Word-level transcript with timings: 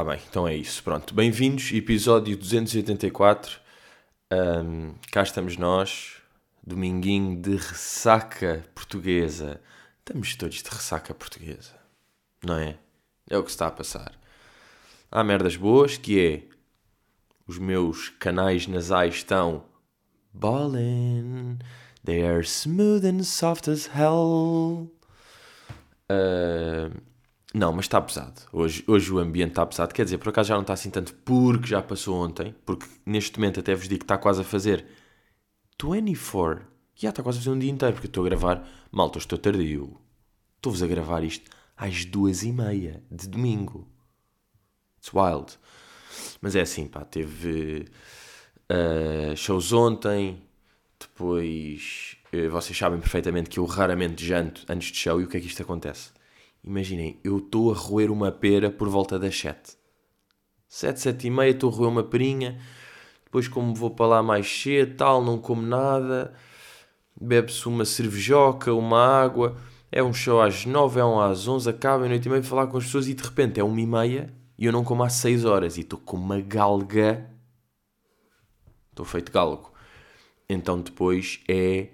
Tá 0.00 0.04
bem, 0.04 0.18
então 0.30 0.48
é 0.48 0.56
isso, 0.56 0.82
pronto. 0.82 1.12
Bem-vindos, 1.12 1.70
episódio 1.74 2.34
284. 2.34 3.60
Ahm, 4.30 4.94
cá 5.12 5.22
estamos 5.22 5.58
nós, 5.58 6.22
dominguinho 6.66 7.38
de 7.38 7.56
ressaca 7.56 8.64
portuguesa. 8.74 9.60
Estamos 9.98 10.34
todos 10.36 10.62
de 10.62 10.70
ressaca 10.70 11.12
portuguesa, 11.12 11.74
não 12.42 12.56
é? 12.56 12.78
É 13.28 13.36
o 13.36 13.42
que 13.42 13.50
se 13.50 13.56
está 13.56 13.66
a 13.66 13.70
passar. 13.70 14.18
Há 15.12 15.22
merdas 15.22 15.54
boas 15.54 15.98
que 15.98 16.18
é 16.18 16.42
os 17.46 17.58
meus 17.58 18.08
canais 18.08 18.66
nasais 18.66 19.16
estão 19.16 19.64
ballin', 20.32 21.58
they 22.06 22.26
are 22.26 22.42
smooth 22.42 23.04
and 23.04 23.22
soft 23.22 23.68
as 23.68 23.84
hell. 23.94 24.90
Ah, 26.08 26.90
não, 27.52 27.72
mas 27.72 27.86
está 27.86 28.00
pesado. 28.00 28.42
Hoje, 28.52 28.84
hoje 28.86 29.12
o 29.12 29.18
ambiente 29.18 29.50
está 29.50 29.66
pesado. 29.66 29.92
Quer 29.92 30.04
dizer, 30.04 30.18
por 30.18 30.28
acaso 30.28 30.48
já 30.48 30.54
não 30.54 30.62
está 30.62 30.72
assim 30.72 30.90
tanto 30.90 31.12
porque 31.14 31.66
já 31.66 31.82
passou 31.82 32.16
ontem. 32.16 32.54
Porque 32.64 32.86
neste 33.04 33.38
momento 33.38 33.58
até 33.58 33.74
vos 33.74 33.88
digo 33.88 33.98
que 33.98 34.04
está 34.04 34.16
quase 34.16 34.42
a 34.42 34.44
fazer 34.44 34.86
24. 35.82 36.64
Já 36.94 37.10
está 37.10 37.22
quase 37.22 37.38
a 37.38 37.40
fazer 37.40 37.50
um 37.50 37.58
dia 37.58 37.70
inteiro. 37.70 37.94
Porque 37.94 38.06
estou 38.06 38.24
a 38.24 38.28
gravar. 38.28 38.68
Malta, 38.92 39.18
estou 39.18 39.36
tardio. 39.36 40.00
Estou-vos 40.56 40.82
a 40.82 40.86
gravar 40.86 41.24
isto 41.24 41.50
às 41.76 42.04
duas 42.04 42.44
e 42.44 42.52
meia 42.52 43.02
de 43.10 43.26
domingo. 43.28 43.88
It's 44.98 45.12
wild. 45.12 45.58
Mas 46.40 46.54
é 46.54 46.60
assim, 46.60 46.86
pá. 46.86 47.04
Teve 47.04 47.86
uh, 48.70 49.36
shows 49.36 49.72
ontem. 49.72 50.40
Depois, 51.00 52.16
uh, 52.32 52.48
vocês 52.48 52.78
sabem 52.78 53.00
perfeitamente 53.00 53.50
que 53.50 53.58
eu 53.58 53.64
raramente 53.64 54.24
janto 54.24 54.64
antes 54.68 54.92
de 54.92 54.98
show. 54.98 55.20
E 55.20 55.24
o 55.24 55.26
que 55.26 55.36
é 55.36 55.40
que 55.40 55.48
isto 55.48 55.62
acontece? 55.62 56.12
Imaginem, 56.62 57.18
eu 57.24 57.38
estou 57.38 57.72
a 57.72 57.76
roer 57.76 58.10
uma 58.10 58.30
pera 58.30 58.70
por 58.70 58.88
volta 58.88 59.18
das 59.18 59.38
7. 59.38 59.76
7, 60.68 61.00
7 61.00 61.26
e 61.26 61.30
meia 61.30 61.50
estou 61.50 61.70
a 61.70 61.74
roer 61.74 61.88
uma 61.90 62.02
perinha. 62.04 62.60
Depois, 63.24 63.48
como 63.48 63.74
vou 63.74 63.90
para 63.90 64.06
lá 64.06 64.22
mais 64.22 64.46
cedo, 64.46 64.96
tal, 64.96 65.24
não 65.24 65.38
como 65.38 65.62
nada. 65.62 66.34
Bebe-se 67.20 67.66
uma 67.66 67.84
cervejoca, 67.84 68.72
uma 68.74 68.98
água. 68.98 69.56
É 69.90 70.02
um 70.02 70.12
show 70.12 70.40
às 70.40 70.64
9, 70.66 71.00
é 71.00 71.04
um 71.04 71.20
às 71.20 71.48
11, 71.48 71.68
acaba, 71.68 72.08
noite 72.08 72.26
e 72.26 72.28
meia, 72.28 72.42
falar 72.42 72.66
com 72.68 72.76
as 72.76 72.84
pessoas 72.84 73.08
e 73.08 73.14
de 73.14 73.22
repente 73.22 73.58
é 73.58 73.64
1 73.64 73.78
e 73.78 73.86
meia 73.86 74.40
e 74.56 74.66
eu 74.66 74.72
não 74.72 74.84
como 74.84 75.02
às 75.02 75.14
6 75.14 75.44
horas 75.46 75.78
e 75.78 75.80
estou 75.80 75.98
com 75.98 76.16
uma 76.16 76.40
galga. 76.40 77.28
Estou 78.90 79.06
feito 79.06 79.32
galgo. 79.32 79.72
Então 80.48 80.80
depois 80.80 81.40
é 81.48 81.88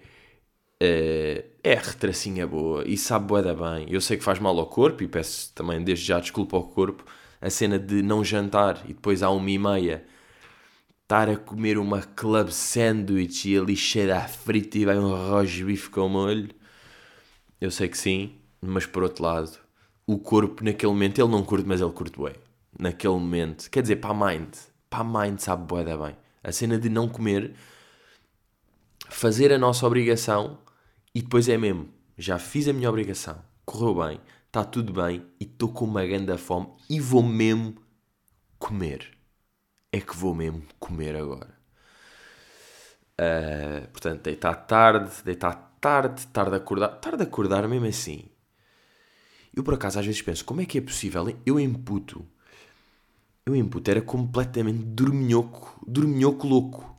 eh, 0.81 1.45
é 1.63 1.75
retracinha 1.75 2.47
boa 2.47 2.87
e 2.87 2.97
sabe 2.97 3.27
bué 3.27 3.43
da 3.43 3.55
bem. 3.55 3.87
Eu 3.91 4.01
sei 4.01 4.17
que 4.17 4.25
faz 4.25 4.39
mal 4.39 4.59
ao 4.59 4.67
corpo 4.67 5.03
e 5.03 5.09
peço 5.09 5.53
também 5.55 5.83
desde 5.83 6.07
já 6.07 6.21
desculpa 6.21 6.57
ao 6.57 6.65
corpo. 6.65 7.05
A 7.41 7.51
cena 7.51 7.79
de 7.79 8.03
não 8.03 8.25
jantar 8.25 8.83
e 8.85 8.89
depois 8.89 9.23
à 9.23 9.31
uma 9.31 9.51
e 9.51 9.59
meia 9.59 10.05
estar 11.03 11.29
a 11.31 11.37
comer 11.37 11.79
uma 11.79 12.03
club 12.03 12.49
sandwich 12.51 13.49
e 13.49 13.57
ali 13.57 13.77
cheira 13.77 14.19
a 14.19 14.29
frito 14.29 14.77
e 14.79 14.85
vai 14.85 14.99
um 14.99 15.15
arroz 15.15 15.63
bife 15.63 15.91
com 15.91 16.09
molho. 16.09 16.51
Eu 17.61 17.71
sei 17.71 17.89
que 17.89 17.97
sim, 17.97 18.35
mas 18.61 18.87
por 18.87 19.03
outro 19.03 19.25
lado, 19.25 19.59
o 20.07 20.19
corpo 20.19 20.65
naquele 20.65 20.93
momento, 20.93 21.21
ele 21.21 21.31
não 21.31 21.45
curte, 21.45 21.67
mas 21.67 21.81
ele 21.81 21.93
curte 21.93 22.19
bué. 22.19 22.35
Naquele 22.79 23.15
momento, 23.15 23.71
quer 23.71 23.83
dizer, 23.83 23.97
para 23.97 24.11
a 24.11 24.15
mind, 24.15 24.55
para 24.91 25.01
a 25.01 25.05
mind 25.05 25.39
sabe 25.39 25.65
bué 25.67 25.85
da 25.85 25.97
bem. 25.97 26.17
A 26.43 26.53
cena 26.53 26.79
de 26.79 26.89
não 26.89 27.09
comer, 27.09 27.55
fazer 29.09 29.53
a 29.53 29.59
nossa 29.59 29.87
obrigação 29.87 30.59
e 31.17 31.23
depois 31.23 31.49
é 31.49 31.57
mesmo, 31.57 31.89
já 32.19 32.39
fiz 32.39 32.69
a 32.69 32.75
minha 32.75 32.91
obrigação, 32.91 33.43
correu 33.65 33.95
bem, 34.07 34.21
está 34.49 34.63
tudo 34.63 34.93
bem 34.93 35.27
e 35.41 35.45
estou 35.45 35.73
com 35.73 35.87
uma 35.87 36.05
grande 36.05 36.37
fome 36.37 36.69
e 36.91 37.01
vou 37.01 37.23
mesmo 37.23 37.75
comer. 38.59 39.17
É 39.91 39.99
que 39.99 40.15
vou 40.15 40.35
mesmo 40.35 40.63
comer 40.79 41.17
agora. 41.17 41.59
Uh, 43.19 43.89
portanto, 43.93 44.25
deitar 44.25 44.55
tarde, 44.67 45.11
deitar 45.25 45.55
tarde, 45.81 46.27
tarde 46.27 46.55
acordar, 46.55 46.89
tarde 46.89 47.23
acordar 47.23 47.67
mesmo 47.67 47.87
assim. 47.87 48.29
Eu 49.55 49.65
por 49.65 49.73
acaso 49.73 49.99
às 49.99 50.05
vezes 50.05 50.21
penso, 50.21 50.45
como 50.45 50.61
é 50.61 50.67
que 50.67 50.77
é 50.77 50.83
possível? 50.83 51.35
Eu 51.47 51.59
imputo, 51.59 52.27
eu 53.47 53.57
imputo, 53.57 53.91
era 53.91 54.03
completamente 54.03 54.85
dorminhoco, 54.85 55.83
dorminhoco 55.87 56.47
louco. 56.47 56.95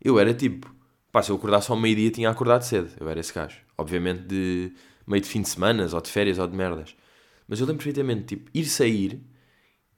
Eu 0.00 0.18
era 0.18 0.34
tipo, 0.34 0.81
Pá, 1.12 1.22
se 1.22 1.30
eu 1.30 1.36
acordasse 1.36 1.70
ao 1.70 1.76
meio-dia 1.76 2.10
tinha 2.10 2.30
acordado 2.30 2.62
cedo. 2.62 2.90
Eu 2.98 3.08
era 3.08 3.20
esse 3.20 3.32
gajo. 3.32 3.58
Obviamente 3.76 4.22
de 4.22 4.72
meio 5.06 5.22
de 5.22 5.28
fim 5.28 5.42
de 5.42 5.48
semana, 5.50 5.86
ou 5.92 6.00
de 6.00 6.10
férias, 6.10 6.38
ou 6.38 6.46
de 6.48 6.56
merdas. 6.56 6.96
Mas 7.46 7.60
eu 7.60 7.66
lembro 7.66 7.84
perfeitamente, 7.84 8.24
tipo, 8.36 8.50
ir 8.54 8.64
sair 8.64 9.20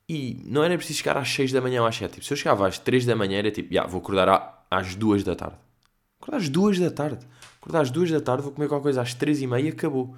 e 0.08 0.42
não 0.44 0.64
era 0.64 0.76
preciso 0.76 0.98
chegar 0.98 1.16
às 1.16 1.28
6 1.28 1.52
da 1.52 1.60
manhã 1.60 1.82
ou 1.82 1.86
às 1.86 1.96
7. 1.96 2.14
Tipo, 2.14 2.26
se 2.26 2.32
eu 2.32 2.36
chegava 2.36 2.66
às 2.66 2.78
3 2.78 3.06
da 3.06 3.14
manhã 3.14 3.38
era 3.38 3.50
tipo, 3.50 3.72
já, 3.72 3.86
vou 3.86 4.00
acordar 4.00 4.66
às 4.70 4.96
2 4.96 5.22
da 5.22 5.36
tarde. 5.36 5.56
Acordar 6.20 6.38
às 6.38 6.48
2 6.48 6.78
da 6.80 6.90
tarde. 6.90 7.26
Acordar 7.60 7.80
às 7.82 7.90
2 7.90 8.10
da 8.10 8.20
tarde, 8.20 8.42
vou 8.42 8.52
comer 8.52 8.68
qualquer 8.68 8.82
coisa 8.82 9.02
às 9.02 9.14
3 9.14 9.42
e 9.42 9.46
meia 9.46 9.66
e 9.66 9.68
acabou. 9.68 10.16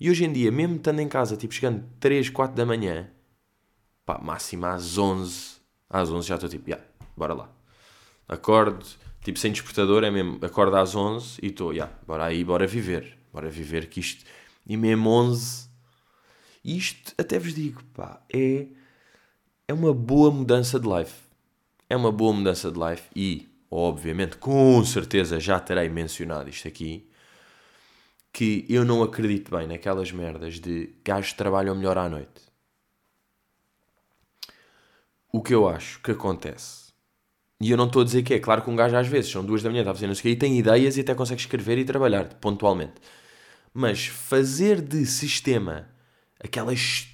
E 0.00 0.08
hoje 0.08 0.24
em 0.24 0.32
dia, 0.32 0.52
mesmo 0.52 0.76
estando 0.76 1.00
em 1.00 1.08
casa, 1.08 1.36
tipo, 1.36 1.52
chegando 1.52 1.84
3, 1.98 2.30
4 2.30 2.54
da 2.54 2.64
manhã, 2.64 3.10
pá, 4.06 4.18
máximo 4.22 4.66
às 4.66 4.96
11, 4.96 5.56
às 5.90 6.10
11 6.10 6.28
já 6.28 6.36
estou 6.36 6.48
tipo, 6.48 6.70
já, 6.70 6.78
bora 7.16 7.34
lá. 7.34 7.50
Acordo, 8.28 8.86
Tipo, 9.28 9.38
sem 9.40 9.52
despertador 9.52 10.04
é 10.04 10.10
mesmo, 10.10 10.38
acordo 10.42 10.74
às 10.74 10.94
11 10.94 11.38
e 11.42 11.48
estou, 11.48 11.70
yeah, 11.70 11.92
bora 12.06 12.24
aí, 12.24 12.42
bora 12.42 12.66
viver. 12.66 13.18
Bora 13.30 13.50
viver 13.50 13.86
que 13.86 14.00
isto... 14.00 14.24
E 14.66 14.74
mesmo 14.74 15.10
11... 15.10 15.68
Isto, 16.64 17.12
até 17.18 17.38
vos 17.38 17.52
digo, 17.52 17.84
pá, 17.92 18.22
é... 18.32 18.68
É 19.68 19.74
uma 19.74 19.92
boa 19.92 20.30
mudança 20.30 20.80
de 20.80 20.88
life. 20.88 21.12
É 21.90 21.94
uma 21.94 22.10
boa 22.10 22.32
mudança 22.32 22.72
de 22.72 22.78
life 22.78 23.02
e, 23.14 23.46
obviamente, 23.70 24.38
com 24.38 24.82
certeza 24.82 25.38
já 25.38 25.60
terei 25.60 25.90
mencionado 25.90 26.48
isto 26.48 26.66
aqui, 26.66 27.06
que 28.32 28.64
eu 28.66 28.82
não 28.82 29.02
acredito 29.02 29.54
bem 29.54 29.66
naquelas 29.66 30.10
merdas 30.10 30.58
de 30.58 30.94
gajos 31.04 31.34
trabalham 31.34 31.74
melhor 31.74 31.98
à 31.98 32.08
noite. 32.08 32.48
O 35.30 35.42
que 35.42 35.52
eu 35.52 35.68
acho 35.68 36.00
que 36.00 36.12
acontece 36.12 36.87
e 37.60 37.70
eu 37.70 37.76
não 37.76 37.86
estou 37.86 38.02
a 38.02 38.04
dizer 38.04 38.22
que 38.22 38.34
é. 38.34 38.38
Claro 38.38 38.62
que 38.62 38.70
um 38.70 38.76
gajo 38.76 38.96
às 38.96 39.06
vezes 39.06 39.30
são 39.30 39.44
duas 39.44 39.62
da 39.62 39.70
manhã, 39.70 39.80
está 39.80 39.90
a 39.90 39.94
fazer 39.94 40.06
não 40.06 40.14
sei 40.14 40.20
o 40.20 40.22
quê, 40.22 40.30
e 40.30 40.36
tem 40.36 40.58
ideias 40.58 40.96
e 40.96 41.00
até 41.00 41.14
consegue 41.14 41.40
escrever 41.40 41.78
e 41.78 41.84
trabalhar 41.84 42.24
pontualmente. 42.34 42.94
Mas 43.74 44.06
fazer 44.06 44.80
de 44.80 45.04
sistema 45.06 45.88
aquelas 46.42 47.08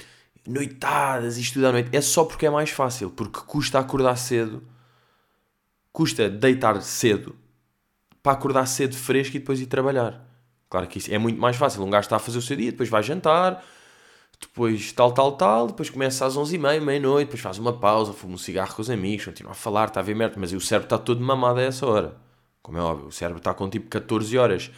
noitadas 0.46 1.38
e 1.38 1.40
estudar 1.40 1.70
à 1.70 1.72
noite 1.72 1.90
é 1.92 2.00
só 2.00 2.24
porque 2.24 2.46
é 2.46 2.50
mais 2.50 2.70
fácil. 2.70 3.10
Porque 3.10 3.40
custa 3.40 3.78
acordar 3.78 4.16
cedo, 4.16 4.62
custa 5.92 6.28
deitar 6.28 6.80
cedo 6.82 7.36
para 8.22 8.32
acordar 8.32 8.66
cedo 8.66 8.96
fresco 8.96 9.36
e 9.36 9.40
depois 9.40 9.60
ir 9.60 9.66
trabalhar. 9.66 10.26
Claro 10.68 10.86
que 10.88 10.98
isso 10.98 11.12
é 11.12 11.18
muito 11.18 11.40
mais 11.40 11.56
fácil. 11.56 11.82
Um 11.82 11.90
gajo 11.90 12.06
está 12.06 12.16
a 12.16 12.18
fazer 12.18 12.38
o 12.38 12.42
seu 12.42 12.56
dia, 12.56 12.70
depois 12.70 12.88
vai 12.88 13.02
jantar, 13.02 13.64
depois 14.46 14.92
tal, 14.92 15.12
tal, 15.12 15.32
tal, 15.32 15.66
depois 15.68 15.90
começa 15.90 16.26
às 16.26 16.36
11h30, 16.36 16.80
meia-noite, 16.80 17.26
depois 17.26 17.40
faz 17.40 17.58
uma 17.58 17.72
pausa, 17.72 18.12
fuma 18.12 18.34
um 18.34 18.38
cigarro 18.38 18.74
com 18.74 18.82
os 18.82 18.90
amigos, 18.90 19.24
continua 19.24 19.52
a 19.52 19.54
falar, 19.54 19.88
está 19.88 20.00
a 20.00 20.02
ver 20.02 20.14
merda, 20.14 20.36
mas 20.38 20.52
o 20.52 20.60
cérebro 20.60 20.86
está 20.86 20.98
todo 20.98 21.20
mamado 21.20 21.60
a 21.60 21.62
essa 21.62 21.86
hora. 21.86 22.16
Como 22.62 22.78
é 22.78 22.80
óbvio, 22.80 23.08
o 23.08 23.12
cérebro 23.12 23.38
está 23.38 23.52
com 23.52 23.68
tipo 23.68 23.88
14 23.88 24.38
horas 24.38 24.70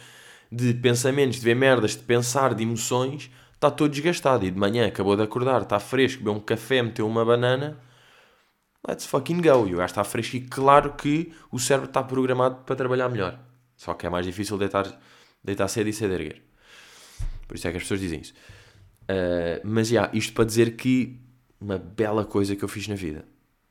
de 0.51 0.73
pensamentos, 0.73 1.37
de 1.37 1.43
ver 1.43 1.55
merdas, 1.55 1.91
de 1.91 2.03
pensar, 2.03 2.53
de 2.53 2.63
emoções, 2.63 3.29
está 3.53 3.69
todo 3.69 3.91
desgastado. 3.91 4.45
E 4.45 4.51
de 4.51 4.59
manhã 4.59 4.87
acabou 4.87 5.15
de 5.15 5.23
acordar, 5.23 5.61
está 5.61 5.79
fresco, 5.79 6.19
bebeu 6.19 6.33
um 6.33 6.39
café, 6.39 6.81
meteu 6.81 7.07
uma 7.07 7.23
banana, 7.23 7.77
let's 8.87 9.05
fucking 9.05 9.41
go. 9.41 9.67
E 9.67 9.73
o 9.73 9.77
gajo 9.77 9.85
está 9.85 10.03
fresco 10.03 10.37
e 10.37 10.41
claro 10.41 10.93
que 10.93 11.33
o 11.51 11.59
cérebro 11.59 11.89
está 11.89 12.03
programado 12.03 12.63
para 12.65 12.75
trabalhar 12.75 13.09
melhor. 13.09 13.39
Só 13.75 13.93
que 13.93 14.07
é 14.07 14.09
mais 14.09 14.25
difícil 14.25 14.57
deitar, 14.57 14.99
deitar 15.43 15.67
cedo 15.67 15.87
e 15.87 15.93
cedo 15.93 16.13
erguer. 16.13 16.41
Por 17.47 17.55
isso 17.55 17.67
é 17.67 17.71
que 17.71 17.77
as 17.77 17.83
pessoas 17.83 17.99
dizem 17.99 18.21
isso. 18.21 18.33
Uh, 19.09 19.61
mas, 19.63 19.87
já, 19.87 20.01
yeah, 20.01 20.17
isto 20.17 20.33
para 20.33 20.45
dizer 20.45 20.75
que 20.75 21.19
uma 21.59 21.77
bela 21.77 22.25
coisa 22.25 22.55
que 22.55 22.63
eu 22.63 22.67
fiz 22.67 22.87
na 22.87 22.95
vida 22.95 23.25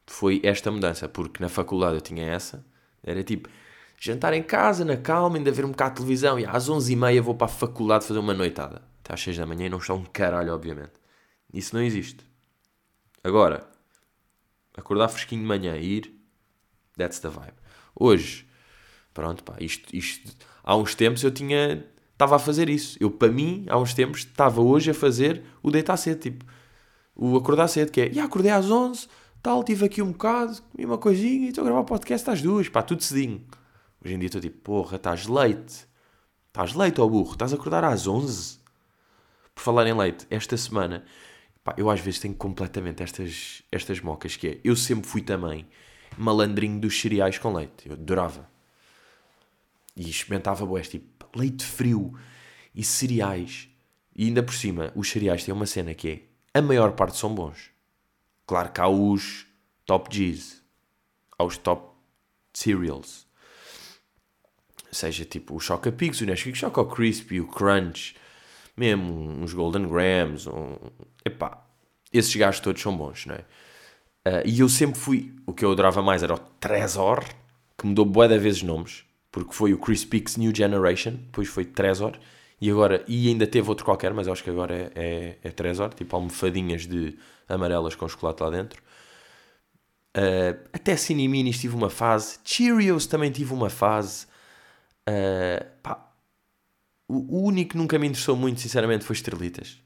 foi 0.07 0.41
esta 0.43 0.71
mudança, 0.71 1.09
porque 1.09 1.43
na 1.43 1.49
faculdade 1.49 1.97
eu 1.97 2.01
tinha 2.01 2.25
essa, 2.25 2.65
era 3.03 3.23
tipo, 3.23 3.49
jantar 3.99 4.33
em 4.33 4.43
casa, 4.43 4.85
na 4.85 4.97
calma, 4.97 5.37
ainda 5.37 5.51
ver 5.51 5.65
um 5.65 5.71
bocado 5.71 5.91
de 5.91 5.97
televisão, 5.97 6.39
e 6.39 6.47
às 6.47 6.69
11h30 6.69 7.21
vou 7.21 7.35
para 7.35 7.47
a 7.47 7.49
faculdade 7.49 8.07
fazer 8.07 8.19
uma 8.19 8.35
noitada. 8.35 8.83
Até 9.01 9.15
às 9.15 9.21
6 9.21 9.37
da 9.37 9.47
manhã 9.47 9.67
e 9.67 9.69
não 9.69 9.79
está 9.79 9.95
um 9.95 10.05
caralho, 10.05 10.53
obviamente. 10.53 10.93
Isso 11.53 11.75
não 11.75 11.83
existe. 11.83 12.25
Agora, 13.23 13.69
acordar 14.77 15.09
fresquinho 15.09 15.43
de 15.43 15.47
manhã 15.47 15.77
e 15.77 15.99
ir, 15.99 16.15
that's 16.97 17.19
the 17.19 17.29
vibe. 17.29 17.55
Hoje, 17.95 18.47
pronto, 19.15 19.43
pá, 19.43 19.57
isto, 19.61 19.95
isto, 19.95 20.33
há 20.63 20.77
uns 20.77 20.95
tempos 20.95 21.23
eu 21.23 21.31
tinha 21.31 21.85
estava 22.17 22.37
a 22.37 22.39
fazer 22.39 22.69
isso. 22.69 22.97
Eu, 22.99 23.11
para 23.11 23.31
mim, 23.31 23.67
há 23.69 23.79
uns 23.79 23.93
tempos, 23.93 24.21
estava 24.21 24.61
hoje 24.61 24.91
a 24.91 24.95
fazer 24.95 25.43
o 25.63 25.71
deitar 25.71 25.97
cedo, 25.97 26.21
tipo, 26.21 26.45
o 27.15 27.37
acordar 27.37 27.69
cedo, 27.69 27.93
que 27.93 28.01
é, 28.01 28.13
e 28.13 28.19
acordei 28.19 28.51
às 28.51 28.71
11, 28.71 29.07
tal, 29.43 29.63
tive 29.63 29.85
aqui 29.85 30.03
um 30.03 30.13
bocado, 30.13 30.61
comi 30.73 30.85
uma 30.85 30.99
coisinha 30.99 31.47
e 31.47 31.49
estou 31.49 31.63
a 31.63 31.67
gravar 31.67 31.81
o 31.81 31.85
podcast 31.85 32.29
às 32.31 32.43
duas, 32.43 32.69
pá, 32.69 32.83
tudo 32.83 33.03
cedinho. 33.03 33.45
Hoje 34.05 34.15
em 34.15 34.19
dia 34.19 34.27
estou 34.27 34.41
tipo, 34.41 34.59
porra, 34.59 34.97
estás 34.97 35.27
leite. 35.27 35.87
Estás 36.49 36.75
leite, 36.75 37.01
ó 37.01 37.07
burro, 37.07 37.33
estás 37.33 37.53
a 37.53 37.57
acordar 37.57 37.85
às 37.85 38.07
11. 38.07 38.59
Por 39.55 39.63
falar 39.63 39.87
em 39.87 39.95
leite, 39.95 40.27
esta 40.31 40.57
semana, 40.57 41.05
Pá, 41.67 41.75
eu 41.77 41.91
às 41.91 41.99
vezes 41.99 42.21
tenho 42.21 42.33
completamente 42.33 43.03
estas, 43.03 43.61
estas 43.73 44.01
mocas 44.01 44.37
que 44.37 44.47
é. 44.47 44.61
Eu 44.63 44.77
sempre 44.77 45.09
fui 45.09 45.21
também 45.21 45.67
malandrinho 46.17 46.79
dos 46.79 47.01
cereais 47.01 47.39
com 47.39 47.53
leite. 47.53 47.89
Eu 47.89 47.95
adorava. 47.95 48.49
E 49.97 50.09
experimentava 50.09 50.65
boés, 50.65 50.89
tipo, 50.89 51.16
leite 51.37 51.65
frio 51.65 52.15
e 52.75 52.83
cereais. 52.83 53.69
E 54.15 54.25
ainda 54.25 54.43
por 54.43 54.55
cima, 54.55 54.93
os 54.95 55.11
cereais 55.11 55.45
têm 55.45 55.55
uma 55.55 55.67
cena 55.67 55.95
que 55.95 56.09
é, 56.09 56.59
a 56.59 56.63
maior 56.63 56.93
parte 56.93 57.17
são 57.17 57.35
bons. 57.35 57.71
Claro 58.47 58.73
que 58.73 58.81
há 58.81 58.89
os 58.89 59.47
top 59.85 60.09
G's, 60.11 60.63
há 61.39 61.45
os 61.45 61.59
top 61.59 61.95
cereals. 62.53 63.27
Seja 64.91 65.25
tipo 65.25 65.55
o 65.55 65.61
Choca 65.61 65.93
Pigs, 65.93 66.23
o 66.23 66.27
Nesquik 66.27 66.57
Choco 66.57 66.87
Crispy, 66.87 67.41
o 67.41 67.47
Crunch, 67.47 68.17
mesmo 68.77 69.13
uns 69.43 69.53
Golden 69.53 69.87
Grams, 69.89 70.49
um... 70.49 70.77
epá, 71.25 71.67
esses 72.13 72.35
gajos 72.35 72.61
todos 72.61 72.81
são 72.81 72.97
bons, 72.97 73.27
não 73.27 73.35
é? 73.35 73.45
Uh, 74.27 74.43
e 74.45 74.61
eu 74.61 74.69
sempre 74.69 74.99
fui, 74.99 75.35
o 75.47 75.53
que 75.53 75.65
eu 75.65 75.71
adorava 75.71 76.03
mais 76.03 76.23
era 76.23 76.35
o 76.35 76.39
Trezor, 76.39 77.25
que 77.79 77.87
mudou 77.87 78.05
bué 78.05 78.27
de 78.27 78.39
vezes 78.39 78.63
nomes, 78.63 79.06
porque 79.37 79.53
foi 79.53 79.75
o 79.75 79.79
Crispix 79.79 80.39
New 80.39 80.51
Generation, 80.57 81.11
depois 81.11 81.47
foi 81.47 81.67
Trezor, 81.67 82.19
e 82.59 82.71
agora, 82.71 83.05
e 83.07 83.29
ainda 83.29 83.47
teve 83.47 83.69
outro 83.69 83.85
qualquer, 83.85 84.15
mas 84.15 84.27
acho 84.27 84.43
que 84.43 84.49
agora 84.49 84.75
é, 84.75 84.91
é, 84.95 85.39
é 85.43 85.51
Trezor, 85.51 85.93
tipo 85.93 86.17
almofadinhas 86.17 86.87
de 86.87 87.19
amarelas 87.47 87.95
com 87.95 88.09
chocolate 88.09 88.43
lá 88.43 88.49
dentro. 88.49 88.83
Uh, 90.17 90.59
até 90.73 90.97
Cineminis 90.97 91.61
tive 91.61 91.77
uma 91.77 91.91
fase, 91.91 92.39
Cheerios 92.43 93.07
também 93.07 93.31
tive 93.31 93.53
uma 93.53 93.69
fase. 93.69 94.25
Uh, 95.07 95.67
pá, 95.83 96.11
o, 97.07 97.41
o, 97.41 97.43
único 97.45 97.73
que 97.73 97.77
nunca 97.77 97.99
me 97.99 98.07
interessou 98.07 98.37
muito, 98.37 98.63
sinceramente, 98.63 99.05
foi 99.05 99.17
Estrelitas. 99.17 99.79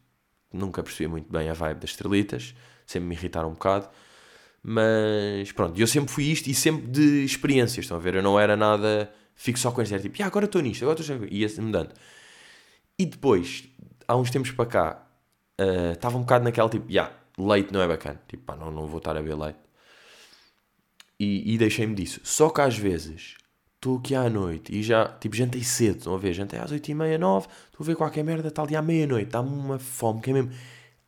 Nunca 0.53 0.81
percebi 0.81 1.09
muito 1.09 1.29
bem 1.29 1.49
a 1.49 1.55
vibe 1.55 1.81
das 1.81 1.91
Estrelitas, 1.91 2.55
sempre 2.87 3.09
me 3.09 3.17
irritaram 3.17 3.49
um 3.49 3.55
bocado. 3.55 3.89
Mas 4.63 5.51
pronto, 5.51 5.77
eu 5.77 5.89
sempre 5.89 6.13
fui 6.13 6.27
isto 6.27 6.47
e 6.49 6.55
sempre 6.55 6.87
de 6.87 7.25
experiências, 7.25 7.87
estão 7.87 7.97
a 7.97 8.01
ver? 8.01 8.15
Eu 8.15 8.23
não 8.23 8.39
era 8.39 8.57
nada 8.57 9.13
fixo 9.41 9.63
só 9.63 9.73
com 9.73 9.81
era 9.81 9.99
tipo, 9.99 10.23
ah, 10.23 10.27
agora 10.27 10.45
estou 10.45 10.61
nisto, 10.61 10.85
agora 10.85 11.01
estou 11.01 11.25
e 11.25 11.39
ia 11.39 11.63
mudando. 11.63 11.95
E 12.99 13.07
depois, 13.07 13.65
há 14.07 14.15
uns 14.15 14.31
tempos 14.31 14.51
para 14.51 14.67
cá, 14.67 15.07
uh, 15.59 15.93
estava 15.93 16.19
um 16.19 16.21
bocado 16.21 16.45
naquela 16.45 16.69
tipo, 16.69 16.91
yeah, 16.93 17.11
leite 17.39 17.73
não 17.73 17.81
é 17.81 17.89
bacana, 17.89 18.21
tipo, 18.29 18.45
pá, 18.45 18.55
não, 18.55 18.71
não 18.71 18.87
vou 18.87 18.99
estar 18.99 19.17
a 19.17 19.23
ver 19.23 19.35
leite. 19.35 19.59
E, 21.19 21.55
e 21.55 21.59
deixei-me 21.59 21.95
disso. 21.95 22.21
Só 22.23 22.51
que 22.51 22.61
às 22.61 22.77
vezes 22.77 23.37
estou 23.77 23.97
aqui 23.97 24.15
à 24.15 24.29
noite 24.29 24.79
e 24.79 24.83
já, 24.83 25.09
tipo, 25.09 25.35
jantei 25.35 25.65
cedo, 25.65 25.97
estão 25.97 26.15
a 26.15 26.19
ver? 26.19 26.35
Jantei 26.35 26.59
às 26.59 26.71
8h30, 26.71 27.17
9, 27.17 27.47
estou 27.47 27.83
a 27.83 27.87
ver 27.87 27.97
qualquer 27.97 28.23
merda, 28.23 28.49
está 28.49 28.63
ali 28.63 28.77
à 28.77 28.83
meia-noite, 28.83 29.31
dá-me 29.31 29.49
uma 29.49 29.79
fome, 29.79 30.21
que 30.21 30.29
é 30.29 30.35
mesmo. 30.35 30.51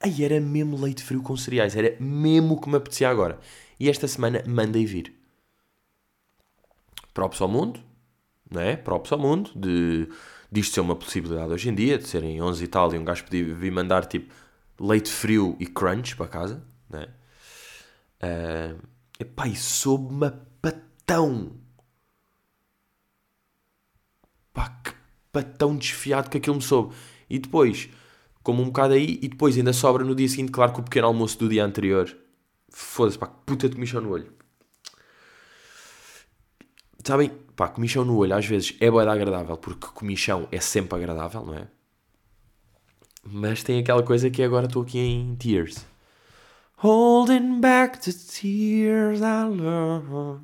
Aí 0.00 0.24
era 0.24 0.40
mesmo 0.40 0.80
leite 0.82 1.02
frio 1.02 1.22
com 1.22 1.36
cereais, 1.36 1.76
era 1.76 1.94
mesmo 2.00 2.54
o 2.54 2.60
que 2.60 2.70
me 2.70 2.76
apetecia 2.76 3.10
agora. 3.10 3.38
E 3.78 3.90
esta 3.90 4.08
semana 4.08 4.42
mandei 4.46 4.86
vir. 4.86 5.14
Props 7.12 7.42
ao 7.42 7.48
mundo, 7.48 7.91
não 8.52 8.60
é? 8.60 8.76
Props 8.76 9.12
ao 9.12 9.18
mundo, 9.18 9.50
de 9.54 10.08
disto 10.50 10.74
ser 10.74 10.80
uma 10.80 10.94
possibilidade 10.94 11.52
hoje 11.52 11.70
em 11.70 11.74
dia, 11.74 11.98
de 11.98 12.06
serem 12.06 12.40
11 12.40 12.62
e 12.62 12.68
tal, 12.68 12.94
e 12.94 12.98
um 12.98 13.04
gajo 13.04 13.24
podia 13.24 13.54
vir 13.54 13.72
mandar 13.72 14.04
tipo 14.04 14.32
leite 14.78 15.10
frio 15.10 15.56
e 15.58 15.66
crunch 15.66 16.14
para 16.16 16.28
casa, 16.28 16.62
não 16.90 17.00
é? 17.00 17.08
Uh, 18.22 18.78
epá, 19.18 19.48
e 19.48 19.56
soube-me 19.56 20.30
patão. 20.60 21.52
Pá, 24.52 24.68
que 24.84 24.92
patão 25.32 25.76
desfiado 25.76 26.28
que 26.28 26.36
aquilo 26.38 26.56
me 26.56 26.62
soube. 26.62 26.94
E 27.28 27.38
depois, 27.38 27.88
como 28.42 28.62
um 28.62 28.66
bocado 28.66 28.94
aí, 28.94 29.18
e 29.22 29.28
depois 29.28 29.56
ainda 29.56 29.72
sobra 29.72 30.04
no 30.04 30.14
dia 30.14 30.28
seguinte, 30.28 30.52
claro 30.52 30.72
que 30.72 30.80
o 30.80 30.84
pequeno 30.84 31.06
almoço 31.06 31.38
do 31.38 31.48
dia 31.48 31.64
anterior. 31.64 32.14
Foda-se, 32.68 33.18
pá, 33.18 33.26
que 33.26 33.34
puta 33.46 33.68
de 33.68 33.74
comichão 33.74 34.00
no 34.00 34.10
olho. 34.10 34.32
Sabem, 37.04 37.32
pá, 37.56 37.68
comichão 37.68 38.04
no 38.04 38.16
olho 38.16 38.34
às 38.34 38.46
vezes 38.46 38.76
é 38.80 38.90
boa 38.90 39.10
agradável, 39.10 39.56
porque 39.56 39.86
comichão 39.88 40.48
é 40.50 40.60
sempre 40.60 40.96
agradável, 40.98 41.44
não 41.44 41.54
é? 41.54 41.66
Mas 43.24 43.62
tem 43.62 43.78
aquela 43.78 44.02
coisa 44.02 44.28
que 44.30 44.42
agora 44.42 44.66
estou 44.66 44.82
aqui 44.82 44.98
em 44.98 45.34
tears. 45.36 45.86
Holding 46.76 47.60
back 47.60 48.00
the 48.00 48.10
tears 48.10 49.20
I 49.20 49.44
love. 49.48 50.40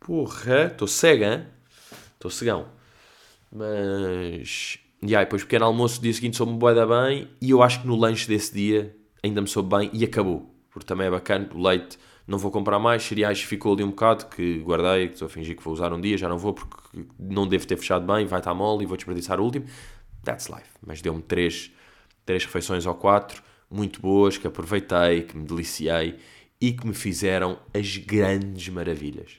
Porra, 0.00 0.66
estou 0.66 0.88
cega, 0.88 1.34
hein? 1.34 1.46
Estou 2.14 2.30
cegão. 2.30 2.66
Mas. 3.52 4.78
E 5.00 5.14
aí, 5.14 5.24
depois 5.24 5.44
pequeno 5.44 5.66
almoço, 5.66 6.00
dia 6.00 6.12
seguinte 6.12 6.36
soube-me 6.36 6.58
boeda 6.58 6.84
bem 6.84 7.30
e 7.40 7.50
eu 7.50 7.62
acho 7.62 7.82
que 7.82 7.86
no 7.86 7.94
lanche 7.94 8.26
desse 8.26 8.52
dia 8.52 8.96
ainda 9.22 9.40
me 9.40 9.46
soube 9.46 9.76
bem 9.76 9.90
e 9.92 10.04
acabou. 10.04 10.52
Porque 10.70 10.86
também 10.86 11.06
é 11.06 11.10
bacana, 11.10 11.48
o 11.54 11.62
leite 11.62 11.96
não 12.28 12.36
vou 12.36 12.50
comprar 12.50 12.78
mais, 12.78 13.02
cereais 13.02 13.42
ficou 13.42 13.72
ali 13.72 13.82
um 13.82 13.88
bocado, 13.88 14.26
que 14.26 14.58
guardei, 14.58 15.08
que 15.08 15.14
estou 15.14 15.26
a 15.26 15.30
fingir 15.30 15.56
que 15.56 15.64
vou 15.64 15.72
usar 15.72 15.94
um 15.94 16.00
dia, 16.00 16.18
já 16.18 16.28
não 16.28 16.36
vou 16.36 16.52
porque 16.52 17.06
não 17.18 17.48
devo 17.48 17.66
ter 17.66 17.78
fechado 17.78 18.06
bem, 18.06 18.26
vai 18.26 18.38
estar 18.38 18.52
mole 18.52 18.84
e 18.84 18.86
vou 18.86 18.98
desperdiçar 18.98 19.40
o 19.40 19.44
último. 19.44 19.64
That's 20.22 20.48
life. 20.48 20.68
Mas 20.86 21.00
deu-me 21.00 21.22
três, 21.22 21.72
três 22.26 22.44
refeições 22.44 22.84
ou 22.84 22.94
quatro, 22.94 23.42
muito 23.70 24.02
boas, 24.02 24.36
que 24.36 24.46
aproveitei, 24.46 25.22
que 25.22 25.38
me 25.38 25.46
deliciei 25.46 26.18
e 26.60 26.70
que 26.70 26.86
me 26.86 26.92
fizeram 26.92 27.58
as 27.72 27.96
grandes 27.96 28.68
maravilhas. 28.68 29.38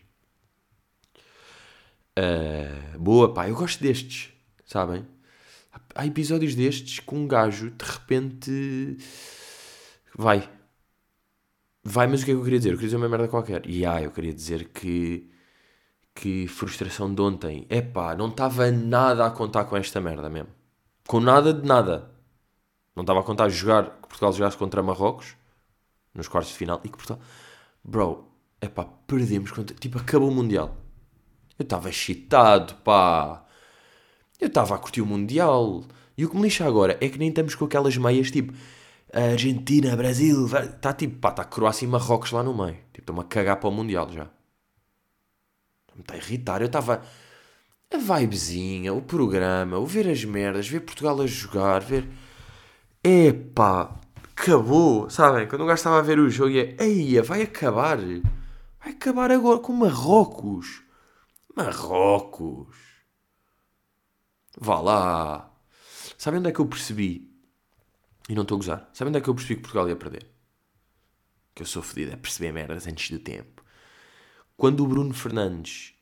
Uh, 2.17 2.97
boa, 2.97 3.31
pá, 3.31 3.47
eu 3.47 3.55
gosto 3.55 3.83
destes, 3.83 4.33
sabem? 4.65 5.05
Há 5.93 6.07
episódios 6.07 6.55
destes 6.55 6.99
com 6.99 7.19
um 7.19 7.27
gajo 7.27 7.69
de 7.69 7.85
repente 7.85 8.97
vai, 10.17 10.49
Vai, 11.91 12.05
mas 12.05 12.21
o 12.21 12.25
que 12.25 12.31
é 12.31 12.33
que 12.35 12.39
eu 12.39 12.43
queria 12.43 12.59
dizer? 12.59 12.69
Eu 12.69 12.75
queria 12.75 12.87
dizer 12.89 12.97
uma 12.97 13.09
merda 13.09 13.27
qualquer. 13.27 13.67
E 13.67 13.83
ah, 13.83 13.99
eu 13.99 14.11
queria 14.11 14.31
dizer 14.31 14.69
que. 14.69 15.27
Que 16.13 16.47
frustração 16.47 17.13
de 17.13 17.19
ontem. 17.21 17.65
Epá, 17.69 18.15
não 18.15 18.27
estava 18.27 18.69
nada 18.71 19.25
a 19.25 19.31
contar 19.31 19.65
com 19.65 19.75
esta 19.75 19.99
merda 19.99 20.29
mesmo. 20.29 20.49
Com 21.07 21.19
nada 21.19 21.51
de 21.51 21.65
nada. 21.67 22.11
Não 22.95 23.01
estava 23.01 23.21
a 23.21 23.23
contar 23.23 23.45
a 23.45 23.49
jogar. 23.49 23.85
Que 24.01 24.07
Portugal 24.07 24.31
jogasse 24.33 24.57
contra 24.57 24.83
Marrocos. 24.83 25.35
Nos 26.13 26.27
quartos 26.27 26.51
de 26.51 26.57
final. 26.57 26.79
E 26.83 26.89
que 26.89 26.97
Portugal. 26.97 27.19
Bro, 27.83 28.27
epá, 28.61 28.85
perdemos 29.07 29.51
contra. 29.51 29.75
Tipo, 29.75 29.97
acabou 29.97 30.29
o 30.29 30.35
Mundial. 30.35 30.77
Eu 31.57 31.63
estava 31.63 31.89
excitado, 31.89 32.75
pá. 32.83 33.43
Eu 34.39 34.47
estava 34.47 34.75
a 34.75 34.77
curtir 34.77 35.01
o 35.01 35.07
Mundial. 35.07 35.83
E 36.15 36.23
o 36.23 36.29
que 36.29 36.35
me 36.35 36.43
lixa 36.43 36.67
agora 36.67 36.97
é 37.01 37.09
que 37.09 37.17
nem 37.17 37.29
estamos 37.29 37.55
com 37.55 37.65
aquelas 37.65 37.97
meias 37.97 38.29
tipo 38.29 38.53
Argentina, 39.11 39.95
Brasil, 39.95 40.45
está 40.45 40.93
tipo, 40.93 41.17
pá, 41.17 41.29
está 41.29 41.43
Croácia 41.43 41.85
e 41.85 41.87
Marrocos 41.87 42.31
lá 42.31 42.43
no 42.43 42.55
meio. 42.55 42.75
Tipo, 42.93 42.99
estou-me 42.99 43.21
a 43.21 43.23
cagar 43.23 43.59
para 43.59 43.69
o 43.69 43.71
Mundial 43.71 44.09
já. 44.11 44.25
Me 45.95 46.01
está 46.01 46.13
a 46.13 46.17
irritar. 46.17 46.61
Eu 46.61 46.67
estava. 46.67 47.01
A 47.91 47.97
vibezinha, 47.97 48.93
o 48.93 49.01
programa, 49.01 49.79
o 49.79 49.85
ver 49.85 50.07
as 50.07 50.23
merdas, 50.23 50.67
ver 50.67 50.81
Portugal 50.81 51.19
a 51.21 51.25
jogar, 51.25 51.79
ver. 51.81 52.07
Epá, 53.03 53.99
acabou, 54.31 55.09
sabem? 55.09 55.47
Quando 55.47 55.63
um 55.63 55.67
gajo 55.67 55.79
estava 55.79 55.97
a 55.97 56.03
ver 56.03 56.19
o 56.19 56.29
jogo 56.29 56.55
é. 56.55 56.75
Eia, 56.79 57.23
vai 57.23 57.41
acabar. 57.41 57.97
Vai 57.97 58.93
acabar 58.93 59.31
agora 59.31 59.59
com 59.59 59.73
Marrocos. 59.73 60.83
Marrocos. 61.55 62.77
Vá 64.57 64.79
lá. 64.79 65.51
Sabem 66.17 66.39
onde 66.39 66.49
é 66.49 66.51
que 66.51 66.59
eu 66.59 66.67
percebi 66.67 67.28
e 68.29 68.35
não 68.35 68.43
estou 68.43 68.55
a 68.55 68.59
gozar. 68.59 68.89
Sabem 68.93 69.09
onde 69.09 69.17
é 69.17 69.21
que 69.21 69.27
eu 69.27 69.33
percebi 69.33 69.55
que 69.55 69.61
Portugal 69.61 69.89
ia 69.89 69.95
perder? 69.95 70.25
Que 71.55 71.63
eu 71.63 71.65
sou 71.65 71.81
fodido 71.81 72.13
a 72.13 72.17
perceber 72.17 72.51
merdas 72.51 72.85
antes 72.87 73.09
do 73.09 73.17
tempo. 73.17 73.63
Quando 74.55 74.83
o 74.83 74.87
Bruno 74.87 75.13
Fernandes 75.13 75.95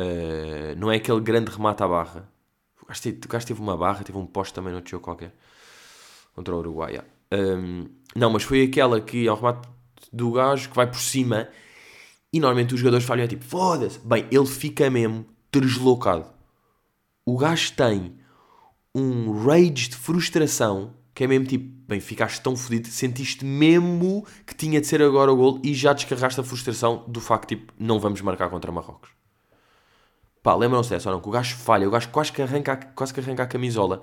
uh, 0.00 0.78
não 0.78 0.90
é 0.90 0.96
aquele 0.96 1.20
grande 1.20 1.50
remate 1.50 1.82
à 1.82 1.88
barra. 1.88 2.28
O 2.80 2.86
gajo, 2.86 3.02
teve, 3.02 3.20
o 3.24 3.28
gajo 3.28 3.46
teve 3.46 3.60
uma 3.60 3.76
barra, 3.76 4.04
teve 4.04 4.16
um 4.16 4.26
poste 4.26 4.54
também 4.54 4.70
no 4.70 4.76
outro 4.76 4.92
jogo 4.92 5.04
qualquer. 5.04 5.34
Contra 6.32 6.54
o 6.54 6.58
Uruguai. 6.58 7.02
Um, 7.32 7.88
não, 8.14 8.30
mas 8.30 8.44
foi 8.44 8.62
aquela 8.62 9.00
que 9.00 9.26
é 9.26 9.32
o 9.32 9.34
remate 9.34 9.68
do 10.12 10.30
gajo 10.30 10.70
que 10.70 10.76
vai 10.76 10.86
por 10.86 11.00
cima 11.00 11.48
e 12.32 12.38
normalmente 12.38 12.74
os 12.74 12.80
jogadores 12.80 13.04
falham 13.04 13.24
é 13.24 13.28
tipo, 13.28 13.44
foda-se. 13.44 13.98
Bem, 13.98 14.28
ele 14.30 14.46
fica 14.46 14.88
mesmo 14.88 15.26
deslocado. 15.50 16.26
O 17.26 17.36
gajo 17.36 17.72
tem 17.72 18.16
um 18.94 19.44
rage 19.44 19.88
de 19.88 19.96
frustração 19.96 20.94
que 21.14 21.22
é 21.22 21.26
mesmo 21.28 21.46
tipo, 21.46 21.72
bem, 21.86 22.00
ficaste 22.00 22.40
tão 22.40 22.56
fodido, 22.56 22.88
sentiste 22.88 23.44
mesmo 23.44 24.26
que 24.44 24.54
tinha 24.54 24.80
de 24.80 24.86
ser 24.86 25.00
agora 25.00 25.32
o 25.32 25.36
gol 25.36 25.60
e 25.62 25.72
já 25.72 25.92
descarraste 25.92 26.40
a 26.40 26.42
frustração 26.42 27.04
do 27.06 27.20
facto 27.20 27.50
tipo, 27.50 27.72
não 27.78 28.00
vamos 28.00 28.20
marcar 28.20 28.50
contra 28.50 28.72
Marrocos. 28.72 29.10
Pá, 30.42 30.54
lembram-se 30.56 30.90
dessa 30.90 31.08
ou 31.08 31.14
não? 31.14 31.22
Que 31.22 31.28
o 31.28 31.30
gajo 31.30 31.56
falha, 31.56 31.86
o 31.86 31.90
gajo 31.90 32.08
quase 32.10 32.32
que 32.32 32.42
arranca, 32.42 32.76
quase 32.76 33.14
que 33.14 33.20
arranca 33.20 33.44
a 33.44 33.46
camisola. 33.46 34.02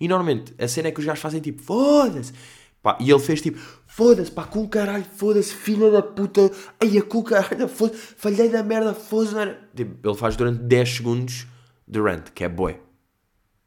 E 0.00 0.06
normalmente 0.06 0.54
a 0.56 0.68
cena 0.68 0.88
é 0.88 0.92
que 0.92 1.00
os 1.00 1.04
gajos 1.04 1.20
fazem 1.20 1.40
tipo, 1.40 1.60
foda-se. 1.62 2.32
Pá, 2.80 2.96
e 3.00 3.10
ele 3.10 3.20
fez 3.20 3.42
tipo, 3.42 3.58
foda-se, 3.86 4.30
pá, 4.30 4.44
com 4.44 4.66
caralho, 4.68 5.04
foda-se, 5.04 5.52
filha 5.52 5.90
da 5.90 6.00
puta, 6.00 6.50
ai, 6.80 6.96
a 6.96 7.02
com 7.02 7.22
caralho, 7.22 7.68
foda 7.68 7.92
falhei 7.94 8.48
da 8.48 8.62
merda, 8.62 8.94
foda-se. 8.94 9.56
Tipo, 9.74 10.08
ele 10.08 10.16
faz 10.16 10.36
durante 10.36 10.62
10 10.62 10.96
segundos 10.96 11.46
de 11.86 12.00
rant, 12.00 12.30
que 12.30 12.44
é 12.44 12.48
boi. 12.48 12.80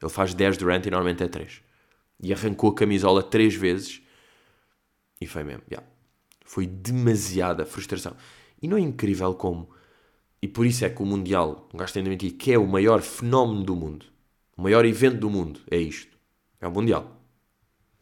Ele 0.02 0.12
faz 0.12 0.34
10 0.34 0.58
de 0.58 0.66
rant 0.66 0.86
e 0.86 0.90
normalmente 0.90 1.24
é 1.24 1.28
3 1.28 1.65
e 2.22 2.34
arrancou 2.34 2.72
a 2.72 2.76
camisola 2.76 3.22
três 3.22 3.56
vezes 3.56 4.02
E 5.20 5.28
foi 5.28 5.44
mesmo, 5.44 5.64
yeah. 5.70 5.88
Foi 6.46 6.68
demasiada 6.68 7.66
frustração. 7.66 8.16
E 8.62 8.68
não 8.68 8.78
é 8.78 8.82
incrível 8.82 9.34
como, 9.34 9.70
e 10.42 10.48
por 10.48 10.66
isso 10.66 10.86
é 10.86 10.90
que 10.90 11.02
o 11.02 11.06
Mundial, 11.06 11.68
gajo 11.74 11.94
tem 11.94 12.04
de 12.04 12.10
mentir, 12.10 12.34
que 12.34 12.52
é 12.52 12.58
o 12.58 12.68
maior 12.68 13.02
fenómeno 13.02 13.64
do 13.64 13.76
mundo, 13.76 14.06
o 14.56 14.62
maior 14.62 14.86
evento 14.86 15.18
do 15.18 15.30
mundo, 15.30 15.60
é 15.70 15.78
isto. 15.78 16.16
É 16.62 16.68
o 16.68 16.72
Mundial. 16.72 17.20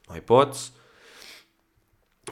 Não 0.07 0.15
há 0.15 0.17
hipótese. 0.17 0.71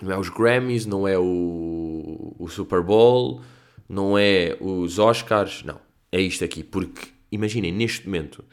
Não 0.01 0.11
é 0.11 0.17
os 0.17 0.29
Grammys, 0.29 0.85
não 0.85 1.07
é 1.07 1.17
o, 1.17 2.35
o 2.39 2.47
Super 2.49 2.81
Bowl, 2.81 3.41
não 3.87 4.17
é 4.17 4.57
os 4.59 4.99
Oscars, 4.99 5.63
não. 5.63 5.79
É 6.11 6.19
isto 6.19 6.43
aqui. 6.43 6.63
Porque, 6.63 7.07
imaginem, 7.31 7.71
neste 7.71 8.05
momento, 8.05 8.43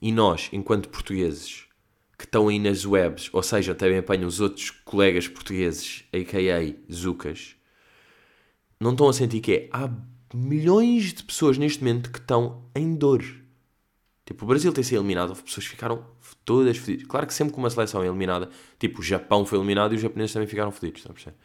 e 0.00 0.10
nós, 0.12 0.48
enquanto 0.52 0.88
portugueses, 0.88 1.67
que 2.18 2.24
estão 2.24 2.48
aí 2.48 2.58
nas 2.58 2.84
webs, 2.84 3.30
ou 3.32 3.42
seja, 3.42 3.76
também 3.76 3.98
apanham 3.98 4.26
os 4.26 4.40
outros 4.40 4.70
colegas 4.70 5.28
portugueses, 5.28 6.04
a.k.a. 6.12 6.92
Zucas, 6.92 7.54
não 8.80 8.90
estão 8.90 9.08
a 9.08 9.12
sentir 9.12 9.40
que 9.40 9.52
é, 9.52 9.68
há 9.72 9.88
milhões 10.34 11.12
de 11.12 11.22
pessoas 11.22 11.56
neste 11.56 11.82
momento 11.82 12.10
que 12.10 12.18
estão 12.18 12.64
em 12.74 12.96
dor. 12.96 13.24
Tipo, 14.26 14.44
o 14.44 14.48
Brasil 14.48 14.72
ter 14.72 14.82
sido 14.82 14.98
eliminado, 14.98 15.30
houve 15.30 15.44
pessoas 15.44 15.64
que 15.64 15.70
ficaram 15.70 16.04
todas 16.44 16.76
fodidas. 16.76 17.06
Claro 17.06 17.26
que 17.26 17.32
sempre 17.32 17.54
que 17.54 17.58
uma 17.58 17.70
seleção 17.70 18.02
é 18.02 18.06
eliminada, 18.06 18.50
tipo, 18.78 19.00
o 19.00 19.02
Japão 19.02 19.46
foi 19.46 19.58
eliminado 19.58 19.92
e 19.92 19.96
os 19.96 20.02
japoneses 20.02 20.32
também 20.32 20.48
ficaram 20.48 20.72
fodidos, 20.72 21.00
está 21.00 21.10
a 21.10 21.14
perceber? 21.14 21.36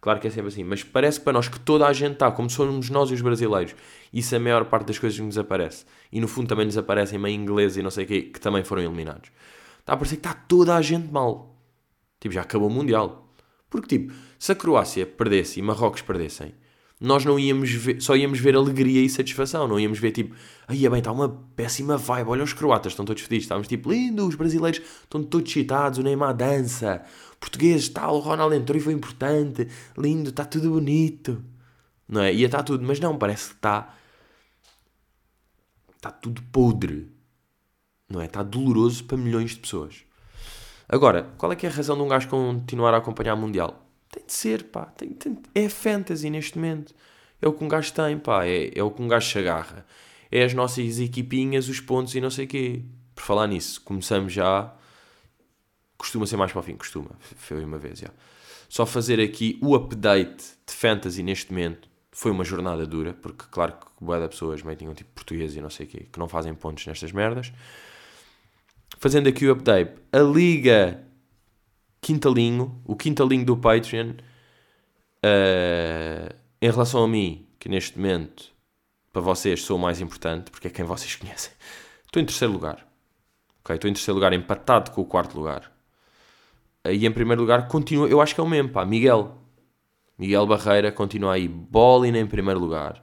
Claro 0.00 0.18
que 0.18 0.28
é 0.28 0.30
sempre 0.30 0.48
assim, 0.48 0.64
mas 0.64 0.82
parece 0.82 1.20
para 1.20 1.34
nós 1.34 1.48
que 1.48 1.60
toda 1.60 1.86
a 1.86 1.92
gente 1.92 2.14
está, 2.14 2.30
como 2.30 2.48
somos 2.48 2.88
nós 2.88 3.10
e 3.10 3.14
os 3.14 3.20
brasileiros, 3.20 3.74
isso 4.10 4.34
é 4.34 4.38
a 4.38 4.40
maior 4.40 4.64
parte 4.64 4.86
das 4.86 4.98
coisas 4.98 5.18
que 5.18 5.24
nos 5.24 5.36
aparece. 5.36 5.84
E 6.10 6.20
no 6.20 6.26
fundo 6.26 6.48
também 6.48 6.64
nos 6.64 6.78
aparecem 6.78 7.18
meio 7.18 7.34
ingleses 7.34 7.76
e 7.76 7.82
não 7.82 7.90
sei 7.90 8.04
o 8.04 8.08
quê, 8.08 8.22
que 8.22 8.40
também 8.40 8.64
foram 8.64 8.82
eliminados. 8.82 9.30
Está 9.80 9.94
a 9.94 9.96
parecer 9.96 10.16
que 10.16 10.26
está 10.26 10.32
toda 10.32 10.76
a 10.76 10.82
gente 10.82 11.10
mal. 11.12 11.60
Tipo, 12.20 12.34
já 12.34 12.42
acabou 12.42 12.68
o 12.68 12.72
Mundial. 12.72 13.34
Porque, 13.68 13.98
tipo, 13.98 14.12
se 14.38 14.52
a 14.52 14.54
Croácia 14.54 15.04
perdesse 15.04 15.58
e 15.58 15.62
Marrocos 15.62 16.02
perdessem, 16.02 16.54
nós 17.00 17.24
não 17.24 17.38
íamos 17.38 17.70
ver, 17.72 18.00
só 18.02 18.14
íamos 18.14 18.38
ver 18.38 18.54
alegria 18.54 19.00
e 19.00 19.08
satisfação, 19.08 19.66
não 19.66 19.80
íamos 19.80 19.98
ver 19.98 20.12
tipo, 20.12 20.36
aí 20.68 20.84
é 20.84 20.90
bem, 20.90 20.98
está 20.98 21.10
uma 21.10 21.30
péssima 21.56 21.96
vibe, 21.96 22.28
olha 22.28 22.44
os 22.44 22.52
croatas, 22.52 22.92
estão 22.92 23.06
todos 23.06 23.22
fedidos, 23.22 23.44
estávamos 23.44 23.68
tipo, 23.68 23.90
lindo, 23.90 24.26
os 24.26 24.34
brasileiros 24.34 24.82
estão 25.02 25.22
todos 25.22 25.50
excitados, 25.50 25.98
o 25.98 26.02
Neymar 26.02 26.36
dança, 26.36 27.02
português, 27.40 27.88
tal, 27.88 28.16
o 28.16 28.20
Ronaldo 28.20 28.54
entrou 28.54 28.76
e 28.76 28.82
foi 28.82 28.92
importante, 28.92 29.66
lindo, 29.96 30.28
está 30.28 30.44
tudo 30.44 30.70
bonito, 30.70 31.42
não 32.06 32.20
é? 32.20 32.34
Ia 32.34 32.46
estar 32.46 32.62
tudo, 32.62 32.84
mas 32.86 33.00
não, 33.00 33.16
parece 33.16 33.48
que 33.48 33.54
está, 33.54 33.94
está 35.96 36.10
tudo 36.10 36.42
podre, 36.52 37.10
não 38.10 38.20
é? 38.20 38.26
Está 38.26 38.42
doloroso 38.42 39.04
para 39.04 39.16
milhões 39.16 39.52
de 39.52 39.60
pessoas. 39.60 40.04
Agora, 40.88 41.30
qual 41.38 41.52
é 41.52 41.56
que 41.56 41.64
é 41.64 41.68
a 41.68 41.72
razão 41.72 41.96
de 41.96 42.02
um 42.02 42.08
gajo 42.08 42.28
continuar 42.28 42.92
a 42.92 42.96
acompanhar 42.96 43.34
o 43.34 43.36
Mundial? 43.36 43.86
Tem 44.10 44.26
de 44.26 44.32
ser, 44.32 44.64
pá. 44.64 44.86
Tem, 44.86 45.10
tem, 45.10 45.38
é 45.54 45.68
fantasy 45.68 46.28
neste 46.28 46.58
momento. 46.58 46.92
É 47.40 47.46
o 47.46 47.52
que 47.52 47.62
um 47.62 47.68
gajo 47.68 47.92
tem, 47.92 48.18
pá. 48.18 48.44
É, 48.44 48.76
é 48.76 48.82
o 48.82 48.90
que 48.90 49.00
um 49.00 49.06
gajo 49.06 49.30
se 49.30 49.38
agarra. 49.38 49.86
É 50.32 50.42
as 50.42 50.52
nossas 50.52 50.98
equipinhas, 50.98 51.68
os 51.68 51.78
pontos 51.78 52.14
e 52.16 52.20
não 52.20 52.30
sei 52.30 52.44
o 52.44 52.48
quê. 52.48 52.82
Por 53.14 53.22
falar 53.22 53.46
nisso, 53.46 53.80
começamos 53.82 54.32
já. 54.32 54.74
Costuma 55.96 56.26
ser 56.26 56.36
mais 56.36 56.50
para 56.50 56.58
o 56.60 56.62
fim, 56.62 56.74
costuma. 56.74 57.10
Foi 57.36 57.64
uma 57.64 57.78
vez, 57.78 58.00
já. 58.00 58.10
Só 58.68 58.84
fazer 58.84 59.20
aqui 59.20 59.58
o 59.62 59.76
update 59.76 60.44
de 60.66 60.74
fantasy 60.74 61.22
neste 61.22 61.52
momento. 61.52 61.88
Foi 62.10 62.32
uma 62.32 62.44
jornada 62.44 62.84
dura, 62.84 63.14
porque 63.14 63.44
claro 63.50 63.74
que 63.74 63.86
boa 64.04 64.18
da 64.18 64.28
pessoas 64.28 64.62
meio 64.62 64.76
tinham 64.76 64.94
tipo 64.94 65.10
português 65.14 65.54
e 65.54 65.60
não 65.60 65.70
sei 65.70 65.86
o 65.86 65.88
quê, 65.88 66.06
que 66.12 66.18
não 66.18 66.28
fazem 66.28 66.52
pontos 66.54 66.84
nestas 66.86 67.12
merdas. 67.12 67.52
Fazendo 69.02 69.30
aqui 69.30 69.46
o 69.46 69.52
update. 69.52 69.94
A 70.12 70.18
Liga 70.18 71.02
quintalinho, 72.02 72.78
o 72.84 72.94
quintalinho 72.94 73.46
do 73.46 73.56
Patreon, 73.56 74.10
uh, 75.24 76.34
em 76.60 76.70
relação 76.70 77.04
a 77.04 77.08
mim, 77.08 77.46
que 77.58 77.66
neste 77.66 77.98
momento, 77.98 78.52
para 79.10 79.22
vocês, 79.22 79.62
sou 79.62 79.78
o 79.78 79.80
mais 79.80 80.02
importante, 80.02 80.50
porque 80.50 80.68
é 80.68 80.70
quem 80.70 80.84
vocês 80.84 81.16
conhecem. 81.16 81.50
Estou 82.04 82.22
em 82.22 82.26
terceiro 82.26 82.52
lugar. 82.52 82.86
Okay? 83.64 83.76
Estou 83.76 83.90
em 83.90 83.94
terceiro 83.94 84.16
lugar, 84.16 84.34
empatado 84.34 84.90
com 84.90 85.00
o 85.00 85.06
quarto 85.06 85.34
lugar. 85.34 85.72
E 86.84 87.06
em 87.06 87.10
primeiro 87.10 87.40
lugar, 87.40 87.68
continua, 87.68 88.06
eu 88.06 88.20
acho 88.20 88.34
que 88.34 88.40
é 88.42 88.44
o 88.44 88.48
mesmo, 88.48 88.68
pá, 88.68 88.84
Miguel. 88.84 89.38
Miguel 90.18 90.46
Barreira 90.46 90.92
continua 90.92 91.32
aí, 91.32 91.48
Bolin 91.48 92.18
em 92.18 92.26
primeiro 92.26 92.60
lugar, 92.60 93.02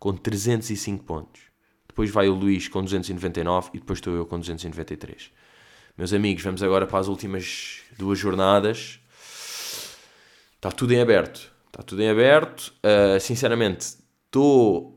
com 0.00 0.12
305 0.12 1.04
pontos. 1.04 1.42
Depois 1.98 2.10
vai 2.10 2.28
o 2.28 2.34
Luís 2.34 2.68
com 2.68 2.80
299 2.80 3.70
e 3.74 3.80
depois 3.80 3.96
estou 3.96 4.14
eu 4.14 4.24
com 4.24 4.38
293. 4.38 5.32
Meus 5.96 6.12
amigos, 6.12 6.44
vamos 6.44 6.62
agora 6.62 6.86
para 6.86 7.00
as 7.00 7.08
últimas 7.08 7.80
duas 7.98 8.16
jornadas. 8.16 9.00
Está 10.54 10.70
tudo 10.70 10.92
em 10.92 11.00
aberto. 11.00 11.52
Está 11.66 11.82
tudo 11.82 12.00
em 12.00 12.08
aberto. 12.08 12.72
Uh, 12.84 13.18
sinceramente, 13.18 13.96
estou. 14.26 14.96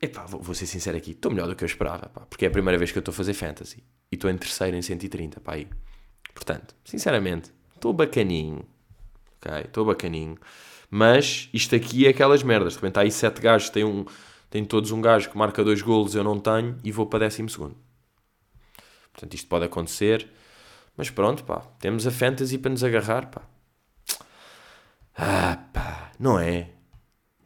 Epá, 0.00 0.24
vou, 0.24 0.40
vou 0.40 0.54
ser 0.54 0.64
sincero 0.64 0.96
aqui. 0.96 1.10
Estou 1.10 1.30
melhor 1.30 1.48
do 1.48 1.54
que 1.54 1.64
eu 1.64 1.66
esperava. 1.66 2.08
Pá, 2.08 2.22
porque 2.22 2.46
é 2.46 2.48
a 2.48 2.50
primeira 2.50 2.78
vez 2.78 2.90
que 2.90 2.96
eu 2.96 3.02
estou 3.02 3.12
a 3.12 3.14
fazer 3.14 3.34
fantasy. 3.34 3.84
E 4.10 4.14
estou 4.14 4.30
em 4.30 4.38
terceiro 4.38 4.74
em 4.74 4.80
130. 4.80 5.38
Pá, 5.38 5.52
aí. 5.52 5.68
Portanto, 6.32 6.74
sinceramente, 6.82 7.50
estou 7.74 7.92
bacaninho. 7.92 8.64
Ok? 9.36 9.64
Estou 9.66 9.84
bacaninho. 9.84 10.38
Mas 10.90 11.50
isto 11.52 11.76
aqui 11.76 12.06
é 12.06 12.08
aquelas 12.08 12.42
merdas. 12.42 12.72
De 12.72 12.78
repente 12.78 12.98
há 12.98 13.02
aí 13.02 13.10
sete 13.10 13.38
gajos. 13.38 13.68
Tem, 13.68 13.84
um, 13.84 14.06
tem 14.52 14.66
todos 14.66 14.90
um 14.90 15.00
gajo 15.00 15.30
que 15.30 15.38
marca 15.38 15.64
dois 15.64 15.80
golos. 15.80 16.14
Eu 16.14 16.22
não 16.22 16.38
tenho. 16.38 16.78
E 16.84 16.92
vou 16.92 17.06
para 17.06 17.20
décimo 17.20 17.48
segundo. 17.48 17.74
Portanto, 19.10 19.32
isto 19.32 19.48
pode 19.48 19.64
acontecer. 19.64 20.28
Mas 20.94 21.08
pronto, 21.08 21.42
pá. 21.42 21.60
Temos 21.80 22.06
a 22.06 22.10
fantasy 22.10 22.58
para 22.58 22.70
nos 22.70 22.84
agarrar, 22.84 23.30
pá. 23.30 23.40
Ah, 25.16 25.56
pá. 25.72 26.12
Não 26.18 26.38
é? 26.38 26.68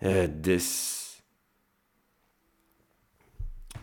É 0.00 0.26
desse. 0.26 1.22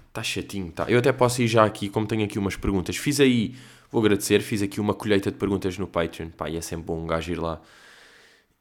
Está 0.09 0.21
chatinho, 0.21 0.69
tá. 0.73 0.85
Eu 0.89 0.99
até 0.99 1.13
posso 1.13 1.41
ir 1.41 1.47
já 1.47 1.63
aqui, 1.63 1.87
como 1.87 2.05
tenho 2.05 2.25
aqui 2.25 2.37
umas 2.37 2.57
perguntas. 2.57 2.97
Fiz 2.97 3.21
aí, 3.21 3.55
vou 3.89 4.01
agradecer, 4.01 4.41
fiz 4.41 4.61
aqui 4.61 4.81
uma 4.81 4.93
colheita 4.93 5.31
de 5.31 5.37
perguntas 5.37 5.77
no 5.77 5.87
Patreon. 5.87 6.27
Pá, 6.27 6.49
e 6.49 6.57
é 6.57 6.61
sempre 6.61 6.87
bom 6.87 7.01
um 7.01 7.07
gajo 7.07 7.31
ir 7.31 7.39
lá 7.39 7.61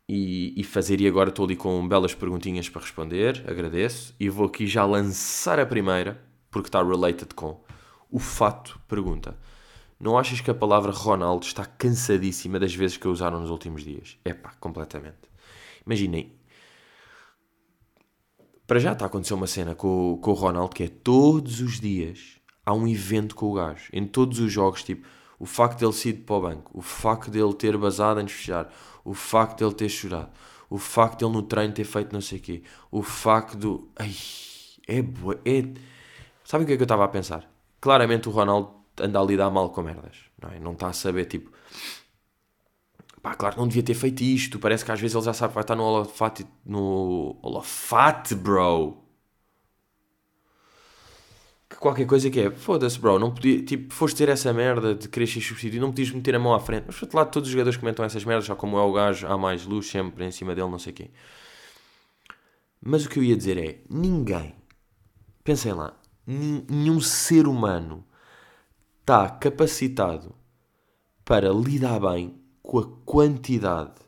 e, 0.09 0.55
e 0.61 0.65
fazer. 0.65 1.01
E 1.01 1.07
agora 1.07 1.31
estou 1.31 1.45
ali 1.45 1.57
com 1.57 1.87
belas 1.87 2.15
perguntinhas 2.15 2.69
para 2.69 2.83
responder. 2.83 3.45
Agradeço. 3.47 4.15
E 4.19 4.29
vou 4.29 4.47
aqui 4.47 4.67
já 4.67 4.85
lançar 4.85 5.59
a 5.59 5.67
primeira, 5.67 6.23
porque 6.51 6.69
está 6.69 6.83
related 6.83 7.35
com 7.35 7.61
o 8.11 8.19
fato 8.19 8.81
pergunta: 8.87 9.37
Não 9.99 10.19
achas 10.19 10.41
que 10.41 10.51
a 10.51 10.55
palavra 10.55 10.93
Ronaldo 10.93 11.47
está 11.47 11.65
cansadíssima 11.65 12.59
das 12.59 12.75
vezes 12.75 12.97
que 12.97 13.07
a 13.07 13.11
usaram 13.11 13.41
nos 13.41 13.51
últimos 13.51 13.83
dias? 13.83 14.19
É 14.25 14.35
pá, 14.35 14.53
completamente. 14.61 15.31
Imaginem. 15.87 16.33
Para 18.67 18.79
já 18.79 18.93
está 18.93 19.05
a 19.05 19.09
acontecer 19.09 19.35
uma 19.35 19.47
cena 19.47 19.75
com, 19.75 20.19
com 20.23 20.31
o 20.31 20.35
Ronaldo 20.35 20.75
que 20.75 20.85
é 20.85 20.89
todos 20.89 21.61
os 21.61 21.79
dias 21.79 22.41
há 22.65 22.73
um 22.73 22.87
evento 22.87 23.35
com 23.35 23.47
o 23.51 23.55
gajo. 23.55 23.89
Em 23.93 24.07
todos 24.07 24.39
os 24.39 24.51
jogos, 24.51 24.83
tipo, 24.83 25.07
o 25.39 25.47
facto 25.47 25.81
dele 25.81 25.93
ser 25.93 26.11
ido 26.11 26.23
para 26.23 26.37
o 26.37 26.41
banco, 26.41 26.71
o 26.73 26.81
facto 26.81 27.31
dele 27.31 27.53
ter 27.55 27.77
basado 27.77 28.19
antes 28.19 28.35
de 28.35 28.41
fechar, 28.41 28.73
o 29.05 29.15
facto 29.15 29.59
dele 29.61 29.75
ter 29.75 29.89
chorado, 29.89 30.31
o 30.71 30.79
facto 30.79 31.21
dele 31.21 31.33
no 31.33 31.43
treino 31.43 31.75
ter 31.75 31.85
feito 31.85 32.13
não 32.13 32.21
sei 32.21 32.39
o 32.39 32.43
quê, 32.43 32.63
o 32.91 33.03
facto 33.03 33.57
do. 33.57 33.89
Ai, 33.97 34.15
é, 34.89 34.99
é. 34.99 35.75
Sabem 36.45 36.65
o 36.65 36.67
que 36.67 36.75
é 36.75 36.77
que 36.77 36.83
eu 36.83 36.85
estava 36.85 37.05
a 37.05 37.09
pensar? 37.09 37.53
claramente 37.83 38.29
o 38.29 38.33
Ronaldo 38.33 38.71
anda 39.01 39.21
a 39.21 39.25
lidar 39.25 39.51
mal 39.51 39.69
com 39.71 39.83
merdas, 39.83 40.17
não 40.41 40.51
é? 40.51 40.59
Não 40.61 40.73
está 40.73 40.89
a 40.89 40.93
saber, 40.93 41.27
tipo, 41.27 41.51
pá, 43.21 43.35
claro 43.35 43.55
que 43.57 43.61
não 43.61 43.69
devia 43.69 43.83
ter 43.83 43.95
feito 43.95 44.23
isto, 44.23 44.59
parece 44.59 44.85
que 44.85 44.93
às 44.93 45.01
vezes 45.01 45.15
ele 45.15 45.25
já 45.25 45.35
sabe 45.35 45.51
que 45.51 45.55
vai 45.57 45.65
estar 45.65 45.75
no 45.77 45.83
holofote, 45.83 46.47
no 46.65 47.37
holofote, 47.43 48.35
bro. 48.37 49.02
Que 51.73 51.79
qualquer 51.79 52.07
coisa 52.07 52.29
que 52.29 52.39
é, 52.39 52.51
foda-se, 52.51 53.01
bro, 53.01 53.19
não 53.19 53.33
podia, 53.33 53.65
tipo, 53.65 53.95
foste 53.95 54.19
ter 54.19 54.29
essa 54.29 54.53
merda 54.53 54.95
de 54.95 55.09
querer 55.09 55.27
ser 55.27 55.41
substituído, 55.41 55.81
não 55.81 55.91
podias 55.91 56.11
meter 56.11 56.35
a 56.35 56.39
mão 56.39 56.53
à 56.53 56.61
frente, 56.61 56.85
mas 56.87 56.99
por 56.99 57.15
lado 57.15 57.31
todos 57.31 57.49
os 57.49 57.53
jogadores 57.53 57.79
comentam 57.79 58.05
essas 58.05 58.27
merdas, 58.27 58.45
só 58.45 58.55
como 58.55 58.77
é 58.77 58.83
o 58.83 58.93
gajo, 58.93 59.27
há 59.27 59.39
mais 59.39 59.65
luz 59.65 59.87
sempre 59.87 60.23
em 60.23 60.31
cima 60.31 60.55
dele, 60.55 60.69
não 60.69 60.79
sei 60.79 60.93
o 60.93 60.97
quê. 60.97 61.11
Mas 62.79 63.07
o 63.07 63.09
que 63.09 63.19
eu 63.19 63.25
ia 63.25 63.35
dizer 63.35 63.57
é, 63.57 63.81
ninguém, 63.89 64.55
pensem 65.43 65.73
lá, 65.73 65.97
nenhum 66.27 67.01
ser 67.01 67.47
humano 67.47 68.05
está 69.01 69.31
capacitado 69.31 70.35
para 71.25 71.49
lidar 71.49 72.01
bem 72.01 72.39
com 72.63 72.81
a 72.81 72.87
quantidade 73.07 74.03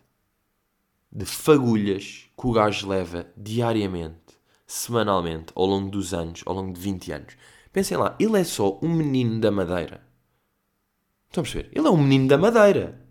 de 1.10 1.24
fagulhas 1.24 2.28
que 2.38 2.46
o 2.46 2.52
gajo 2.52 2.86
leva 2.88 3.26
diariamente, 3.34 4.18
semanalmente, 4.66 5.46
ao 5.54 5.64
longo 5.64 5.88
dos 5.88 6.12
anos, 6.12 6.42
ao 6.44 6.54
longo 6.54 6.74
de 6.74 6.80
20 6.80 7.12
anos. 7.12 7.36
Pensem 7.74 7.96
lá, 7.96 8.14
ele 8.20 8.38
é 8.38 8.44
só 8.44 8.78
um 8.80 8.88
menino 8.88 9.40
da 9.40 9.50
madeira. 9.50 10.00
Estão 11.26 11.42
a 11.42 11.44
perceber? 11.44 11.70
Ele 11.72 11.88
é 11.88 11.90
um 11.90 11.96
menino 11.96 12.28
da 12.28 12.38
madeira. 12.38 13.04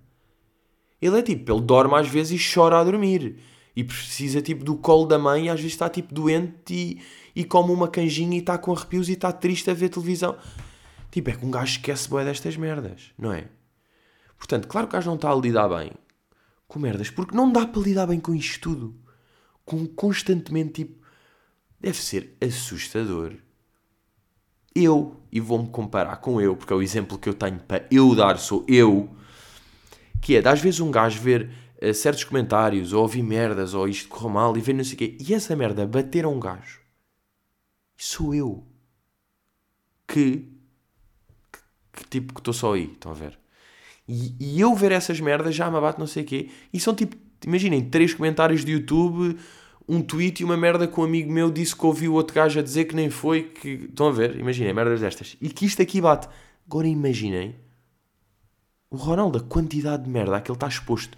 Ele 1.01 1.19
é 1.19 1.21
tipo, 1.21 1.51
ele 1.51 1.59
dorme 1.59 1.95
às 1.95 2.07
vezes 2.07 2.39
e 2.39 2.53
chora 2.53 2.79
a 2.79 2.83
dormir. 2.85 3.41
E 3.75 3.83
precisa 3.83 4.41
tipo 4.41 4.63
do 4.63 4.77
colo 4.77 5.05
da 5.05 5.19
mãe 5.19 5.47
e 5.47 5.49
às 5.49 5.59
vezes 5.59 5.73
está 5.73 5.89
tipo 5.89 6.13
doente 6.13 6.73
e, 6.73 7.01
e 7.35 7.43
come 7.43 7.73
uma 7.73 7.89
canjinha 7.89 8.37
e 8.37 8.39
está 8.39 8.57
com 8.57 8.71
arrepios 8.71 9.09
e 9.09 9.13
está 9.13 9.33
triste 9.33 9.69
a 9.69 9.73
ver 9.73 9.89
televisão. 9.89 10.37
Tipo, 11.11 11.31
é 11.31 11.33
que 11.33 11.45
um 11.45 11.51
gajo 11.51 11.73
esquece 11.73 12.07
boé 12.07 12.23
destas 12.23 12.55
merdas, 12.55 13.11
não 13.17 13.33
é? 13.33 13.49
Portanto, 14.37 14.65
claro 14.69 14.87
que 14.87 14.93
o 14.93 14.97
gajo 14.97 15.09
não 15.09 15.17
está 15.17 15.29
a 15.29 15.35
lidar 15.35 15.67
bem 15.67 15.91
com 16.69 16.79
merdas, 16.79 17.09
porque 17.09 17.35
não 17.35 17.51
dá 17.51 17.67
para 17.67 17.81
lidar 17.81 18.07
bem 18.07 18.21
com 18.21 18.33
isto 18.33 18.61
tudo. 18.61 18.95
Com 19.65 19.85
constantemente, 19.85 20.85
tipo, 20.85 21.05
deve 21.81 21.97
ser 21.97 22.37
assustador. 22.41 23.42
Eu, 24.75 25.15
e 25.31 25.39
vou-me 25.39 25.69
comparar 25.69 26.17
com 26.17 26.41
eu, 26.41 26.55
porque 26.55 26.73
é 26.73 26.75
o 26.75 26.81
exemplo 26.81 27.17
que 27.17 27.29
eu 27.29 27.33
tenho 27.33 27.59
para 27.59 27.85
eu 27.91 28.15
dar, 28.15 28.37
sou 28.37 28.65
eu, 28.67 29.09
que 30.21 30.35
é, 30.35 30.41
de 30.41 30.47
às 30.47 30.59
vezes 30.59 30.79
um 30.79 30.89
gajo 30.89 31.19
ver 31.19 31.49
uh, 31.81 31.93
certos 31.93 32.23
comentários, 32.23 32.93
ou 32.93 33.01
ouvir 33.01 33.21
merdas, 33.21 33.73
ou 33.73 33.87
isto 33.87 34.09
correu 34.09 34.29
mal, 34.29 34.57
e 34.57 34.61
ver 34.61 34.73
não 34.73 34.83
sei 34.83 34.95
o 34.95 34.97
quê, 34.97 35.17
e 35.19 35.33
essa 35.33 35.55
merda 35.55 35.85
bater 35.85 36.25
a 36.25 36.29
um 36.29 36.39
gajo. 36.39 36.79
Sou 37.97 38.33
eu. 38.33 38.65
Que, 40.07 40.49
que, 41.51 41.59
que 41.93 42.09
tipo, 42.09 42.33
que 42.33 42.39
estou 42.39 42.53
só 42.53 42.73
aí, 42.73 42.91
estão 42.91 43.11
a 43.11 43.15
ver? 43.15 43.39
E, 44.07 44.35
e, 44.39 44.59
eu 44.59 44.75
ver 44.75 44.91
essas 44.91 45.19
merdas 45.19 45.55
já 45.55 45.69
me 45.69 45.77
abate 45.77 45.99
não 45.99 46.07
sei 46.07 46.23
o 46.23 46.25
quê. 46.25 46.49
E 46.73 46.79
são 46.79 46.93
tipo, 46.93 47.15
imaginem, 47.45 47.89
três 47.89 48.13
comentários 48.13 48.65
de 48.65 48.73
YouTube, 48.73 49.37
um 49.87 50.01
tweet 50.01 50.41
e 50.41 50.45
uma 50.45 50.57
merda 50.57 50.87
que 50.87 50.99
um 50.99 51.03
amigo 51.03 51.31
meu 51.31 51.51
disse 51.51 51.75
que 51.75 51.85
ouviu 51.85 52.13
outro 52.13 52.35
gajo 52.35 52.59
a 52.59 52.63
dizer 52.63 52.85
que 52.85 52.95
nem 52.95 53.09
foi. 53.09 53.43
Que... 53.43 53.85
Estão 53.89 54.07
a 54.07 54.11
ver? 54.11 54.37
Imaginem, 54.37 54.73
merdas 54.73 55.01
destas. 55.01 55.37
E 55.41 55.49
que 55.49 55.65
isto 55.65 55.81
aqui 55.81 56.01
bate. 56.01 56.27
Agora 56.65 56.87
imaginem 56.87 57.55
o 58.89 58.95
Ronaldo, 58.95 59.39
a 59.39 59.41
quantidade 59.41 60.03
de 60.03 60.09
merda 60.09 60.37
a 60.37 60.41
que 60.41 60.51
ele 60.51 60.55
está 60.55 60.67
exposto 60.67 61.17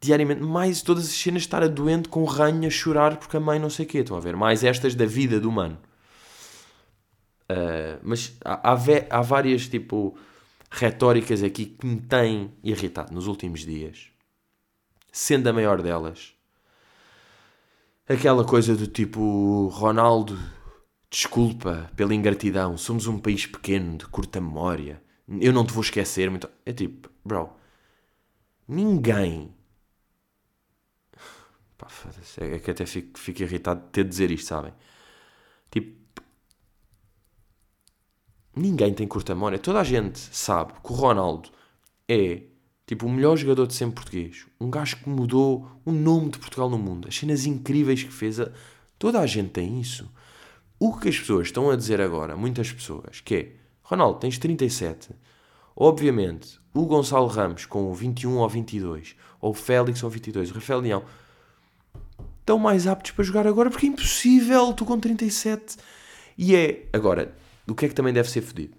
diariamente. 0.00 0.42
Mais 0.42 0.82
todas 0.82 1.06
as 1.06 1.12
cenas 1.12 1.42
estar 1.42 1.62
a 1.62 1.68
doente 1.68 2.08
com 2.08 2.24
ranho 2.24 2.66
a 2.66 2.70
chorar 2.70 3.16
porque 3.16 3.36
a 3.36 3.40
mãe 3.40 3.58
não 3.58 3.70
sei 3.70 3.86
o 3.86 3.88
quê. 3.88 3.98
Estão 3.98 4.16
a 4.16 4.20
ver? 4.20 4.36
Mais 4.36 4.64
estas 4.64 4.94
da 4.94 5.06
vida 5.06 5.40
do 5.40 5.48
humano. 5.48 5.78
Uh, 7.50 7.98
mas 8.02 8.36
há, 8.44 8.72
há, 8.72 8.76
há 9.10 9.22
várias, 9.22 9.68
tipo 9.68 10.18
retóricas 10.70 11.42
aqui 11.42 11.66
que 11.66 11.86
me 11.86 12.00
têm 12.00 12.52
irritado 12.62 13.14
nos 13.14 13.26
últimos 13.26 13.64
dias. 13.64 14.08
Sendo 15.12 15.48
a 15.48 15.52
maior 15.52 15.80
delas, 15.80 16.34
aquela 18.08 18.44
coisa 18.44 18.76
do 18.76 18.86
tipo: 18.86 19.68
Ronaldo, 19.68 20.38
desculpa 21.10 21.90
pela 21.96 22.14
ingratidão, 22.14 22.76
somos 22.76 23.06
um 23.06 23.18
país 23.18 23.46
pequeno, 23.46 23.98
de 23.98 24.06
curta 24.06 24.40
memória, 24.40 25.02
eu 25.28 25.52
não 25.52 25.64
te 25.64 25.72
vou 25.72 25.82
esquecer. 25.82 26.30
Muito... 26.30 26.48
É 26.64 26.72
tipo, 26.72 27.10
bro, 27.24 27.50
ninguém. 28.68 29.54
Pá, 31.76 31.88
é 32.38 32.58
que 32.58 32.70
até 32.70 32.86
fico, 32.86 33.18
fico 33.18 33.42
irritado 33.42 33.82
de 33.82 33.88
ter 33.90 34.04
de 34.04 34.10
dizer 34.10 34.30
isto, 34.30 34.46
sabem? 34.48 34.72
Tipo, 35.70 36.22
ninguém 38.54 38.94
tem 38.94 39.06
curta 39.06 39.34
memória. 39.34 39.58
Toda 39.58 39.80
a 39.80 39.84
gente 39.84 40.18
sabe 40.18 40.72
que 40.72 40.92
o 40.92 40.94
Ronaldo 40.94 41.50
é 42.08 42.42
tipo 42.86 43.06
o 43.06 43.10
melhor 43.10 43.36
jogador 43.36 43.66
de 43.66 43.74
sempre 43.74 43.96
português. 43.96 44.46
Um 44.60 44.70
gajo 44.70 44.96
que 44.96 45.08
mudou 45.08 45.68
o 45.84 45.92
nome 45.92 46.30
de 46.30 46.38
Portugal 46.38 46.70
no 46.70 46.78
mundo. 46.78 47.08
As 47.08 47.16
cenas 47.16 47.44
incríveis 47.44 48.02
que 48.02 48.12
fez. 48.12 48.38
A... 48.38 48.50
Toda 48.98 49.20
a 49.20 49.26
gente 49.26 49.50
tem 49.50 49.80
isso. 49.80 50.10
O 50.78 50.96
que 50.96 51.08
as 51.08 51.18
pessoas 51.18 51.48
estão 51.48 51.70
a 51.70 51.76
dizer 51.76 52.00
agora, 52.00 52.36
muitas 52.36 52.70
pessoas, 52.70 53.20
que 53.20 53.34
é 53.34 53.52
Ronaldo, 53.82 54.20
tens 54.20 54.38
37. 54.38 55.10
Obviamente, 55.74 56.58
o 56.74 56.84
Gonçalo 56.84 57.26
Ramos 57.26 57.64
com 57.66 57.92
21 57.94 58.36
ou 58.36 58.48
22, 58.48 59.16
ou 59.40 59.50
o 59.50 59.54
Félix 59.54 60.02
ou 60.02 60.10
22, 60.10 60.50
o 60.50 60.54
Rafael 60.54 60.80
Leão, 60.80 61.04
estão 62.40 62.58
mais 62.58 62.86
aptos 62.86 63.12
para 63.12 63.24
jogar 63.24 63.46
agora 63.46 63.70
porque 63.70 63.86
é 63.86 63.88
impossível, 63.88 64.72
tu 64.72 64.84
com 64.84 64.98
37. 65.00 65.76
E 66.36 66.54
é, 66.54 66.86
agora, 66.92 67.34
do 67.66 67.74
que 67.74 67.86
é 67.86 67.88
que 67.88 67.94
também 67.94 68.12
deve 68.12 68.30
ser 68.30 68.42
fodido? 68.42 68.76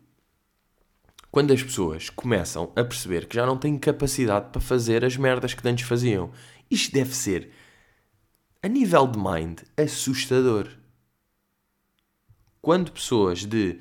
Quando 1.31 1.53
as 1.53 1.61
pessoas 1.61 2.09
começam 2.09 2.71
a 2.75 2.83
perceber 2.83 3.27
que 3.27 3.35
já 3.35 3.45
não 3.45 3.57
têm 3.57 3.77
capacidade 3.77 4.49
para 4.51 4.61
fazer 4.61 5.03
as 5.03 5.17
merdas 5.17 5.53
que 5.53 5.67
antes 5.67 5.87
faziam. 5.87 6.31
Isto 6.69 6.93
deve 6.93 7.15
ser, 7.15 7.51
a 8.61 8.67
nível 8.67 9.07
de 9.07 9.19
mind, 9.19 9.59
assustador. 9.77 10.69
Quando 12.61 12.91
pessoas 12.91 13.45
de 13.45 13.79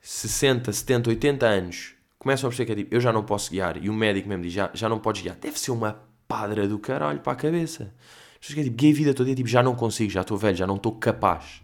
60, 0.00 0.72
70, 0.72 1.10
80 1.10 1.46
anos 1.46 1.94
começam 2.18 2.48
a 2.48 2.50
perceber 2.50 2.66
que 2.66 2.72
é 2.72 2.84
tipo, 2.84 2.94
eu 2.94 3.00
já 3.00 3.12
não 3.12 3.24
posso 3.24 3.50
guiar, 3.50 3.76
e 3.82 3.88
o 3.88 3.92
médico 3.92 4.28
mesmo 4.28 4.42
diz, 4.42 4.52
já, 4.52 4.70
já 4.74 4.88
não 4.88 4.98
podes 4.98 5.22
guiar, 5.22 5.36
deve 5.36 5.58
ser 5.58 5.70
uma 5.70 6.00
padra 6.26 6.66
do 6.66 6.78
caralho 6.78 7.20
para 7.20 7.32
a 7.32 7.36
cabeça. 7.36 7.94
As 8.34 8.38
pessoas 8.46 8.54
que 8.54 8.60
é 8.60 8.64
tipo, 8.64 8.76
guiei 8.76 8.92
a 8.92 8.96
vida 8.96 9.14
toda 9.14 9.30
e 9.30 9.34
tipo, 9.34 9.48
já 9.48 9.62
não 9.62 9.74
consigo, 9.74 10.10
já 10.10 10.22
estou 10.22 10.36
velho, 10.36 10.56
já 10.56 10.66
não 10.66 10.76
estou 10.76 10.92
capaz. 10.92 11.62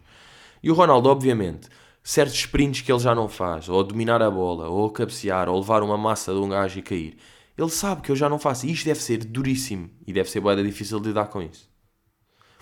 E 0.62 0.70
o 0.70 0.74
Ronaldo, 0.74 1.08
obviamente, 1.08 1.68
certos 2.04 2.36
sprints 2.36 2.82
que 2.82 2.92
ele 2.92 3.00
já 3.00 3.14
não 3.14 3.28
faz, 3.28 3.66
ou 3.68 3.82
dominar 3.82 4.22
a 4.22 4.30
bola, 4.30 4.68
ou 4.68 4.90
cabecear, 4.90 5.48
ou 5.48 5.58
levar 5.58 5.82
uma 5.82 5.96
massa 5.96 6.34
de 6.34 6.38
um 6.38 6.50
gajo 6.50 6.78
e 6.78 6.82
cair. 6.82 7.16
Ele 7.56 7.70
sabe 7.70 8.02
que 8.02 8.12
eu 8.12 8.16
já 8.16 8.28
não 8.28 8.38
faço. 8.38 8.66
E 8.66 8.72
isto 8.72 8.84
deve 8.84 9.00
ser 9.00 9.24
duríssimo. 9.24 9.88
E 10.06 10.12
deve 10.12 10.28
ser 10.28 10.40
boeda 10.40 10.62
difícil 10.62 11.00
de 11.00 11.08
lidar 11.08 11.28
com 11.28 11.40
isso. 11.40 11.70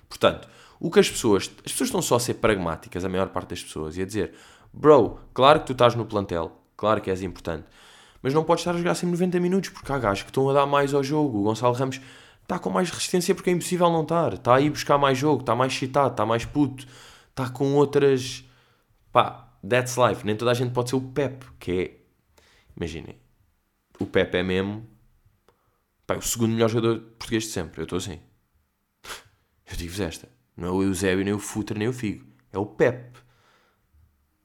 Portanto, 0.09 0.49
o 0.79 0.91
que 0.91 1.01
as 1.01 1.11
pessoas. 1.11 1.51
As 1.65 1.73
pessoas 1.73 1.89
estão 1.89 2.03
só 2.03 2.17
a 2.17 2.21
ser 2.21 2.35
pragmáticas, 2.35 3.05
a 3.05 3.09
maior 3.09 3.29
parte 3.31 3.51
das 3.51 3.63
pessoas, 3.63 3.97
e 3.97 4.03
a 4.03 4.07
dizer: 4.07 4.35
Bro, 4.73 5.19
claro 5.35 5.61
que 5.61 5.67
tu 5.67 5.73
estás 5.73 5.95
no 5.95 6.05
plantel, 6.05 6.53
claro 6.77 7.01
que 7.01 7.11
és 7.11 7.23
importante, 7.23 7.65
mas 8.23 8.35
não 8.35 8.45
podes 8.45 8.63
estar 8.63 8.75
a 8.75 8.79
jogar 8.79 8.95
sempre 8.95 9.13
90 9.13 9.41
minutos, 9.41 9.71
porque 9.71 9.91
há 9.91 9.99
gajos 9.99 10.23
que 10.23 10.31
estão 10.31 10.49
a 10.51 10.53
dar 10.53 10.67
mais 10.67 10.93
ao 10.93 11.03
jogo. 11.03 11.39
O 11.39 11.43
Gonçalo 11.45 11.75
Ramos 11.75 12.01
está 12.43 12.59
com 12.59 12.69
mais 12.69 12.91
resistência 12.91 13.35
porque 13.35 13.51
é 13.51 13.53
impossível 13.55 13.91
não 13.91 14.03
estar. 14.03 14.35
Está 14.35 14.57
a 14.57 14.61
ir 14.61 14.71
buscar 14.71 14.99
mais 14.99 15.17
jogo, 15.17 15.41
está 15.41 15.55
mais 15.57 15.73
excitado, 15.73 16.11
está 16.13 16.27
mais 16.27 16.45
puto, 16.45 16.87
está 17.31 17.49
com 17.49 17.75
outras 17.75 18.45
Pá, 19.13 19.53
that's 19.69 19.97
life. 19.97 20.25
Nem 20.25 20.37
toda 20.37 20.51
a 20.51 20.55
gente 20.55 20.73
pode 20.73 20.91
ser 20.91 20.97
o 20.97 21.01
Pep, 21.01 21.45
que 21.59 21.73
é. 21.73 21.97
Imaginem. 22.77 23.17
O 23.99 24.07
Pep 24.07 24.35
é 24.37 24.43
mesmo. 24.43 24.89
Pá, 26.07 26.17
o 26.17 26.23
segundo 26.23 26.53
melhor 26.53 26.69
jogador 26.69 27.01
português 27.01 27.45
de 27.45 27.51
sempre. 27.51 27.81
Eu 27.81 27.85
estou 27.85 27.99
assim. 27.99 28.21
Eu 29.71 29.77
digo-vos 29.77 30.01
esta. 30.01 30.29
Não 30.57 30.69
é 30.69 30.71
o 30.71 30.83
Eusébio, 30.83 31.25
nem 31.25 31.35
o 31.35 31.39
Futre, 31.39 31.79
nem 31.79 31.89
o 31.89 31.93
Figo. 31.93 32.27
É 32.53 32.59
o 32.59 32.67
Pep. 32.67 33.19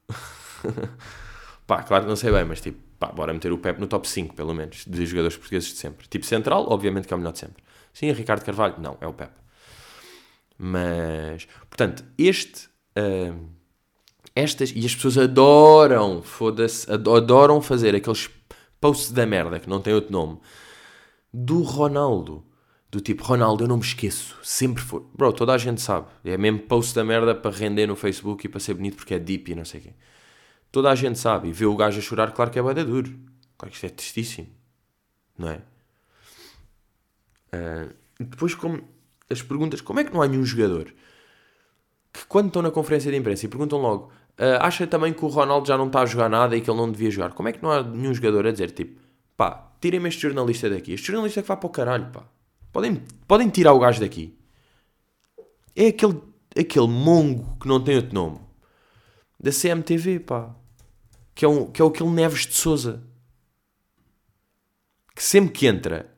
pá, 1.66 1.84
claro 1.84 2.04
que 2.04 2.10
não 2.10 2.16
sei 2.16 2.32
bem, 2.32 2.46
mas 2.46 2.62
tipo, 2.62 2.80
pá, 3.00 3.08
bora 3.08 3.34
meter 3.34 3.52
o 3.52 3.58
Pep 3.58 3.80
no 3.80 3.88
top 3.88 4.08
5, 4.08 4.36
pelo 4.36 4.54
menos, 4.54 4.86
de 4.86 5.06
jogadores 5.06 5.38
portugueses 5.38 5.70
de 5.70 5.78
sempre. 5.78 6.08
Tipo, 6.08 6.26
central, 6.26 6.66
obviamente 6.70 7.08
que 7.08 7.14
é 7.14 7.16
o 7.16 7.20
melhor 7.20 7.34
de 7.34 7.40
sempre. 7.40 7.64
Sim, 7.94 8.12
Ricardo 8.12 8.44
Carvalho, 8.44 8.76
não, 8.80 8.98
é 9.02 9.08
o 9.08 9.14
Pep. 9.14 9.32
Mas, 10.58 11.46
portanto, 11.70 12.06
este. 12.18 12.70
Uh, 12.98 13.57
estas, 14.38 14.72
e 14.76 14.86
as 14.86 14.94
pessoas 14.94 15.18
adoram, 15.18 16.22
foda-se, 16.22 16.90
adoram 16.92 17.62
fazer 17.62 17.96
aqueles 17.96 18.30
posts 18.80 19.12
da 19.12 19.26
merda, 19.26 19.60
que 19.60 19.70
não 19.70 19.82
tem 19.82 19.94
outro 19.94 20.12
nome, 20.12 20.40
do 21.34 21.62
Ronaldo. 21.64 22.44
Do 22.90 23.02
tipo, 23.02 23.24
Ronaldo, 23.24 23.66
eu 23.66 23.68
não 23.68 23.78
me 23.78 23.84
esqueço, 23.84 24.38
sempre 24.42 24.82
foi. 24.82 25.04
Bro, 25.14 25.34
toda 25.34 25.54
a 25.54 25.58
gente 25.58 25.82
sabe. 25.82 26.08
É 26.24 26.38
mesmo 26.38 26.60
post 26.60 26.96
da 26.96 27.04
merda 27.04 27.36
para 27.36 27.52
render 27.52 27.86
no 27.86 27.98
Facebook 27.98 28.46
e 28.46 28.50
para 28.50 28.62
ser 28.62 28.76
bonito 28.76 28.96
porque 28.96 29.14
é 29.14 29.20
deep 29.20 29.52
e 29.52 29.56
não 29.56 29.66
sei 29.66 29.82
o 29.82 29.84
quê. 29.84 29.94
Toda 30.72 30.90
a 30.90 30.96
gente 30.96 31.20
sabe. 31.20 31.50
E 31.50 31.52
vê 31.52 31.66
o 31.66 31.76
gajo 31.76 32.00
a 32.00 32.02
chorar, 32.02 32.32
claro 32.32 32.50
que 32.50 32.58
é 32.58 32.62
bada 32.62 32.86
duro. 32.86 33.10
Claro 33.58 33.72
que 33.72 33.76
isto 33.76 33.86
é 33.86 33.90
tristíssimo. 33.90 34.48
Não 35.38 35.50
é? 35.50 35.62
Uh, 37.54 37.94
depois, 38.20 38.56
como 38.56 38.82
as 39.30 39.42
perguntas, 39.42 39.82
como 39.82 40.00
é 40.00 40.06
que 40.06 40.14
não 40.14 40.22
há 40.22 40.28
nenhum 40.28 40.46
jogador 40.46 40.94
que 42.18 42.26
quando 42.26 42.48
estão 42.48 42.62
na 42.62 42.72
conferência 42.72 43.12
de 43.12 43.18
imprensa 43.18 43.46
e 43.46 43.50
perguntam 43.50 43.80
logo 43.80 44.12
Uh, 44.38 44.62
acha 44.62 44.86
também 44.86 45.14
que 45.14 45.26
o 45.26 45.28
Ronaldo 45.28 45.68
já 45.68 45.76
não 45.76 45.88
está 45.88 46.02
a 46.02 46.06
jogar 46.06 46.30
nada 46.30 46.56
e 46.56 46.62
que 46.62 46.70
ele 46.70 46.78
não 46.78 46.92
devia 46.92 47.10
jogar. 47.10 47.34
Como 47.34 47.50
é 47.50 47.52
que 47.52 47.62
não 47.62 47.72
há 47.72 47.82
nenhum 47.82 48.14
jogador 48.14 48.46
a 48.46 48.52
dizer 48.52 48.70
tipo, 48.70 49.02
pá, 49.36 49.72
tirem-me 49.82 50.10
este 50.10 50.22
jornalista 50.22 50.70
daqui? 50.70 50.94
Este 50.94 51.08
jornalista 51.08 51.40
é 51.40 51.44
que 51.44 51.48
vai 51.48 51.58
para 51.58 51.68
o 51.68 51.72
caralho, 51.72 52.12
pá. 52.12 52.24
Podem, 52.72 53.02
podem 53.28 53.50
tirar 53.50 53.74
o 53.74 53.80
gajo 53.80 54.00
daqui. 54.00 54.38
É 55.76 55.88
aquele, 55.88 56.22
aquele 56.56 56.88
mongo 56.88 57.58
que 57.60 57.68
não 57.68 57.84
tem 57.84 57.96
outro 57.96 58.14
nome. 58.14 58.40
Da 59.40 59.52
CMTV, 59.52 60.20
pá. 60.20 60.56
Que 61.34 61.44
é, 61.44 61.48
um, 61.48 61.66
que 61.72 61.82
é 61.82 61.86
aquele 61.86 62.10
Neves 62.12 62.46
de 62.46 62.54
Souza. 62.54 63.04
Que 65.16 65.24
sempre 65.24 65.52
que 65.52 65.66
entra, 65.66 66.14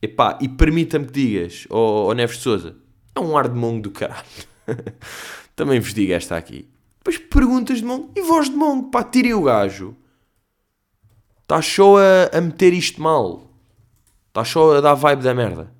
epá, 0.00 0.38
e 0.40 0.48
permita-me 0.48 1.06
que 1.06 1.12
digas, 1.12 1.66
ó 1.68 1.76
oh, 1.78 2.10
oh 2.10 2.14
Neves 2.14 2.36
de 2.36 2.42
Souza, 2.44 2.76
é 3.12 3.18
um 3.18 3.36
ar 3.36 3.48
de 3.48 3.58
mongo 3.58 3.82
do 3.82 3.90
caralho. 3.90 4.24
Também 5.56 5.80
vos 5.80 5.92
digo 5.92 6.12
esta 6.12 6.36
aqui. 6.36 6.68
Depois 7.06 7.18
perguntas 7.18 7.78
de 7.78 7.84
mongo. 7.84 8.10
E 8.16 8.20
voz 8.20 8.50
de 8.50 8.56
mongo, 8.56 8.90
pá, 8.90 9.04
tirem 9.04 9.32
o 9.32 9.42
gajo. 9.42 9.96
Está 11.42 11.62
só 11.62 11.98
a, 11.98 12.36
a 12.36 12.40
meter 12.40 12.72
isto 12.72 13.00
mal. 13.00 13.48
Está 14.26 14.44
só 14.44 14.76
a 14.76 14.80
dar 14.80 14.94
vibe 14.94 15.22
da 15.22 15.32
merda. 15.32 15.72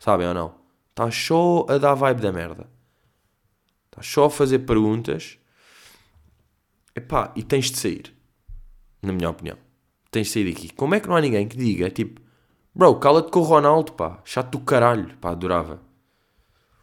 Sabem 0.00 0.26
ou 0.26 0.34
não? 0.34 0.54
Está 0.90 1.08
só 1.12 1.64
a 1.68 1.78
dar 1.78 1.94
vibe 1.94 2.20
da 2.22 2.32
merda. 2.32 2.68
Está 3.84 4.02
só 4.02 4.24
a 4.24 4.30
fazer 4.30 4.58
perguntas. 4.60 5.38
Epá, 6.92 7.32
e 7.36 7.44
tens 7.44 7.70
de 7.70 7.78
sair. 7.78 8.12
Na 9.00 9.12
minha 9.12 9.30
opinião. 9.30 9.56
Tens 10.10 10.26
de 10.26 10.32
sair 10.32 10.52
daqui. 10.52 10.70
Como 10.70 10.96
é 10.96 10.98
que 10.98 11.08
não 11.08 11.14
há 11.14 11.20
ninguém 11.20 11.46
que 11.46 11.56
diga, 11.56 11.88
tipo... 11.88 12.20
Bro, 12.74 12.96
cala-te 12.96 13.30
com 13.30 13.38
o 13.38 13.44
Ronaldo, 13.44 13.92
pá. 13.92 14.20
Chato 14.24 14.58
do 14.58 14.64
caralho, 14.64 15.16
pá, 15.18 15.30
adorava. 15.30 15.80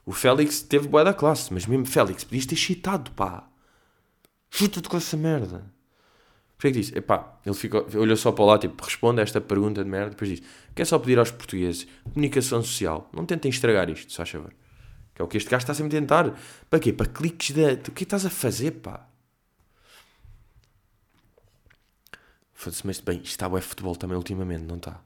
O 0.05 0.11
Félix 0.11 0.61
teve 0.61 0.87
boa 0.87 1.03
da 1.03 1.13
classe, 1.13 1.53
mas 1.53 1.65
mesmo 1.65 1.85
Félix, 1.85 2.23
podias 2.23 2.45
ter 2.45 2.55
chitado, 2.55 3.11
pá. 3.11 3.47
Chita-te 4.49 4.89
com 4.89 4.97
essa 4.97 5.15
merda. 5.15 5.71
Porquê 6.57 6.71
que 6.71 6.79
disse? 6.79 6.97
Epá, 6.97 7.39
ele 7.45 7.55
ficou, 7.55 7.87
olhou 7.95 8.15
só 8.15 8.31
para 8.31 8.45
lá, 8.45 8.59
tipo, 8.59 8.81
responde 8.83 9.19
a 9.19 9.23
esta 9.23 9.41
pergunta 9.41 9.83
de 9.83 9.89
merda, 9.89 10.11
depois 10.11 10.29
diz, 10.29 10.41
quer 10.75 10.85
só 10.85 10.99
pedir 10.99 11.19
aos 11.19 11.31
portugueses, 11.31 11.87
comunicação 12.03 12.61
social, 12.63 13.09
não 13.13 13.25
tentem 13.25 13.49
estragar 13.49 13.89
isto, 13.89 14.11
só 14.11 14.23
a 14.23 14.25
favor. 14.25 14.53
Que 15.13 15.21
é 15.21 15.25
o 15.25 15.27
que 15.27 15.37
este 15.37 15.49
gajo 15.49 15.63
está 15.63 15.73
sempre 15.73 15.95
a 15.95 15.99
tentar. 15.99 16.39
Para 16.69 16.79
quê? 16.79 16.91
Para 16.91 17.05
cliques 17.05 17.51
de... 17.51 17.73
O 17.73 17.91
que 17.91 18.03
estás 18.03 18.25
a 18.25 18.29
fazer, 18.29 18.71
pá? 18.71 19.07
Foda-se, 22.53 22.85
mas 22.87 22.99
bem, 22.99 23.17
isto 23.17 23.27
está 23.27 23.47
o 23.47 23.61
futebol 23.61 23.95
também 23.95 24.17
ultimamente, 24.17 24.63
não 24.63 24.77
está? 24.77 25.01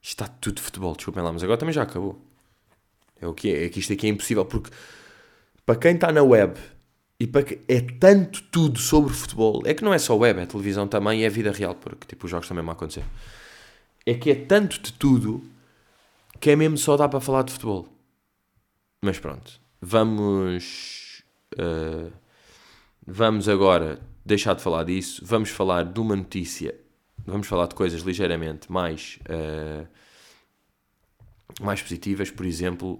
Isto 0.00 0.24
está 0.24 0.28
tudo 0.28 0.60
futebol, 0.60 0.94
desculpem 0.94 1.22
lá, 1.22 1.32
mas 1.32 1.42
agora 1.42 1.58
também 1.58 1.72
já 1.72 1.82
acabou. 1.82 2.24
É 3.20 3.26
o 3.26 3.34
que 3.34 3.52
é, 3.52 3.64
é 3.64 3.68
que 3.68 3.80
isto 3.80 3.92
aqui 3.92 4.06
é 4.06 4.10
impossível, 4.10 4.44
porque 4.44 4.70
para 5.66 5.76
quem 5.76 5.94
está 5.94 6.10
na 6.12 6.22
web 6.22 6.58
e 7.20 7.26
para 7.26 7.42
que 7.42 7.60
é 7.68 7.80
tanto 7.80 8.42
tudo 8.44 8.78
sobre 8.78 9.12
futebol, 9.12 9.62
é 9.64 9.74
que 9.74 9.82
não 9.82 9.92
é 9.92 9.98
só 9.98 10.16
web, 10.16 10.40
é 10.40 10.46
televisão 10.46 10.86
também 10.86 11.20
e 11.20 11.24
é 11.24 11.28
vida 11.28 11.50
real, 11.50 11.74
porque 11.74 12.06
tipo, 12.06 12.26
os 12.26 12.30
jogos 12.30 12.46
também 12.48 12.64
vão 12.64 12.72
acontecer. 12.72 13.04
É 14.06 14.14
que 14.14 14.30
é 14.30 14.34
tanto 14.34 14.80
de 14.80 14.92
tudo 14.92 15.42
que 16.40 16.50
é 16.50 16.56
mesmo 16.56 16.78
só 16.78 16.96
dá 16.96 17.08
para 17.08 17.20
falar 17.20 17.42
de 17.42 17.52
futebol. 17.52 17.88
Mas 19.02 19.18
pronto, 19.18 19.60
vamos. 19.80 21.22
Uh, 21.54 22.12
vamos 23.06 23.48
agora 23.48 24.00
deixar 24.24 24.54
de 24.54 24.62
falar 24.62 24.84
disso. 24.84 25.22
Vamos 25.24 25.50
falar 25.50 25.84
de 25.84 26.00
uma 26.00 26.16
notícia. 26.16 26.74
Vamos 27.26 27.46
falar 27.46 27.66
de 27.66 27.74
coisas 27.74 28.02
ligeiramente 28.02 28.70
mais. 28.70 29.18
Uh, 29.28 29.86
mais 31.60 31.82
positivas. 31.82 32.30
Por 32.30 32.46
exemplo, 32.46 32.94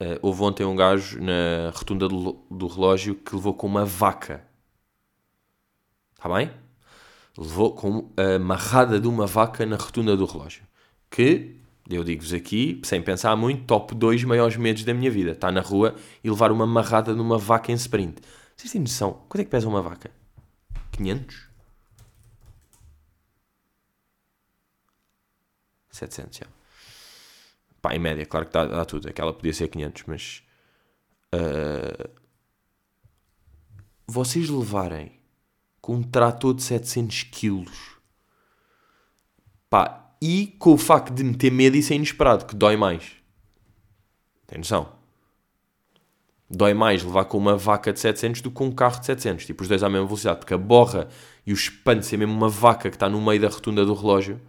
uh, 0.00 0.18
houve 0.20 0.42
ontem 0.42 0.64
um 0.64 0.76
gajo 0.76 1.20
na 1.20 1.70
rotunda 1.74 2.08
do, 2.08 2.44
do 2.50 2.66
relógio 2.66 3.14
que 3.14 3.34
levou 3.34 3.54
com 3.54 3.66
uma 3.66 3.84
vaca. 3.84 4.46
Está 6.14 6.32
bem? 6.32 6.50
Levou 7.36 7.74
com 7.74 8.12
a 8.16 8.36
amarrada 8.36 9.00
de 9.00 9.08
uma 9.08 9.26
vaca 9.26 9.64
na 9.64 9.76
rotunda 9.76 10.16
do 10.16 10.24
relógio. 10.24 10.62
Que 11.10 11.56
eu 11.88 12.04
digo-vos 12.04 12.32
aqui, 12.32 12.80
sem 12.84 13.02
pensar 13.02 13.34
muito, 13.36 13.64
top 13.64 13.94
2 13.94 14.24
maiores 14.24 14.56
medos 14.56 14.84
da 14.84 14.94
minha 14.94 15.10
vida. 15.10 15.32
Estar 15.32 15.50
na 15.50 15.60
rua 15.60 15.96
e 16.22 16.30
levar 16.30 16.52
uma 16.52 16.66
marrada 16.66 17.14
numa 17.14 17.38
vaca 17.38 17.72
em 17.72 17.74
sprint. 17.74 18.20
Vocês 18.56 18.72
têm 18.72 18.80
noção? 18.80 19.24
Quanto 19.28 19.40
é 19.40 19.44
que 19.44 19.50
pesa 19.50 19.68
uma 19.68 19.82
vaca? 19.82 20.10
500? 20.92 21.48
700, 25.90 26.38
já. 26.38 26.61
Pá, 27.82 27.94
em 27.94 27.98
média, 27.98 28.24
claro 28.24 28.46
que 28.46 28.52
dá, 28.52 28.64
dá 28.64 28.84
tudo. 28.84 29.08
Aquela 29.08 29.32
podia 29.34 29.52
ser 29.52 29.68
500, 29.68 30.04
mas... 30.06 30.42
Uh, 31.34 32.08
vocês 34.06 34.48
levarem 34.48 35.12
com 35.80 35.96
um 35.96 36.02
trator 36.02 36.54
de 36.54 36.62
700 36.62 37.24
quilos... 37.24 37.96
Pá, 39.68 40.14
e 40.20 40.54
com 40.58 40.74
o 40.74 40.78
facto 40.78 41.12
de 41.12 41.24
me 41.24 41.34
ter 41.34 41.50
medo 41.50 41.76
isso 41.76 41.92
é 41.92 41.96
inesperado, 41.96 42.44
que 42.44 42.54
dói 42.54 42.76
mais. 42.76 43.16
Tem 44.46 44.58
noção? 44.58 44.92
Dói 46.48 46.74
mais 46.74 47.02
levar 47.02 47.24
com 47.24 47.38
uma 47.38 47.56
vaca 47.56 47.92
de 47.92 47.98
700 47.98 48.42
do 48.42 48.50
que 48.50 48.56
com 48.56 48.66
um 48.66 48.70
carro 48.70 49.00
de 49.00 49.06
700. 49.06 49.46
Tipo, 49.46 49.62
os 49.62 49.68
dois 49.68 49.82
à 49.82 49.88
mesma 49.88 50.06
velocidade. 50.06 50.38
Porque 50.38 50.52
a 50.52 50.58
borra 50.58 51.08
e 51.46 51.52
o 51.52 51.54
espanto 51.54 52.04
ser 52.04 52.18
mesmo 52.18 52.34
uma 52.34 52.50
vaca 52.50 52.90
que 52.90 52.96
está 52.96 53.08
no 53.08 53.20
meio 53.20 53.40
da 53.40 53.48
rotunda 53.48 53.84
do 53.84 53.94
relógio. 53.94 54.40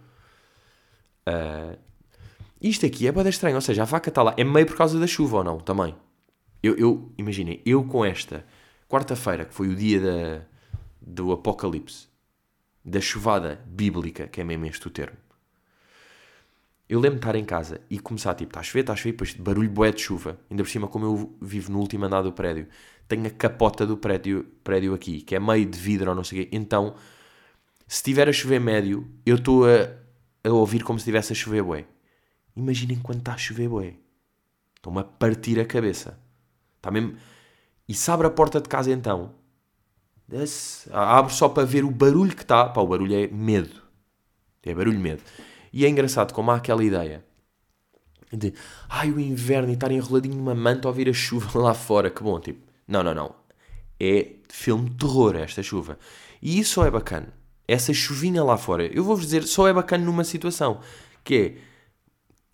Uh, 1.26 1.76
isto 2.68 2.86
aqui 2.86 3.06
é 3.06 3.12
bada 3.12 3.28
estranho. 3.28 3.56
Ou 3.56 3.60
seja, 3.60 3.82
a 3.82 3.84
vaca 3.84 4.08
está 4.08 4.22
lá. 4.22 4.34
É 4.36 4.44
meio 4.44 4.66
por 4.66 4.76
causa 4.76 4.98
da 4.98 5.06
chuva 5.06 5.38
ou 5.38 5.44
não? 5.44 5.58
Também. 5.58 5.94
Eu, 6.62 6.76
eu 6.76 7.12
imaginem, 7.18 7.60
eu 7.66 7.84
com 7.84 8.04
esta 8.04 8.44
quarta-feira, 8.88 9.44
que 9.44 9.54
foi 9.54 9.68
o 9.68 9.76
dia 9.76 10.00
da, 10.00 10.42
do 11.00 11.32
apocalipse, 11.32 12.08
da 12.82 13.00
chuvada 13.00 13.60
bíblica, 13.66 14.26
que 14.26 14.40
é 14.40 14.44
mesmo 14.44 14.64
este 14.66 14.86
o 14.86 14.90
termo, 14.90 15.16
eu 16.88 17.00
lembro 17.00 17.18
de 17.18 17.26
estar 17.26 17.34
em 17.34 17.44
casa 17.44 17.80
e 17.88 17.98
começar, 17.98 18.34
tipo, 18.34 18.50
está 18.50 18.60
a 18.60 18.62
chover, 18.62 18.80
está 18.80 18.92
a 18.92 18.96
chover, 18.96 19.12
depois 19.12 19.34
barulho 19.34 19.70
boé 19.70 19.90
de 19.90 20.02
chuva. 20.02 20.38
Ainda 20.50 20.62
por 20.62 20.68
cima, 20.68 20.86
como 20.86 21.04
eu 21.04 21.36
vivo 21.40 21.72
no 21.72 21.78
último 21.78 22.04
andar 22.04 22.22
do 22.22 22.32
prédio, 22.32 22.68
tenho 23.08 23.26
a 23.26 23.30
capota 23.30 23.86
do 23.86 23.96
prédio, 23.96 24.46
prédio 24.62 24.94
aqui, 24.94 25.22
que 25.22 25.34
é 25.34 25.40
meio 25.40 25.66
de 25.66 25.78
vidro 25.78 26.10
ou 26.10 26.16
não 26.16 26.22
sei 26.22 26.40
o 26.40 26.42
quê. 26.44 26.56
Então, 26.56 26.94
se 27.86 27.96
estiver 27.96 28.28
a 28.28 28.32
chover 28.32 28.60
médio, 28.60 29.08
eu 29.24 29.36
estou 29.36 29.64
a, 29.66 29.90
a 30.46 30.52
ouvir 30.52 30.84
como 30.84 30.98
se 30.98 31.02
estivesse 31.02 31.32
a 31.32 31.36
chover 31.36 31.62
bué. 31.62 31.86
Imaginem 32.56 32.98
quando 32.98 33.18
está 33.18 33.34
a 33.34 33.38
chover 33.38 33.68
bué. 33.68 33.94
Estou-me 34.76 35.00
a 35.00 35.04
partir 35.04 35.58
a 35.60 35.64
cabeça. 35.64 36.18
Está 36.76 36.90
mesmo... 36.90 37.16
E 37.86 37.92
se 37.94 38.10
abre 38.10 38.26
a 38.26 38.30
porta 38.30 38.60
de 38.60 38.68
casa 38.68 38.90
então, 38.90 39.34
abre 40.90 41.32
só 41.32 41.48
para 41.48 41.66
ver 41.66 41.84
o 41.84 41.90
barulho 41.90 42.34
que 42.34 42.42
está. 42.42 42.66
Pá, 42.66 42.80
o 42.80 42.86
barulho 42.86 43.14
é 43.14 43.26
medo. 43.28 43.82
É 44.62 44.74
barulho 44.74 44.98
medo. 44.98 45.22
E 45.72 45.84
é 45.84 45.88
engraçado 45.88 46.32
como 46.32 46.50
há 46.50 46.56
aquela 46.56 46.82
ideia 46.82 47.24
de 48.32 48.52
ai 48.88 49.10
o 49.10 49.20
inverno 49.20 49.70
e 49.70 49.74
estar 49.74 49.92
enroladinho 49.92 50.36
numa 50.36 50.54
manta 50.54 50.88
a 50.88 50.90
ouvir 50.90 51.08
a 51.08 51.12
chuva 51.12 51.58
lá 51.60 51.74
fora, 51.74 52.10
que 52.10 52.22
bom, 52.22 52.40
tipo, 52.40 52.60
não, 52.86 53.02
não, 53.02 53.14
não. 53.14 53.34
É 54.00 54.32
filme 54.48 54.90
de 54.90 54.96
terror 54.96 55.36
esta 55.36 55.62
chuva. 55.62 55.98
E 56.42 56.58
isso 56.58 56.74
só 56.74 56.86
é 56.86 56.90
bacana. 56.90 57.32
Essa 57.66 57.92
chuvinha 57.92 58.42
lá 58.42 58.56
fora, 58.56 58.86
eu 58.86 59.04
vou-vos 59.04 59.24
dizer, 59.24 59.44
só 59.44 59.66
é 59.68 59.72
bacana 59.72 60.04
numa 60.04 60.24
situação 60.24 60.80
que 61.22 61.34
é 61.34 61.54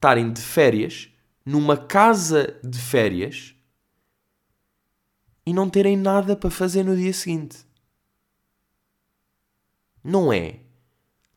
estarem 0.01 0.33
de 0.33 0.41
férias 0.41 1.11
numa 1.45 1.77
casa 1.77 2.59
de 2.65 2.79
férias 2.79 3.55
e 5.45 5.53
não 5.53 5.69
terem 5.69 5.95
nada 5.95 6.35
para 6.35 6.51
fazer 6.51 6.83
no 6.83 6.97
dia 6.97 7.13
seguinte. 7.13 7.67
Não 10.03 10.33
é 10.33 10.61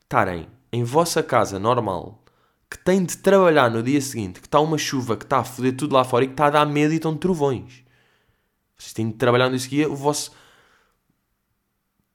estarem 0.00 0.48
em 0.72 0.82
vossa 0.82 1.22
casa 1.22 1.58
normal 1.58 2.24
que 2.70 2.78
tem 2.78 3.04
de 3.04 3.18
trabalhar 3.18 3.70
no 3.70 3.82
dia 3.82 4.00
seguinte, 4.00 4.40
que 4.40 4.46
está 4.46 4.58
uma 4.60 4.78
chuva, 4.78 5.14
que 5.14 5.24
está 5.24 5.40
a 5.40 5.44
foder 5.44 5.76
tudo 5.76 5.94
lá 5.94 6.02
fora 6.02 6.24
e 6.24 6.28
que 6.28 6.32
está 6.32 6.46
a 6.46 6.50
dar 6.50 6.66
medo 6.66 6.94
e 6.94 6.96
estão 6.96 7.14
trovões. 7.14 7.84
Vocês 8.78 8.94
têm 8.94 9.10
de 9.10 9.14
trabalhar 9.16 9.44
no 9.44 9.50
dia 9.50 9.60
seguinte, 9.60 9.86
o 9.86 9.94
vosso. 9.94 10.32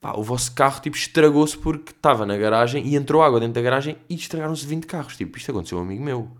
Pá, 0.02 0.14
o 0.14 0.24
vosso 0.24 0.54
carro 0.54 0.82
tipo 0.82 0.96
estragou-se 0.96 1.58
porque 1.58 1.92
estava 1.92 2.26
na 2.26 2.38
garagem 2.38 2.88
e 2.88 2.96
entrou 2.96 3.22
água 3.22 3.40
dentro 3.40 3.56
da 3.56 3.62
garagem 3.62 3.98
e 4.10 4.16
estragaram-se 4.16 4.66
20 4.66 4.86
carros. 4.86 5.18
Tipo, 5.18 5.38
isto 5.38 5.52
aconteceu 5.52 5.78
a 5.78 5.82
um 5.82 5.84
amigo 5.84 6.04
meu. 6.04 6.32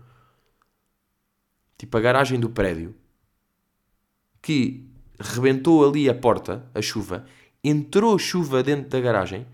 Tipo, 1.76 1.96
a 1.98 2.00
garagem 2.00 2.40
do 2.40 2.48
prédio 2.50 2.94
que 4.40 4.88
rebentou 5.18 5.86
ali 5.86 6.08
a 6.08 6.14
porta, 6.14 6.64
a 6.74 6.80
chuva, 6.80 7.26
entrou 7.62 8.18
chuva 8.18 8.62
dentro 8.62 8.88
da 8.88 9.00
garagem 9.00 9.46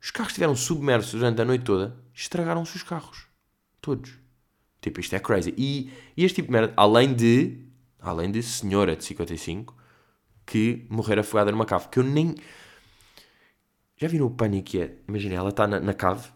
os 0.00 0.10
carros 0.10 0.30
estiveram 0.32 0.54
submersos 0.54 1.12
durante 1.12 1.42
a 1.42 1.44
noite 1.44 1.64
toda, 1.64 1.96
estragaram-se 2.14 2.76
os 2.76 2.82
carros. 2.82 3.26
Todos. 3.80 4.12
Tipo, 4.80 5.00
isto 5.00 5.14
é 5.14 5.18
crazy. 5.18 5.54
E, 5.56 5.92
e 6.16 6.24
este 6.24 6.36
tipo 6.36 6.46
de 6.46 6.52
merda, 6.52 6.72
além 6.76 7.12
de, 7.12 7.58
além 8.00 8.30
de 8.30 8.42
senhora 8.42 8.94
de 8.94 9.04
55 9.04 9.76
que 10.46 10.86
morrer 10.88 11.18
afogada 11.18 11.50
numa 11.50 11.66
cave, 11.66 11.88
que 11.88 11.98
eu 11.98 12.04
nem. 12.04 12.34
Já 13.98 14.08
viram 14.08 14.26
o 14.26 14.30
pânico 14.30 14.70
que 14.70 14.80
é? 14.80 14.94
Imagina, 15.06 15.34
ela 15.34 15.50
está 15.50 15.66
na, 15.66 15.80
na 15.80 15.92
cave 15.92 16.28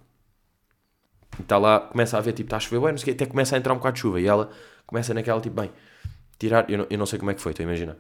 está 1.41 1.59
lá, 1.59 1.81
começa 1.81 2.19
a 2.19 2.21
ver, 2.21 2.33
tipo, 2.33 2.49
está 2.49 2.57
a 2.57 2.61
chover, 2.61 2.91
não 2.91 2.99
sei 2.99 3.13
o 3.13 3.17
até 3.17 3.27
começa 3.27 3.57
a 3.57 3.59
entrar 3.59 3.73
um 3.73 3.77
bocado 3.77 3.95
de 3.95 4.01
chuva 4.01 4.21
e 4.21 4.27
ela 4.27 4.51
começa 4.87 5.15
naquela, 5.15 5.41
tipo, 5.41 5.61
bem, 5.61 5.71
tirar, 6.39 6.69
eu 6.71 6.79
não, 6.79 6.87
eu 6.91 6.99
não 6.99 7.07
sei 7.07 7.19
como 7.19 7.31
é 7.31 7.35
que 7.35 7.41
foi, 7.41 7.53
estou 7.53 7.65
a 7.65 7.69
imaginar. 7.69 7.97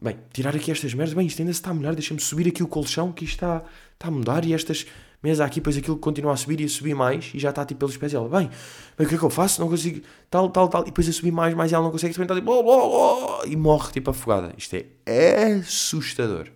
Bem, 0.00 0.18
tirar 0.32 0.54
aqui 0.54 0.70
estas 0.70 0.92
merdas, 0.94 1.14
bem, 1.14 1.26
isto 1.26 1.40
ainda 1.40 1.52
se 1.52 1.58
está 1.58 1.70
a 1.70 1.74
molhar, 1.74 1.94
deixa-me 1.94 2.20
subir 2.20 2.48
aqui 2.48 2.62
o 2.62 2.66
colchão 2.66 3.12
que 3.12 3.24
isto 3.24 3.34
está, 3.34 3.62
está 3.92 4.08
a 4.08 4.10
mudar 4.10 4.44
e 4.44 4.52
estas 4.52 4.86
mesas 5.22 5.40
aqui, 5.40 5.56
depois 5.56 5.76
aquilo 5.76 5.96
continua 5.96 6.32
a 6.32 6.36
subir 6.36 6.60
e 6.60 6.64
a 6.64 6.68
subir 6.68 6.94
mais 6.94 7.30
e 7.32 7.38
já 7.38 7.50
está 7.50 7.64
tipo 7.64 7.80
pelos 7.80 7.96
pés 7.96 8.12
e 8.12 8.16
ela, 8.16 8.28
bem, 8.28 8.50
bem, 8.98 9.06
o 9.06 9.08
que 9.08 9.14
é 9.14 9.18
que 9.18 9.24
eu 9.24 9.30
faço? 9.30 9.60
Não 9.60 9.68
consigo, 9.68 10.04
tal, 10.28 10.50
tal, 10.50 10.68
tal, 10.68 10.82
e 10.82 10.86
depois 10.86 11.08
a 11.08 11.12
subir 11.12 11.30
mais, 11.30 11.54
mais 11.54 11.70
e 11.70 11.74
ela 11.74 11.84
não 11.84 11.90
consegue, 11.90 12.14
também 12.14 12.36
tipo, 12.36 12.50
oh, 12.50 12.62
oh, 12.64 13.40
oh, 13.40 13.46
e 13.46 13.56
morre 13.56 13.92
tipo 13.92 14.10
afogada. 14.10 14.52
Isto 14.58 14.76
é 15.06 15.52
assustador. 15.54 16.48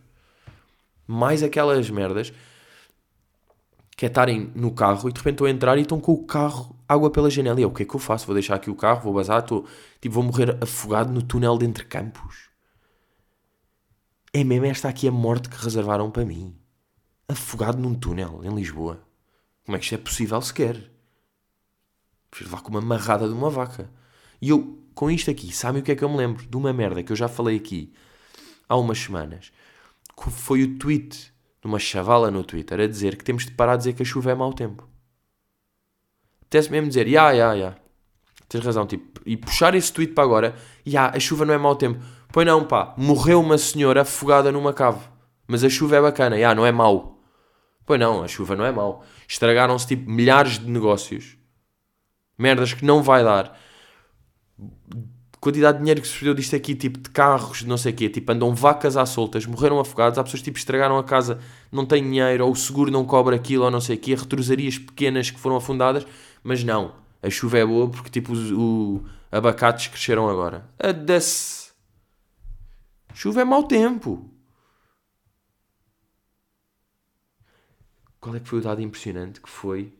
Mais 1.09 1.43
aquelas 1.43 1.91
merdas 1.91 2.33
que 3.97 4.07
é 4.07 4.09
estarem 4.09 4.53
no 4.55 4.71
carro 4.71 5.09
e 5.09 5.13
de 5.13 5.19
repente 5.19 5.35
estão 5.35 5.47
a 5.49 5.51
entrar 5.51 5.77
e 5.77 5.81
estão 5.81 5.99
com 5.99 6.13
o 6.13 6.25
carro, 6.25 6.77
água 6.89 7.11
pela 7.11 7.29
janela. 7.29 7.59
E 7.59 7.65
eu, 7.65 7.69
o 7.69 7.75
que 7.75 7.83
é 7.83 7.85
que 7.85 7.97
eu 7.97 7.99
faço? 7.99 8.27
Vou 8.27 8.35
deixar 8.35 8.55
aqui 8.55 8.71
o 8.71 8.77
carro, 8.77 9.03
vou 9.03 9.13
bazar, 9.13 9.41
estou, 9.41 9.67
tipo, 10.01 10.15
vou 10.15 10.23
morrer 10.23 10.57
afogado 10.63 11.13
no 11.13 11.21
túnel 11.21 11.59
de 11.59 11.67
entre 11.67 11.85
campos. 11.85 12.49
É 14.33 14.45
mesmo 14.45 14.67
esta 14.67 14.89
aqui 14.89 15.09
a 15.09 15.11
morte 15.11 15.49
que 15.49 15.57
reservaram 15.57 16.13
para 16.13 16.25
mim. 16.25 16.57
Afogado 17.29 17.77
num 17.77 17.93
túnel 17.93 18.41
em 18.45 18.55
Lisboa. 18.55 19.03
Como 19.65 19.75
é 19.75 19.81
que 19.81 19.87
isto 19.87 19.97
é 19.97 19.99
possível 19.99 20.41
sequer? 20.43 20.75
Prefiro 22.31 22.51
levar 22.51 22.63
com 22.63 22.71
uma 22.71 22.81
marrada 22.81 23.27
de 23.27 23.35
uma 23.35 23.51
vaca. 23.51 23.91
E 24.41 24.51
eu, 24.51 24.79
com 24.95 25.11
isto 25.11 25.29
aqui, 25.29 25.53
sabem 25.53 25.83
o 25.83 25.85
que 25.85 25.91
é 25.91 25.97
que 25.97 26.05
eu 26.05 26.09
me 26.09 26.17
lembro? 26.17 26.47
De 26.47 26.57
uma 26.57 26.73
merda 26.73 27.03
que 27.03 27.11
eu 27.11 27.17
já 27.17 27.27
falei 27.27 27.57
aqui 27.57 27.93
há 28.69 28.77
umas 28.77 28.99
semanas. 29.01 29.51
Foi 30.31 30.63
o 30.63 30.79
tweet 30.79 31.33
de 31.61 31.67
uma 31.67 31.79
chavala 31.79 32.31
no 32.31 32.45
Twitter 32.45 32.81
a 32.81 32.87
dizer 32.87 33.17
que 33.17 33.25
temos 33.25 33.47
de 33.47 33.53
parar 33.53 33.77
de 33.77 33.85
dizer 33.85 33.93
que 33.95 34.03
a 34.03 34.07
chuva 34.07 34.31
é 34.31 34.35
mau 34.35 34.53
tempo. 34.53 34.89
Apetece 36.43 36.71
mesmo 36.71 36.89
dizer, 36.89 37.07
ya, 37.07 37.31
ya, 37.33 37.53
ya. 37.55 37.77
Tens 38.49 38.65
razão, 38.65 38.87
tipo, 38.87 39.21
e 39.27 39.37
puxar 39.37 39.75
esse 39.75 39.93
tweet 39.93 40.15
para 40.15 40.25
agora, 40.25 40.55
ya, 40.87 41.09
a 41.15 41.21
chuva 41.21 41.45
não 41.45 41.53
é 41.53 41.59
mau 41.59 41.77
tempo. 41.77 42.03
Pois 42.33 42.47
não, 42.47 42.65
pá, 42.65 42.95
morreu 42.97 43.41
uma 43.41 43.59
senhora 43.59 44.03
afogada 44.03 44.51
numa 44.51 44.73
cave. 44.73 45.07
Mas 45.47 45.65
a 45.65 45.69
chuva 45.69 45.97
é 45.97 46.01
bacana, 46.01 46.39
já, 46.39 46.55
não 46.55 46.65
é 46.65 46.73
mau. 46.73 47.19
Pois 47.85 47.99
não, 47.99 48.23
a 48.23 48.29
chuva 48.29 48.55
não 48.55 48.65
é 48.65 48.73
mau. 48.73 49.05
Estragaram-se 49.27 49.87
tipo 49.87 50.11
milhares 50.11 50.59
de 50.59 50.69
negócios. 50.71 51.37
Merdas 52.39 52.73
que 52.75 52.85
não 52.85 53.03
vai 53.03 53.25
dar. 53.25 53.59
Quantidade 55.41 55.79
de 55.79 55.85
dinheiro 55.85 56.03
que 56.03 56.09
se 56.09 56.15
perdeu 56.15 56.35
disto 56.35 56.57
aqui, 56.57 56.75
tipo 56.75 56.99
de 56.99 57.11
carros, 57.11 57.63
não 57.63 57.79
sei 57.79 57.93
o 57.93 57.95
quê, 57.95 58.09
tipo 58.09 58.33
andam 58.33 58.55
vacas 58.55 58.97
à 58.97 59.07
soltas, 59.07 59.47
morreram 59.47 59.79
afogados, 59.79 60.19
há 60.19 60.25
pessoas 60.25 60.43
tipo 60.43 60.59
estragaram 60.59 60.99
a 60.99 61.05
casa, 61.05 61.39
não 61.71 61.87
têm 61.87 62.03
dinheiro, 62.03 62.45
ou 62.45 62.53
o 62.53 62.57
seguro 62.57 62.91
não 62.91 63.05
cobra 63.05 63.37
aquilo, 63.37 63.65
ou 63.65 63.71
não 63.71 63.81
sei 63.81 63.97
o 63.97 63.99
quê, 63.99 64.17
retrosarias 64.17 64.79
pequenas 64.79 65.31
que 65.31 65.39
foram 65.39 65.57
afundadas, 65.57 66.05
mas 66.43 66.65
não, 66.65 66.93
a 67.23 67.31
chuva 67.31 67.59
é 67.59 67.65
boa 67.65 67.89
porque 67.89 68.11
tipo 68.11 68.33
os 68.33 68.51
o, 68.51 69.05
abacates 69.31 69.87
cresceram 69.87 70.29
agora. 70.29 70.69
A 70.79 70.93
des... 70.93 71.73
Chuva 73.15 73.41
é 73.41 73.45
mau 73.45 73.65
tempo. 73.65 74.31
Qual 78.21 78.35
é 78.35 78.41
que 78.41 78.49
foi 78.49 78.59
o 78.59 78.63
dado 78.63 78.81
impressionante 78.81 79.41
que 79.41 79.49
foi? 79.49 79.93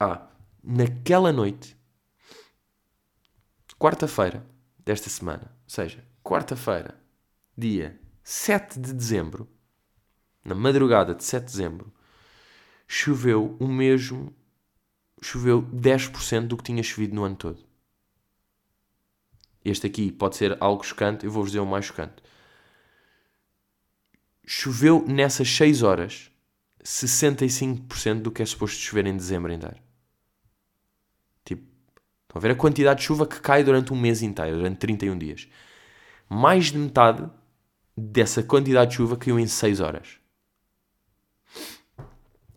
Ah, 0.00 0.26
naquela 0.62 1.32
noite, 1.32 1.76
quarta-feira 3.84 4.42
desta 4.78 5.10
semana, 5.10 5.54
ou 5.62 5.68
seja, 5.68 6.02
quarta-feira, 6.22 6.98
dia 7.54 8.00
7 8.22 8.80
de 8.80 8.94
dezembro, 8.94 9.46
na 10.42 10.54
madrugada 10.54 11.14
de 11.14 11.22
7 11.22 11.44
de 11.44 11.52
dezembro, 11.52 11.92
choveu 12.88 13.54
o 13.60 13.68
mesmo, 13.68 14.34
choveu 15.20 15.62
10% 15.62 16.46
do 16.46 16.56
que 16.56 16.64
tinha 16.64 16.82
chovido 16.82 17.14
no 17.14 17.24
ano 17.24 17.36
todo. 17.36 17.62
Este 19.62 19.86
aqui 19.86 20.10
pode 20.10 20.36
ser 20.36 20.56
algo 20.62 20.82
chocante, 20.82 21.26
eu 21.26 21.30
vou-vos 21.30 21.50
dizer 21.50 21.60
o 21.60 21.66
mais 21.66 21.84
chocante 21.84 22.22
choveu 24.46 25.04
nessas 25.06 25.48
6 25.48 25.82
horas 25.82 26.30
65% 26.82 28.22
do 28.22 28.30
que 28.30 28.42
é 28.42 28.46
suposto 28.46 28.78
chover 28.78 29.06
em 29.06 29.16
dezembro 29.16 29.52
inteiro. 29.52 29.83
Estão 32.34 32.40
a 32.40 32.42
ver 32.42 32.50
a 32.50 32.56
quantidade 32.56 33.00
de 33.00 33.06
chuva 33.06 33.26
que 33.26 33.40
cai 33.40 33.62
durante 33.62 33.92
um 33.92 33.96
mês 33.96 34.20
inteiro, 34.20 34.56
durante 34.56 34.78
31 34.78 35.16
dias. 35.16 35.48
Mais 36.28 36.72
de 36.72 36.78
metade 36.78 37.30
dessa 37.96 38.42
quantidade 38.42 38.90
de 38.90 38.96
chuva 38.96 39.16
caiu 39.16 39.38
em 39.38 39.46
6 39.46 39.78
horas. 39.78 40.18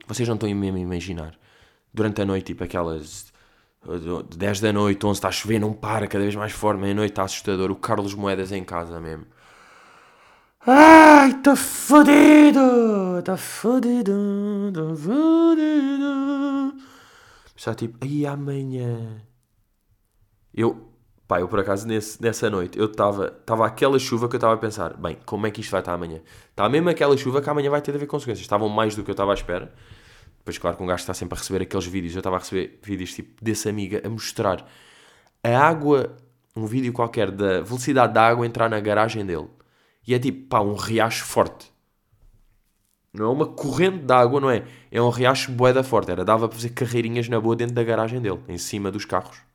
Vocês 0.08 0.28
não 0.28 0.34
estão 0.34 0.50
mesmo 0.50 0.78
a 0.78 0.82
imaginar. 0.82 1.38
Durante 1.94 2.22
a 2.22 2.26
noite, 2.26 2.48
tipo 2.48 2.64
aquelas 2.64 3.32
10 4.36 4.62
da 4.62 4.74
noite, 4.74 5.06
11 5.06 5.18
está 5.18 5.28
a 5.28 5.32
chover, 5.32 5.60
não 5.60 5.74
para, 5.74 6.08
cada 6.08 6.24
vez 6.24 6.36
mais 6.36 6.52
forte, 6.52 6.80
meia-noite 6.80 7.12
está 7.12 7.24
assustador. 7.24 7.70
O 7.70 7.76
Carlos 7.76 8.16
Moedas 8.16 8.52
em 8.52 8.64
casa 8.64 9.00
mesmo 9.00 9.28
Ai, 10.66 11.36
tô 11.42 11.56
fodido, 11.56 13.22
tô 13.24 13.38
fodido, 13.38 14.72
tô 14.74 14.96
fodido. 14.96 16.76
Já 17.56 17.76
tipo, 17.76 17.98
aí 18.04 18.26
amanhã. 18.26 19.27
Eu, 20.58 20.90
pá, 21.28 21.40
eu 21.40 21.48
por 21.48 21.60
acaso 21.60 21.88
nesse, 21.88 22.20
nessa 22.20 22.50
noite, 22.50 22.80
eu 22.80 22.86
estava, 22.86 23.28
estava 23.28 23.68
aquela 23.68 24.00
chuva 24.00 24.28
que 24.28 24.36
eu 24.36 24.40
estava 24.40 24.56
a 24.56 24.58
pensar, 24.58 24.98
bem, 24.98 25.16
como 25.24 25.46
é 25.46 25.52
que 25.52 25.62
isto 25.62 25.70
vai 25.70 25.82
estar 25.82 25.94
amanhã? 25.94 26.20
Está 26.50 26.68
mesmo 26.68 26.90
aquela 26.90 27.16
chuva 27.16 27.44
que 27.44 27.48
amanhã 27.48 27.70
vai 27.70 27.80
ter 27.80 27.92
de 27.92 27.98
haver 27.98 28.08
consequências. 28.08 28.42
Estavam 28.44 28.68
mais 28.68 28.96
do 28.96 29.04
que 29.04 29.12
eu 29.12 29.14
estava 29.14 29.32
à 29.32 29.36
espera. 29.36 29.72
Depois, 30.40 30.58
claro 30.58 30.76
que 30.76 30.82
um 30.82 30.88
gajo 30.88 31.02
está 31.02 31.14
sempre 31.14 31.36
a 31.36 31.40
receber 31.40 31.62
aqueles 31.62 31.86
vídeos. 31.86 32.16
Eu 32.16 32.22
estava 32.22 32.38
a 32.38 32.40
receber 32.40 32.80
vídeos 32.82 33.14
tipo 33.14 33.44
desse 33.44 33.70
amiga 33.70 34.02
a 34.04 34.10
mostrar 34.10 34.68
a 35.44 35.60
água, 35.60 36.18
um 36.56 36.66
vídeo 36.66 36.92
qualquer 36.92 37.30
da 37.30 37.62
velocidade 37.62 38.14
da 38.14 38.28
água 38.28 38.46
entrar 38.46 38.68
na 38.68 38.80
garagem 38.80 39.24
dele. 39.24 39.48
E 40.08 40.16
é 40.16 40.20
tipo, 40.20 40.48
pá, 40.48 40.62
um 40.62 40.74
riacho 40.74 41.24
forte. 41.24 41.72
Não 43.14 43.26
é 43.26 43.30
uma 43.30 43.46
corrente 43.46 44.00
de 44.00 44.14
água, 44.14 44.42
não 44.42 44.50
é? 44.50 44.64
É 44.92 45.00
um 45.02 45.10
riacho 45.10 45.52
boeda 45.52 45.84
forte. 45.84 46.10
Era, 46.10 46.26
dava 46.26 46.48
para 46.48 46.56
fazer 46.56 46.70
carreirinhas 46.70 47.30
na 47.30 47.40
boa 47.40 47.56
dentro 47.56 47.76
da 47.76 47.84
garagem 47.84 48.20
dele, 48.20 48.40
em 48.48 48.58
cima 48.58 48.90
dos 48.90 49.06
carros. 49.06 49.47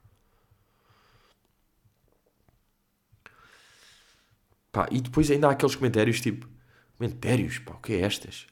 Pá, 4.73 4.89
e 4.91 5.01
depois 5.01 5.31
ainda 5.31 5.49
há 5.49 5.53
aqueles 5.53 5.77
comentários 5.77 6.21
tipo... 6.21 6.49
Comentários? 6.97 7.59
Pá, 7.59 7.75
o 7.75 7.79
que 7.79 7.93
é 7.93 8.01
estas? 8.01 8.47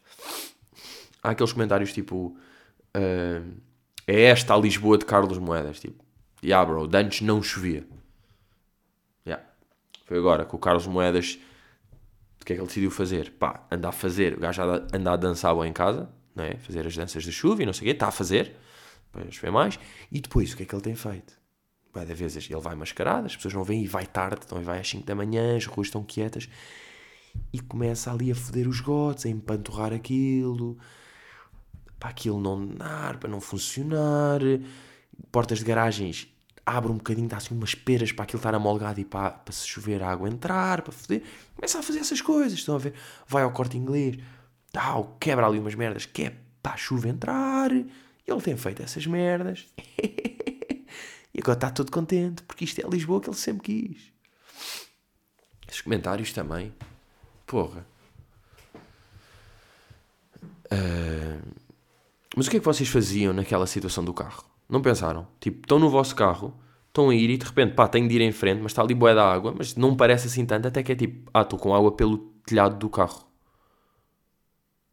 Há 1.23 1.31
aqueles 1.31 1.53
comentários 1.53 1.93
tipo... 1.93 2.37
Uh, 2.97 3.61
é 4.07 4.23
esta 4.23 4.55
a 4.55 4.59
Lisboa 4.59 4.99
de 4.99 5.07
Carlos 5.07 5.39
Moedas, 5.39 5.81
tipo... 5.81 6.05
Yeah, 6.43 6.65
bro, 6.71 6.89
antes 6.95 7.21
não 7.23 7.43
chovia. 7.43 7.87
Yeah. 9.27 9.45
Foi 10.07 10.19
agora 10.19 10.45
que 10.45 10.55
o 10.55 10.59
Carlos 10.59 10.87
Moedas 10.87 11.39
o 12.41 12.45
que 12.45 12.55
é 12.55 12.57
que 12.57 12.61
ele 12.61 12.67
decidiu 12.69 12.91
fazer? 12.91 13.33
Pá, 13.33 13.67
anda 13.71 13.89
a 13.89 13.93
fazer, 13.93 14.35
o 14.35 14.41
gajo 14.41 14.63
anda 14.93 15.13
a 15.13 15.17
dançar 15.17 15.55
bem 15.55 15.69
em 15.69 15.73
casa, 15.73 16.09
não 16.35 16.45
é? 16.45 16.57
fazer 16.57 16.87
as 16.87 16.97
danças 16.97 17.23
de 17.23 17.33
chuva 17.33 17.63
e 17.63 17.67
não 17.67 17.73
sei 17.73 17.83
o 17.83 17.85
quê, 17.85 17.91
está 17.91 18.09
a 18.09 18.11
fazer, 18.11 18.57
depois 19.13 19.37
vê 19.37 19.51
mais, 19.51 19.79
e 20.11 20.21
depois 20.21 20.53
o 20.53 20.57
que 20.57 20.63
é 20.63 20.67
que 20.67 20.75
ele 20.75 20.83
tem 20.83 20.95
feito? 20.95 21.39
Vai 21.93 22.07
de 22.07 22.15
vezes 22.15 22.49
ele 22.49 22.61
vai 22.61 22.75
mascarado, 22.75 23.27
as 23.27 23.35
pessoas 23.35 23.55
não 23.55 23.65
vêm 23.65 23.83
e 23.83 23.87
vai 23.89 24.07
tarde, 24.07 24.41
então 24.45 24.61
vai 24.63 24.81
às 24.81 24.89
5 24.89 25.05
da 25.05 25.15
manhã, 25.15 25.57
as 25.57 25.67
ruas 25.67 25.89
estão 25.89 26.05
quietas, 26.05 26.49
e 27.53 27.61
começa 27.61 28.13
ali 28.13 28.31
a 28.31 28.35
foder 28.35 28.69
os 28.69 28.81
gotes, 28.81 29.27
a 29.27 29.29
empanturrar 29.29 29.93
aquilo, 29.93 30.79
para 31.99 32.11
aquilo 32.11 32.41
não 32.41 32.67
dar, 32.67 33.19
para 33.19 33.29
não 33.29 33.41
funcionar, 33.41 34.41
portas 35.33 35.59
de 35.59 35.65
garagens 35.65 36.29
abre 36.65 36.93
um 36.93 36.97
bocadinho, 36.97 37.29
dá 37.29 37.39
assim 37.39 37.55
umas 37.55 37.75
peras 37.75 38.13
para 38.13 38.25
aquilo 38.25 38.39
estar 38.39 38.55
amolgado 38.55 39.01
e 39.01 39.05
para, 39.05 39.31
para 39.31 39.53
se 39.53 39.67
chover 39.67 40.03
a 40.03 40.11
água 40.11 40.29
entrar, 40.29 40.83
para 40.83 40.93
foder. 40.93 41.23
Começa 41.57 41.79
a 41.79 41.83
fazer 41.83 41.99
essas 41.99 42.21
coisas, 42.21 42.59
estão 42.59 42.77
a 42.77 42.79
ver? 42.79 42.95
Vai 43.27 43.43
ao 43.43 43.51
corte 43.51 43.77
inglês, 43.77 44.19
tal, 44.73 45.17
quebra 45.19 45.47
ali 45.47 45.59
umas 45.59 45.75
merdas, 45.75 46.07
que 46.07 46.25
é 46.25 46.37
para 46.63 46.75
a 46.75 46.77
chuva 46.77 47.09
entrar. 47.09 47.71
Ele 47.73 48.41
tem 48.43 48.57
feito 48.57 48.83
essas 48.83 49.07
merdas. 49.07 49.67
agora 51.41 51.57
está 51.57 51.71
todo 51.71 51.91
contente, 51.91 52.43
porque 52.43 52.65
isto 52.65 52.81
é 52.81 52.89
Lisboa 52.89 53.21
que 53.21 53.29
ele 53.29 53.37
sempre 53.37 53.63
quis. 53.63 54.13
Esses 55.69 55.81
comentários 55.81 56.33
também. 56.33 56.73
Porra. 57.47 57.87
Uh... 60.73 61.61
Mas 62.37 62.47
o 62.47 62.51
que 62.51 62.57
é 62.57 62.61
que 62.61 62.67
vocês 62.67 62.89
faziam 62.89 63.33
naquela 63.33 63.67
situação 63.67 64.05
do 64.05 64.15
carro? 64.15 64.45
Não 64.69 64.81
pensaram? 64.81 65.27
Tipo, 65.41 65.61
estão 65.61 65.79
no 65.79 65.91
vosso 65.91 66.15
carro, 66.15 66.55
estão 66.87 67.11
a 67.11 67.15
ir 67.15 67.31
e 67.31 67.37
de 67.37 67.45
repente, 67.45 67.75
pá, 67.75 67.89
tenho 67.89 68.09
de 68.09 68.15
ir 68.15 68.21
em 68.21 68.33
frente, 68.33 68.63
mas 68.63 68.73
está 68.73 68.83
ali 68.83 68.95
boé 68.95 69.15
da 69.15 69.25
água, 69.25 69.53
mas 69.57 69.75
não 69.75 69.97
parece 69.97 70.29
assim 70.29 70.47
tanto, 70.47 70.69
até 70.69 70.83
que 70.83 70.93
é 70.93 70.95
tipo, 70.95 71.29
ah, 71.35 71.43
estou 71.43 71.59
com 71.59 71.75
água 71.75 71.93
pelo 71.93 72.19
telhado 72.47 72.77
do 72.77 72.89
carro. 72.89 73.30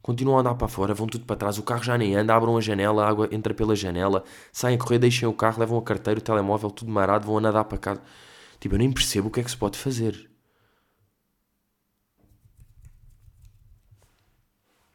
Continuam 0.01 0.37
a 0.37 0.41
andar 0.41 0.55
para 0.55 0.67
fora, 0.67 0.93
vão 0.93 1.07
tudo 1.07 1.25
para 1.25 1.35
trás, 1.35 1.57
o 1.57 1.63
carro 1.63 1.83
já 1.83 1.97
nem 1.97 2.15
anda, 2.15 2.33
abram 2.33 2.55
a 2.55 2.61
janela, 2.61 3.03
a 3.03 3.09
água 3.09 3.27
entra 3.31 3.53
pela 3.53 3.75
janela, 3.75 4.23
saem 4.51 4.77
a 4.77 4.79
correr, 4.79 4.99
deixem 4.99 5.27
o 5.27 5.33
carro, 5.33 5.59
levam 5.59 5.77
a 5.77 5.81
carteira, 5.81 6.19
o 6.19 6.23
telemóvel, 6.23 6.71
tudo 6.71 6.91
marado, 6.91 7.25
vão 7.27 7.37
a 7.37 7.41
nadar 7.41 7.65
para 7.65 7.77
casa. 7.77 8.01
Tipo, 8.59 8.75
eu 8.75 8.79
nem 8.79 8.91
percebo 8.91 9.27
o 9.27 9.31
que 9.31 9.39
é 9.39 9.43
que 9.43 9.51
se 9.51 9.57
pode 9.57 9.77
fazer. 9.77 10.29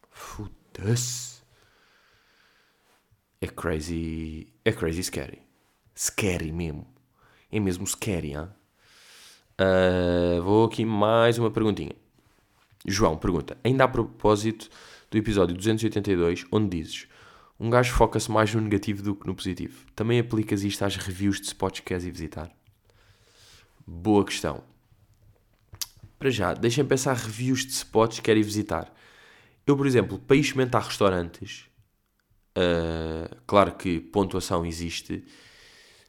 Foda-se. 0.09 1.43
É 3.41 3.47
crazy. 3.47 4.53
É 4.63 4.71
crazy 4.71 5.03
scary. 5.03 5.41
Scary 5.95 6.51
mesmo. 6.51 6.87
É 7.51 7.59
mesmo 7.59 7.85
scary, 7.85 8.31
hein? 8.31 8.49
Uh, 9.59 10.41
vou 10.41 10.65
aqui 10.65 10.83
mais 10.83 11.37
uma 11.37 11.51
perguntinha. 11.51 11.95
João 12.85 13.17
pergunta: 13.17 13.57
ainda 13.63 13.83
a 13.83 13.87
propósito 13.87 14.69
do 15.13 15.17
episódio 15.19 15.55
282, 15.55 16.45
onde 16.51 16.77
dizes 16.77 17.07
um 17.59 17.69
gajo 17.69 17.93
foca-se 17.93 18.31
mais 18.31 18.53
no 18.53 18.61
negativo 18.61 19.03
do 19.03 19.15
que 19.15 19.27
no 19.27 19.35
positivo. 19.35 19.85
Também 19.95 20.19
aplicas 20.19 20.63
isto 20.63 20.83
às 20.83 20.95
reviews 20.95 21.39
de 21.39 21.45
spots 21.45 21.79
que 21.79 21.85
queres 21.85 22.03
ir 22.03 22.11
visitar? 22.11 22.51
Boa 23.85 24.25
questão. 24.25 24.63
Para 26.17 26.31
já, 26.31 26.53
deixem 26.53 26.83
pensar 26.83 27.13
reviews 27.15 27.63
de 27.63 27.71
spots 27.71 28.17
que 28.17 28.23
quero 28.23 28.39
ir 28.39 28.43
visitar. 28.43 28.91
Eu, 29.67 29.77
por 29.77 29.85
exemplo, 29.85 30.17
para 30.17 30.35
experimentar 30.35 30.81
restaurantes, 30.81 31.69
Uh, 32.55 33.35
claro 33.47 33.73
que 33.73 33.99
pontuação 33.99 34.63
existe, 34.63 35.25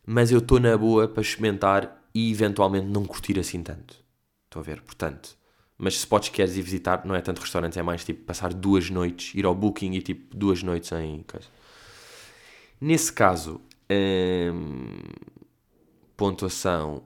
mas 0.07 0.31
eu 0.31 0.39
estou 0.41 0.61
na 0.61 0.77
boa 0.77 1.09
para 1.09 1.23
experimentar 1.23 2.07
e 2.15 2.31
eventualmente 2.31 2.87
não 2.87 3.05
curtir 3.05 3.39
assim 3.39 3.63
tanto. 3.63 3.97
Estou 4.45 4.61
a 4.61 4.63
ver, 4.63 4.83
portanto. 4.83 5.37
Mas 5.77 5.99
se 5.99 6.07
podes 6.07 6.29
queres 6.29 6.57
ir 6.57 6.63
visitar, 6.63 7.05
não 7.05 7.15
é 7.15 7.21
tanto 7.21 7.41
restaurantes, 7.41 7.77
é 7.77 7.83
mais 7.83 8.05
tipo 8.05 8.25
passar 8.25 8.53
duas 8.55 8.91
noites, 8.91 9.35
ir 9.35 9.45
ao 9.45 9.55
booking 9.55 9.93
e 9.93 10.03
tipo 10.03 10.37
duas 10.37 10.63
noites 10.63 10.93
em 10.93 11.23
coisa. 11.23 11.49
Nesse 12.81 13.13
caso, 13.13 13.61
hum, 13.91 14.99
pontuação 16.17 17.03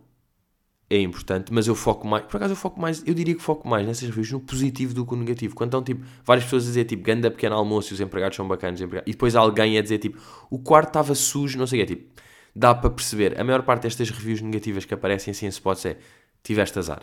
é 0.90 1.00
importante, 1.00 1.52
mas 1.52 1.66
eu 1.66 1.74
foco 1.74 2.06
mais, 2.06 2.24
por 2.24 2.36
acaso 2.36 2.52
eu 2.52 2.56
foco 2.56 2.80
mais, 2.80 3.06
eu 3.06 3.12
diria 3.12 3.34
que 3.34 3.42
foco 3.42 3.68
mais 3.68 3.86
nessas 3.86 4.08
reviews 4.08 4.32
no 4.32 4.40
positivo 4.40 4.94
do 4.94 5.04
que 5.04 5.12
no 5.12 5.20
negativo. 5.20 5.54
Quando 5.54 5.68
estão 5.68 5.82
tipo, 5.82 6.04
várias 6.24 6.44
pessoas 6.44 6.64
a 6.64 6.66
dizer 6.68 6.84
tipo, 6.84 7.02
ganda 7.02 7.30
pequeno 7.30 7.54
almoço 7.54 7.92
e 7.92 7.94
os 7.94 8.00
empregados 8.00 8.36
são 8.36 8.48
bacanas, 8.48 8.80
e 8.80 8.86
depois 9.12 9.36
alguém 9.36 9.78
a 9.78 9.82
dizer 9.82 9.98
tipo, 9.98 10.18
o 10.50 10.58
quarto 10.58 10.88
estava 10.88 11.14
sujo, 11.14 11.58
não 11.58 11.66
sei 11.66 11.82
o 11.82 11.86
que, 11.86 11.94
tipo, 11.94 12.22
dá 12.56 12.74
para 12.74 12.90
perceber. 12.90 13.38
A 13.38 13.44
maior 13.44 13.62
parte 13.62 13.82
destas 13.82 14.10
reviews 14.10 14.40
negativas 14.40 14.84
que 14.84 14.94
aparecem 14.94 15.30
assim 15.32 15.46
em 15.46 15.50
spots 15.50 15.84
é, 15.84 15.98
tiveste 16.42 16.78
azar. 16.78 17.02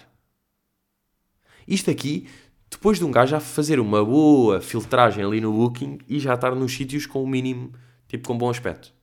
Isto 1.67 1.91
aqui, 1.91 2.27
depois 2.69 2.97
de 2.97 3.05
um 3.05 3.11
gajo 3.11 3.31
já 3.31 3.39
fazer 3.39 3.79
uma 3.79 4.03
boa 4.03 4.61
filtragem 4.61 5.23
ali 5.23 5.41
no 5.41 5.51
Booking 5.53 5.99
e 6.07 6.19
já 6.19 6.33
estar 6.35 6.53
nos 6.53 6.73
sítios 6.73 7.05
com 7.05 7.23
o 7.23 7.27
mínimo, 7.27 7.71
tipo, 8.07 8.27
com 8.27 8.37
bom 8.37 8.49
aspecto. 8.49 8.93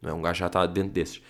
Não 0.00 0.10
é? 0.10 0.12
Um 0.14 0.22
gajo 0.22 0.40
já 0.40 0.46
está 0.46 0.66
dentro 0.66 0.92
desses. 0.92 1.22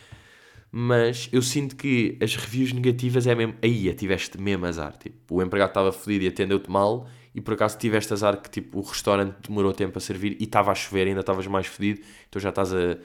Mas 0.70 1.28
eu 1.32 1.42
sinto 1.42 1.76
que 1.76 2.16
as 2.22 2.34
reviews 2.34 2.72
negativas 2.72 3.26
é 3.26 3.34
mesmo. 3.34 3.54
Aí, 3.62 3.92
tiveste 3.94 4.40
mesmo 4.40 4.64
azar. 4.64 4.96
Tipo, 4.96 5.36
o 5.36 5.42
empregado 5.42 5.68
estava 5.68 5.92
fodido 5.92 6.24
e 6.24 6.28
atendeu-te 6.28 6.70
mal 6.70 7.06
e 7.34 7.40
por 7.40 7.54
acaso 7.54 7.78
tiveste 7.78 8.12
azar 8.12 8.40
que 8.40 8.50
tipo, 8.50 8.78
o 8.78 8.82
restaurante 8.82 9.36
demorou 9.48 9.72
tempo 9.72 9.96
a 9.98 10.00
servir 10.00 10.36
e 10.40 10.44
estava 10.44 10.70
a 10.70 10.74
chover, 10.74 11.06
ainda 11.08 11.20
estavas 11.20 11.46
mais 11.46 11.66
fodido, 11.66 12.00
então 12.28 12.40
já 12.40 12.50
estás 12.50 12.72
a. 12.74 12.96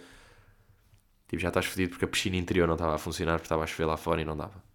Tipo, 1.28 1.42
já 1.42 1.50
estás 1.50 1.66
fodido 1.66 1.90
porque 1.92 2.06
a 2.06 2.08
piscina 2.08 2.38
interior 2.38 2.68
não 2.68 2.76
estava 2.76 2.96
a 2.96 2.98
funcionar, 2.98 3.34
porque 3.34 3.46
estava 3.46 3.64
a 3.64 3.68
chover 3.68 3.86
lá 3.86 3.98
fora 3.98 4.22
e 4.22 4.26
não 4.26 4.36
dava. 4.36 4.67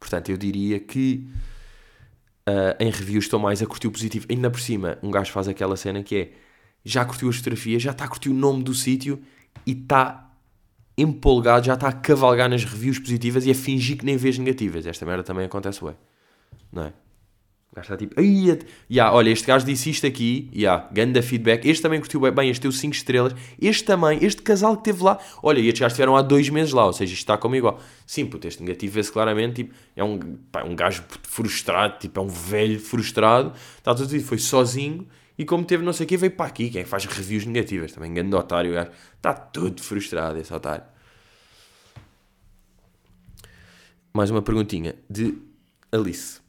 Portanto, 0.00 0.30
eu 0.30 0.36
diria 0.36 0.80
que 0.80 1.28
uh, 2.48 2.82
em 2.82 2.90
reviews 2.90 3.26
estou 3.26 3.38
mais 3.38 3.62
a 3.62 3.66
curtir 3.66 3.86
o 3.86 3.92
positivo. 3.92 4.26
Ainda 4.30 4.50
por 4.50 4.60
cima, 4.60 4.98
um 5.02 5.10
gajo 5.10 5.30
faz 5.30 5.46
aquela 5.46 5.76
cena 5.76 6.02
que 6.02 6.16
é 6.16 6.32
já 6.82 7.04
curtiu 7.04 7.28
as 7.28 7.36
fotografias, 7.36 7.82
já 7.82 7.90
está 7.90 8.04
a 8.04 8.08
curtir 8.08 8.30
o 8.30 8.34
nome 8.34 8.62
do 8.64 8.72
sítio 8.72 9.22
e 9.66 9.72
está 9.72 10.32
empolgado, 10.96 11.66
já 11.66 11.74
está 11.74 11.88
a 11.88 11.92
cavalgar 11.92 12.48
nas 12.48 12.64
reviews 12.64 12.98
positivas 12.98 13.44
e 13.46 13.50
a 13.50 13.54
fingir 13.54 13.98
que 13.98 14.04
nem 14.04 14.16
vês 14.16 14.38
negativas. 14.38 14.86
Esta 14.86 15.04
merda 15.04 15.22
também 15.22 15.44
acontece, 15.44 15.84
ué. 15.84 15.94
Não 16.72 16.84
é? 16.84 16.92
O 17.72 17.76
gajo 17.76 17.84
está 17.84 17.96
tipo, 17.96 18.18
ai, 18.18 18.58
yeah, 18.90 19.14
olha, 19.14 19.30
este 19.30 19.46
gajo 19.46 19.64
disse 19.64 19.90
isto 19.90 20.04
aqui, 20.04 20.50
yeah, 20.52 20.88
ganda 20.92 21.22
feedback. 21.22 21.64
Este 21.64 21.80
também 21.80 22.00
curtiu 22.00 22.20
bem, 22.32 22.50
este 22.50 22.62
deu 22.62 22.72
5 22.72 22.92
estrelas. 22.92 23.32
Este 23.60 23.84
também, 23.84 24.18
este 24.22 24.42
casal 24.42 24.76
que 24.76 24.82
teve 24.82 25.04
lá, 25.04 25.20
olha, 25.40 25.60
e 25.60 25.68
estes 25.68 25.80
gajos 25.80 25.92
estiveram 25.92 26.16
há 26.16 26.22
dois 26.22 26.48
meses 26.48 26.72
lá, 26.72 26.86
ou 26.86 26.92
seja, 26.92 27.12
isto 27.12 27.22
está 27.22 27.38
como 27.38 27.54
igual. 27.54 27.80
Sim, 28.04 28.26
puto, 28.26 28.48
este 28.48 28.60
negativo 28.60 28.94
vê-se 28.94 29.12
claramente, 29.12 29.62
tipo, 29.62 29.74
é 29.94 30.02
um, 30.02 30.18
pá, 30.50 30.64
um 30.64 30.74
gajo 30.74 31.04
frustrado, 31.22 32.00
tipo, 32.00 32.18
é 32.18 32.22
um 32.24 32.28
velho 32.28 32.80
frustrado, 32.80 33.52
está 33.78 33.94
tudo 33.94 34.20
foi 34.20 34.38
sozinho 34.38 35.06
e 35.40 35.44
como 35.46 35.64
teve 35.64 35.82
não 35.82 35.92
sei 35.94 36.04
o 36.04 36.08
quê, 36.08 36.18
veio 36.18 36.32
para 36.32 36.46
aqui. 36.46 36.68
Quem 36.68 36.82
é 36.82 36.84
faz 36.84 37.06
reviews 37.06 37.46
negativas 37.46 37.92
também, 37.92 38.12
grande 38.12 38.34
otário, 38.34 38.74
gajo. 38.74 38.90
Está 39.16 39.32
todo 39.32 39.80
frustrado 39.80 40.38
esse 40.38 40.52
otário. 40.52 40.84
Mais 44.12 44.30
uma 44.30 44.42
perguntinha 44.42 44.96
de 45.08 45.38
Alice. 45.90 46.40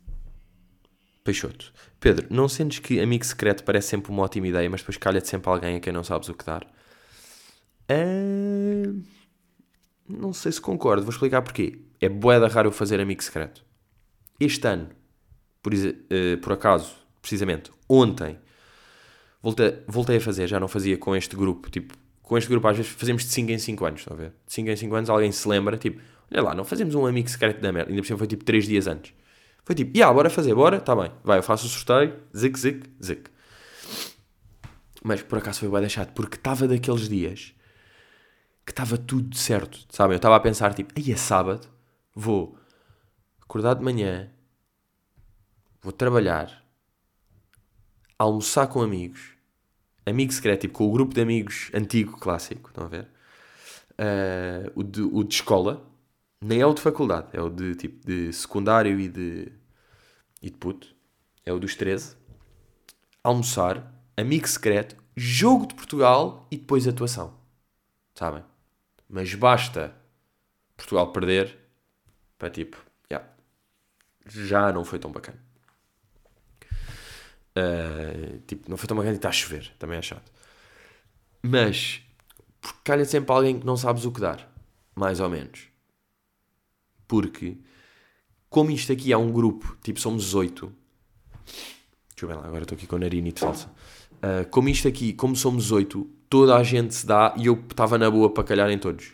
Peixoto. 1.23 1.71
Pedro, 1.99 2.27
não 2.29 2.49
sentes 2.49 2.79
que 2.79 2.99
amigo 2.99 3.25
secreto 3.25 3.63
parece 3.63 3.89
sempre 3.89 4.12
uma 4.12 4.23
ótima 4.23 4.47
ideia, 4.47 4.69
mas 4.69 4.81
depois 4.81 4.97
calha-te 4.97 5.27
sempre 5.27 5.49
alguém 5.49 5.75
a 5.77 5.79
quem 5.79 5.93
não 5.93 6.03
sabes 6.03 6.29
o 6.29 6.34
que 6.34 6.45
dar? 6.45 6.65
Uh... 7.89 9.01
Não 10.07 10.34
sei 10.34 10.51
se 10.51 10.60
concordo, 10.60 11.03
vou 11.03 11.12
explicar 11.12 11.41
porquê. 11.41 11.79
É 11.99 12.10
boeda 12.10 12.47
raro 12.47 12.71
fazer 12.71 12.99
amigo 12.99 13.23
secreto. 13.23 13.63
Este 14.39 14.67
ano, 14.67 14.89
por, 15.62 15.73
uh, 15.73 16.38
por 16.41 16.53
acaso, 16.53 16.95
precisamente, 17.21 17.71
ontem, 17.88 18.38
voltei, 19.41 19.84
voltei 19.88 20.17
a 20.17 20.21
fazer, 20.21 20.47
já 20.47 20.60
não 20.60 20.67
fazia 20.67 20.97
com 20.97 21.15
este 21.15 21.36
grupo, 21.36 21.69
tipo, 21.69 21.93
com 22.21 22.38
este 22.38 22.49
grupo 22.49 22.67
às 22.67 22.75
vezes 22.75 22.91
fazemos 22.91 23.23
de 23.23 23.29
5 23.29 23.51
em 23.51 23.60
5 23.60 23.86
anos, 23.86 24.01
estão 24.01 24.17
a 24.17 24.19
ver? 24.19 24.34
De 24.45 24.53
5 24.53 24.69
em 24.69 24.75
5 24.75 24.95
anos 24.95 25.10
alguém 25.10 25.31
se 25.31 25.47
lembra, 25.47 25.77
tipo, 25.77 26.01
olha 26.31 26.41
lá, 26.41 26.55
não 26.55 26.65
fazemos 26.65 26.95
um 26.95 27.05
amigo 27.05 27.29
secreto 27.29 27.62
da 27.62 27.71
merda, 27.71 27.91
ainda 27.91 28.01
por 28.01 28.07
cima 28.07 28.17
foi 28.17 28.27
tipo 28.27 28.43
3 28.43 28.65
dias 28.65 28.88
antes. 28.88 29.13
Foi 29.63 29.76
tipo, 29.76 29.95
yeah, 29.95 30.13
bora 30.13 30.30
fazer, 30.30 30.56
bora, 30.56 30.80
tá 30.82 30.95
bem, 30.95 31.12
vai, 31.24 31.39
eu 31.39 31.43
faço 31.43 31.65
o 31.65 31.69
sorteio, 31.69 32.19
zic, 32.36 32.60
zic, 32.60 32.89
zic. 33.02 33.30
Mas 35.04 35.21
por 35.21 35.38
acaso 35.38 35.60
foi 35.60 35.69
bem 35.69 35.82
deixado, 35.82 36.13
porque 36.13 36.36
estava 36.36 36.67
daqueles 36.67 37.08
dias 37.08 37.54
que 38.65 38.71
estava 38.71 38.97
tudo 38.97 39.36
certo, 39.36 39.86
sabem? 39.89 40.13
Eu 40.13 40.17
estava 40.17 40.36
a 40.36 40.39
pensar, 40.39 40.74
tipo, 40.74 40.93
aí 40.97 41.12
é 41.12 41.15
sábado, 41.15 41.67
vou 42.13 42.58
acordar 43.41 43.76
de 43.76 43.84
manhã, 43.84 44.30
vou 45.82 45.91
trabalhar, 45.91 46.63
almoçar 48.17 48.67
com 48.67 48.82
amigos, 48.82 49.32
amigo 50.06 50.32
secreto, 50.32 50.62
tipo 50.62 50.74
com 50.76 50.88
o 50.88 50.91
grupo 50.91 51.13
de 51.13 51.21
amigos 51.21 51.71
antigo, 51.74 52.17
clássico, 52.17 52.69
estão 52.69 52.86
a 52.86 52.88
ver? 52.88 53.08
Uh, 53.91 54.71
o, 54.76 54.84
de, 54.84 55.02
o 55.02 55.24
de 55.24 55.36
escola, 55.36 55.86
nem 56.41 56.60
é 56.60 56.65
o 56.65 56.73
de 56.73 56.82
faculdade, 56.82 57.27
é 57.34 57.41
o 57.41 57.49
de 57.49 57.75
tipo 57.75 58.06
de 58.06 58.34
secundário 58.34 58.99
e 58.99 59.08
de, 59.08 59.51
e 60.41 60.49
de 60.49 60.58
puto, 60.58 60.93
é 61.45 61.54
o 61.54 61.60
dos 61.60 61.75
13. 61.75 62.17
Almoçar, 63.23 63.93
amigo 64.17 64.47
secreto, 64.47 64.95
jogo 65.15 65.67
de 65.67 65.75
Portugal 65.75 66.47
e 66.49 66.58
depois 66.58 66.88
atuação. 66.88 67.39
Sabem? 68.15 68.43
Mas 69.08 69.34
basta 69.36 69.95
Portugal 70.75 71.12
perder 71.12 71.60
para 72.39 72.49
tipo, 72.49 72.84
yeah, 73.12 73.30
já 74.25 74.71
não 74.73 74.84
foi 74.84 74.97
tão 74.97 75.12
bacana. 75.12 75.39
Uh, 77.56 78.39
tipo, 78.47 78.69
não 78.69 78.77
foi 78.77 78.88
tão 78.88 78.97
bacana 78.97 79.13
e 79.13 79.17
está 79.17 79.30
a 79.30 79.34
chover, 79.34 79.71
também 79.77 79.99
é 79.99 80.01
chato. 80.01 80.32
Mas, 81.43 82.01
calha 82.84 83.06
sempre 83.06 83.32
alguém 83.32 83.60
que 83.60 83.65
não 83.65 83.77
sabes 83.77 84.06
o 84.06 84.12
que 84.12 84.21
dar, 84.21 84.49
mais 84.95 85.19
ou 85.19 85.30
menos. 85.30 85.70
Porque, 87.12 87.58
como 88.50 88.71
isto 88.71 88.93
aqui 88.93 89.12
é 89.12 89.17
um 89.17 89.30
grupo, 89.34 89.78
tipo, 89.84 90.00
somos 90.00 90.34
oito. 90.34 90.71
Deixa 91.43 92.24
eu 92.24 92.28
ver 92.30 92.36
lá, 92.36 92.45
agora 92.45 92.63
estou 92.63 92.78
aqui 92.78 92.88
com 92.88 92.95
a 92.95 93.00
narinite 93.00 93.41
falsa. 93.41 93.67
Uh, 93.67 94.50
como 94.50 94.69
isto 94.69 94.88
aqui, 94.88 95.12
como 95.12 95.36
somos 95.36 95.74
oito, 95.74 96.10
toda 96.30 96.56
a 96.56 96.63
gente 96.63 96.95
se 96.95 97.06
dá 97.06 97.36
e 97.38 97.47
eu 97.47 97.62
estava 97.69 97.97
na 97.97 98.10
boa 98.10 98.34
para 98.34 98.45
calhar 98.45 98.69
em 98.69 98.78
todos. 98.78 99.12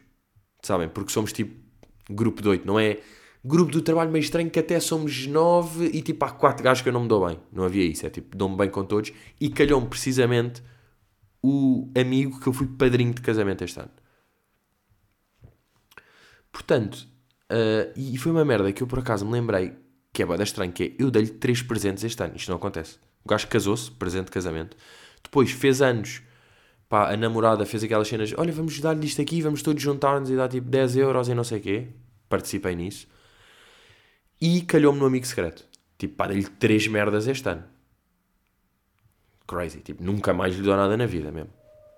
Sabem? 0.61 0.87
Porque 0.87 1.11
somos 1.11 1.33
tipo 1.33 1.59
grupo 2.07 2.39
de 2.39 2.49
oito, 2.49 2.67
não 2.67 2.79
é? 2.79 2.99
grupo 3.43 3.71
do 3.71 3.81
trabalho 3.81 4.11
meio 4.11 4.21
estranho 4.21 4.51
que 4.51 4.59
até 4.59 4.79
somos 4.79 5.25
nove 5.25 5.87
e 5.87 6.03
tipo 6.03 6.23
há 6.23 6.29
quatro 6.29 6.63
gajos 6.63 6.83
que 6.83 6.89
eu 6.89 6.93
não 6.93 7.01
me 7.01 7.07
dou 7.07 7.25
bem. 7.25 7.39
Não 7.51 7.63
havia 7.63 7.83
isso, 7.83 8.05
é 8.05 8.11
tipo, 8.11 8.37
dou-me 8.37 8.55
bem 8.55 8.69
com 8.69 8.85
todos. 8.85 9.11
E 9.41 9.49
calhou-me 9.49 9.87
precisamente 9.87 10.61
o 11.41 11.91
amigo 11.99 12.39
que 12.39 12.45
eu 12.45 12.53
fui 12.53 12.67
padrinho 12.67 13.15
de 13.15 13.21
casamento 13.21 13.63
este 13.63 13.79
ano. 13.79 13.89
Portanto, 16.51 17.16
uh, 17.51 17.93
e 17.95 18.17
foi 18.17 18.31
uma 18.31 18.45
merda 18.45 18.71
que 18.71 18.83
eu 18.83 18.87
por 18.87 18.99
acaso 18.99 19.25
me 19.25 19.31
lembrei 19.33 19.73
que 20.13 20.23
é 20.23 20.25
bem 20.25 20.41
estranho, 20.41 20.71
que 20.71 20.83
é 20.83 20.95
eu 20.97 21.11
dei-lhe 21.11 21.29
três 21.29 21.61
presentes 21.61 22.03
este 22.03 22.23
ano. 22.23 22.35
Isto 22.35 22.49
não 22.49 22.57
acontece. 22.57 22.97
O 23.23 23.29
gajo 23.29 23.47
casou-se, 23.47 23.91
presente 23.91 24.25
de 24.25 24.31
casamento. 24.31 24.75
Depois 25.21 25.51
fez 25.51 25.81
anos, 25.81 26.21
pá, 26.89 27.11
a 27.11 27.17
namorada 27.17 27.65
fez 27.65 27.83
aquelas 27.83 28.07
cenas, 28.07 28.33
olha, 28.37 28.51
vamos 28.51 28.79
dar-lhe 28.79 29.05
isto 29.05 29.21
aqui, 29.21 29.41
vamos 29.41 29.61
todos 29.61 29.81
juntar-nos 29.81 30.29
e 30.29 30.35
dar 30.35 30.47
tipo 30.47 30.67
10 30.69 30.97
euros 30.97 31.27
e 31.27 31.35
não 31.35 31.43
sei 31.43 31.59
o 31.59 31.61
quê. 31.61 31.87
Participei 32.29 32.75
nisso. 32.75 33.07
E 34.41 34.61
calhou-me 34.61 34.99
no 34.99 35.05
amigo 35.05 35.25
secreto. 35.25 35.65
Tipo, 35.97 36.15
pá, 36.15 36.27
dei-lhe 36.27 36.47
três 36.47 36.87
merdas 36.87 37.27
este 37.27 37.49
ano. 37.49 37.63
Crazy. 39.47 39.81
Tipo, 39.81 40.03
nunca 40.03 40.33
mais 40.33 40.55
lhe 40.55 40.61
dou 40.61 40.75
nada 40.75 40.97
na 40.97 41.05
vida 41.05 41.31
mesmo. 41.31 41.51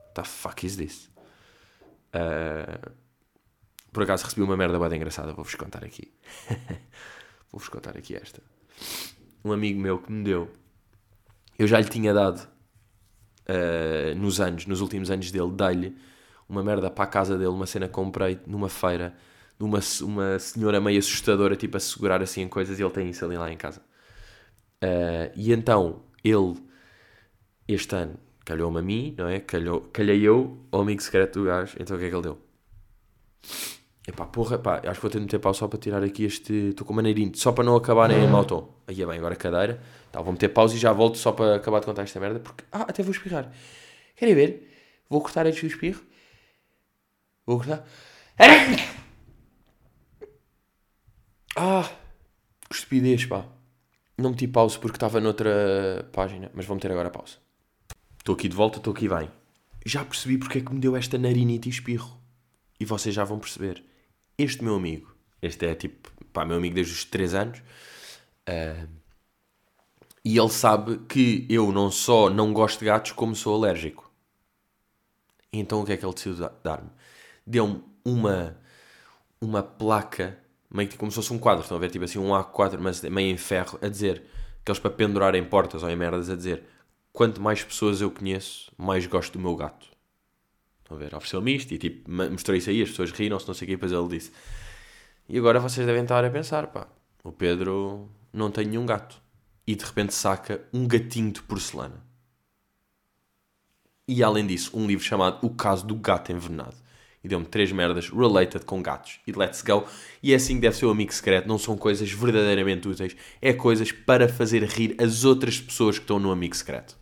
What 0.07 0.15
the 0.15 0.23
fuck 0.23 0.65
is 0.65 0.75
this? 0.75 1.09
Uh, 2.13 2.91
por 3.91 4.03
acaso 4.03 4.25
recebi 4.25 4.41
uma 4.41 4.57
merda 4.57 4.79
bem 4.79 4.97
engraçada. 4.97 5.33
Vou-vos 5.33 5.55
contar 5.55 5.83
aqui. 5.83 6.11
Vou-vos 7.51 7.69
contar 7.69 7.97
aqui 7.97 8.15
esta. 8.15 8.41
Um 9.43 9.51
amigo 9.51 9.79
meu 9.79 9.99
que 9.99 10.11
me 10.11 10.23
deu. 10.23 10.51
Eu 11.57 11.67
já 11.67 11.79
lhe 11.79 11.89
tinha 11.89 12.13
dado 12.13 12.47
uh, 13.49 14.15
nos 14.15 14.39
anos, 14.39 14.65
nos 14.65 14.81
últimos 14.81 15.09
anos 15.09 15.31
dele, 15.31 15.51
dei-lhe 15.51 15.97
uma 16.47 16.63
merda 16.63 16.89
para 16.89 17.03
a 17.03 17.07
casa 17.07 17.37
dele, 17.37 17.49
uma 17.49 17.65
cena 17.65 17.87
que 17.87 17.93
comprei 17.93 18.39
numa 18.45 18.69
feira 18.69 19.15
de 19.57 19.65
uma, 19.65 20.39
senhora 20.39 20.79
meio 20.79 20.99
assustadora, 20.99 21.55
tipo 21.55 21.75
a 21.75 21.79
segurar 21.79 22.21
assim 22.21 22.41
em 22.41 22.47
coisas, 22.47 22.79
e 22.79 22.83
ele 22.83 22.91
tem 22.91 23.09
isso 23.09 23.25
ali 23.25 23.37
lá 23.37 23.51
em 23.51 23.57
casa. 23.57 23.81
Uh, 24.83 25.29
e 25.35 25.51
então, 25.51 26.03
ele, 26.23 26.55
este 27.67 27.93
ano, 27.93 28.17
calhou-me 28.45 28.79
a 28.79 28.81
mim, 28.81 29.13
não 29.17 29.27
é? 29.27 29.39
Calhou, 29.39 29.81
calhei 29.91 30.21
eu 30.21 30.65
ao 30.71 30.81
amigo 30.81 31.01
secreto 31.01 31.39
do 31.39 31.45
gajo, 31.45 31.75
então 31.79 31.97
o 31.97 31.99
que 31.99 32.05
é 32.05 32.09
que 32.09 32.15
ele 32.15 32.23
deu? 32.23 32.41
Epá, 34.09 34.25
porra, 34.25 34.57
pá, 34.57 34.81
acho 34.83 34.95
que 34.95 35.01
vou 35.01 35.11
ter 35.11 35.19
de 35.19 35.25
meter 35.25 35.37
pau 35.37 35.53
só 35.53 35.67
para 35.67 35.77
tirar 35.77 36.03
aqui 36.03 36.23
este. 36.23 36.69
Estou 36.69 36.85
com 36.85 36.93
maneirinho, 36.93 37.31
só 37.35 37.51
para 37.51 37.63
não 37.63 37.75
acabar 37.75 38.09
em 38.09 38.27
mau 38.27 38.43
tom. 38.43 38.73
Aí 38.87 38.99
é 38.99 39.05
bem, 39.05 39.19
agora 39.19 39.35
cadeira. 39.35 39.79
Tá, 40.11 40.19
vou 40.19 40.33
meter 40.33 40.49
pausa 40.49 40.75
e 40.75 40.79
já 40.79 40.91
volto 40.91 41.19
só 41.19 41.31
para 41.31 41.57
acabar 41.57 41.79
de 41.79 41.85
contar 41.85 42.01
esta 42.01 42.19
merda, 42.19 42.39
porque. 42.39 42.63
Ah, 42.71 42.81
até 42.81 43.03
vou 43.03 43.11
espirrar. 43.11 43.51
Querem 44.15 44.33
ver? 44.33 44.67
Vou 45.07 45.21
cortar 45.21 45.45
este 45.45 45.67
espirro. 45.67 46.01
Vou 47.45 47.57
cortar. 47.57 47.85
Ah, 51.61 51.91
que 52.69 52.75
estupidez, 52.75 53.25
pá. 53.25 53.45
Não 54.17 54.29
meti 54.29 54.47
pausa 54.47 54.79
porque 54.79 54.95
estava 54.95 55.19
noutra 55.19 56.07
página, 56.13 56.49
mas 56.53 56.65
vou 56.65 56.73
meter 56.73 56.89
agora 56.89 57.09
pausa. 57.09 57.35
Estou 58.17 58.33
aqui 58.33 58.47
de 58.47 58.55
volta, 58.55 58.77
estou 58.77 58.93
aqui 58.93 59.09
bem. 59.09 59.29
Já 59.85 60.05
percebi 60.05 60.37
porque 60.37 60.59
é 60.59 60.61
que 60.61 60.73
me 60.73 60.79
deu 60.79 60.95
esta 60.95 61.17
narinite 61.17 61.67
e 61.67 61.71
espirro. 61.71 62.17
E 62.79 62.85
vocês 62.85 63.13
já 63.13 63.25
vão 63.25 63.39
perceber. 63.39 63.83
Este 64.39 64.63
meu 64.63 64.75
amigo, 64.75 65.13
este 65.41 65.65
é 65.65 65.75
tipo, 65.75 66.09
pá, 66.31 66.45
meu 66.45 66.55
amigo 66.55 66.73
desde 66.73 66.93
os 66.93 67.03
3 67.03 67.33
anos, 67.33 67.59
uh, 67.59 68.87
e 70.23 70.37
ele 70.37 70.49
sabe 70.49 70.99
que 71.09 71.45
eu 71.49 71.73
não 71.73 71.91
só 71.91 72.29
não 72.29 72.53
gosto 72.53 72.79
de 72.79 72.85
gatos, 72.85 73.11
como 73.11 73.35
sou 73.35 73.53
alérgico. 73.53 74.09
Então 75.51 75.81
o 75.81 75.85
que 75.85 75.91
é 75.91 75.97
que 75.97 76.05
ele 76.05 76.13
decidiu 76.13 76.49
dar-me? 76.63 76.89
Deu-me 77.45 77.83
uma, 78.05 78.57
uma 79.41 79.61
placa 79.61 80.37
meio 80.71 80.87
que 80.87 80.97
como 80.97 81.11
se 81.11 81.15
fosse 81.15 81.33
um 81.33 81.39
quadro, 81.39 81.63
estão 81.63 81.75
a 81.75 81.79
ver? 81.81 81.89
Tipo 81.91 82.05
assim, 82.05 82.19
um 82.19 82.29
A4, 82.29 82.77
mas 82.79 83.01
meio 83.01 83.33
em 83.33 83.37
ferro, 83.37 83.77
a 83.81 83.89
dizer, 83.89 84.23
aqueles 84.61 84.79
para 84.79 84.91
pendurar 84.91 85.35
em 85.35 85.43
portas 85.43 85.83
ou 85.83 85.89
em 85.89 85.97
merdas, 85.97 86.29
a 86.29 86.35
dizer 86.35 86.63
quanto 87.11 87.41
mais 87.41 87.61
pessoas 87.61 87.99
eu 87.99 88.09
conheço, 88.09 88.71
mais 88.77 89.05
gosto 89.05 89.33
do 89.33 89.39
meu 89.39 89.55
gato. 89.55 89.88
Estão 90.89 90.97
a 90.97 91.01
ver? 91.01 91.15
Ofereceu-me 91.15 91.55
isto 91.55 91.71
e 91.71 91.77
tipo, 91.77 92.09
mostrei 92.09 92.57
isso 92.57 92.71
aí, 92.71 92.81
as 92.81 92.89
pessoas 92.89 93.11
riram-se, 93.11 93.47
não 93.47 93.53
sei 93.53 93.65
o 93.65 93.69
que, 93.69 93.75
depois 93.75 93.91
ele 93.91 94.07
disse. 94.07 94.31
E 95.27 95.37
agora 95.37 95.59
vocês 95.59 95.85
devem 95.85 96.01
estar 96.01 96.25
a 96.25 96.29
pensar, 96.31 96.65
pá, 96.67 96.87
o 97.23 97.31
Pedro 97.31 98.09
não 98.33 98.49
tem 98.49 98.65
nenhum 98.65 98.87
gato. 98.87 99.21
E 99.67 99.75
de 99.75 99.85
repente 99.85 100.15
saca 100.15 100.61
um 100.73 100.87
gatinho 100.87 101.31
de 101.31 101.43
porcelana. 101.43 102.03
E 104.07 104.23
além 104.23 104.47
disso, 104.47 104.75
um 104.75 104.87
livro 104.87 105.05
chamado 105.05 105.45
O 105.45 105.51
Caso 105.51 105.85
do 105.85 105.93
Gato 105.93 106.31
Envenenado. 106.31 106.75
E 107.23 107.27
deu-me 107.27 107.45
três 107.45 107.71
merdas 107.71 108.09
related 108.09 108.65
com 108.65 108.81
gatos. 108.81 109.19
E 109.27 109.31
let's 109.31 109.61
go. 109.61 109.85
E 110.23 110.33
é 110.33 110.37
assim 110.37 110.55
que 110.55 110.61
deve 110.61 110.75
ser 110.75 110.87
o 110.87 110.89
amigo 110.89 111.13
secreto. 111.13 111.47
Não 111.47 111.59
são 111.59 111.77
coisas 111.77 112.09
verdadeiramente 112.11 112.87
úteis. 112.87 113.15
É 113.39 113.53
coisas 113.53 113.91
para 113.91 114.27
fazer 114.27 114.63
rir 114.63 114.95
as 114.99 115.25
outras 115.25 115.61
pessoas 115.61 115.99
que 115.99 116.05
estão 116.05 116.17
no 116.17 116.31
amigo 116.31 116.55
secreto. 116.55 116.97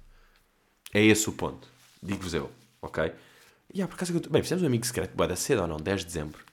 É 0.94 1.02
esse 1.02 1.30
o 1.30 1.32
ponto. 1.32 1.70
Digo-vos 2.04 2.34
eu. 2.34 2.52
Ok? 2.82 3.14
Yeah, 3.78 3.88
por 3.88 3.94
acaso, 3.94 4.20
bem, 4.32 4.42
fizemos 4.42 4.64
um 4.64 4.66
amigo 4.66 4.84
secreto. 4.88 5.16
Boa, 5.16 5.28
da 5.28 5.36
cedo 5.36 5.62
ou 5.62 5.68
não? 5.68 5.78
10 5.78 6.00
de 6.00 6.06
dezembro. 6.08 6.44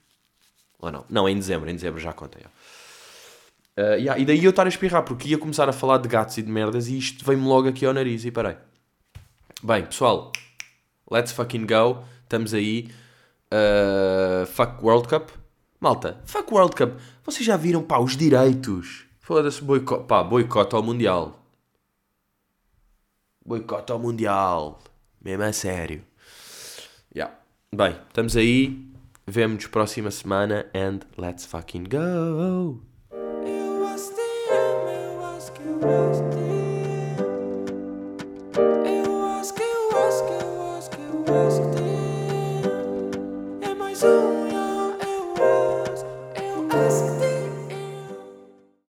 Ou 0.78 0.92
não? 0.92 1.06
Não, 1.08 1.26
é 1.26 1.30
em 1.30 1.38
dezembro. 1.38 1.70
Em 1.70 1.74
dezembro 1.74 1.98
já 1.98 2.12
contei. 2.12 2.42
Uh, 2.42 3.96
yeah, 3.96 4.18
e 4.18 4.26
daí 4.26 4.44
eu 4.44 4.50
estar 4.50 4.66
a 4.66 4.68
espirrar, 4.68 5.02
porque 5.04 5.30
ia 5.30 5.38
começar 5.38 5.66
a 5.66 5.72
falar 5.72 5.96
de 5.96 6.06
gatos 6.06 6.36
e 6.36 6.42
de 6.42 6.52
merdas 6.52 6.86
e 6.86 6.98
isto 6.98 7.24
veio-me 7.24 7.46
logo 7.46 7.66
aqui 7.66 7.86
ao 7.86 7.94
nariz 7.94 8.26
e 8.26 8.30
parei. 8.30 8.56
Bem, 9.62 9.86
pessoal, 9.86 10.32
let's 11.10 11.32
fucking 11.32 11.66
go. 11.66 12.04
Estamos 12.24 12.52
aí. 12.52 12.90
Uh, 13.46 14.44
fuck 14.44 14.84
World 14.84 15.08
Cup. 15.08 15.30
Malta, 15.80 16.20
fuck 16.26 16.52
World 16.52 16.76
Cup. 16.76 17.00
Vocês 17.24 17.46
já 17.46 17.56
viram, 17.56 17.82
pá, 17.82 17.98
os 17.98 18.18
direitos? 18.18 19.06
Foda-se, 19.18 19.64
boicote, 19.64 20.04
pá, 20.04 20.22
boicote 20.22 20.74
ao 20.74 20.82
Mundial. 20.82 21.42
Boicote 23.42 23.92
ao 23.92 23.98
Mundial. 23.98 24.78
Mesmo 25.22 25.42
a 25.42 25.52
sério. 25.54 26.04
Bem, 27.76 27.96
estamos 28.06 28.36
aí. 28.36 28.86
Vemo-nos 29.26 29.66
próxima 29.66 30.08
semana 30.08 30.64
and 30.72 31.00
let's 31.18 31.44
fucking 31.44 31.84
go! 31.90 32.80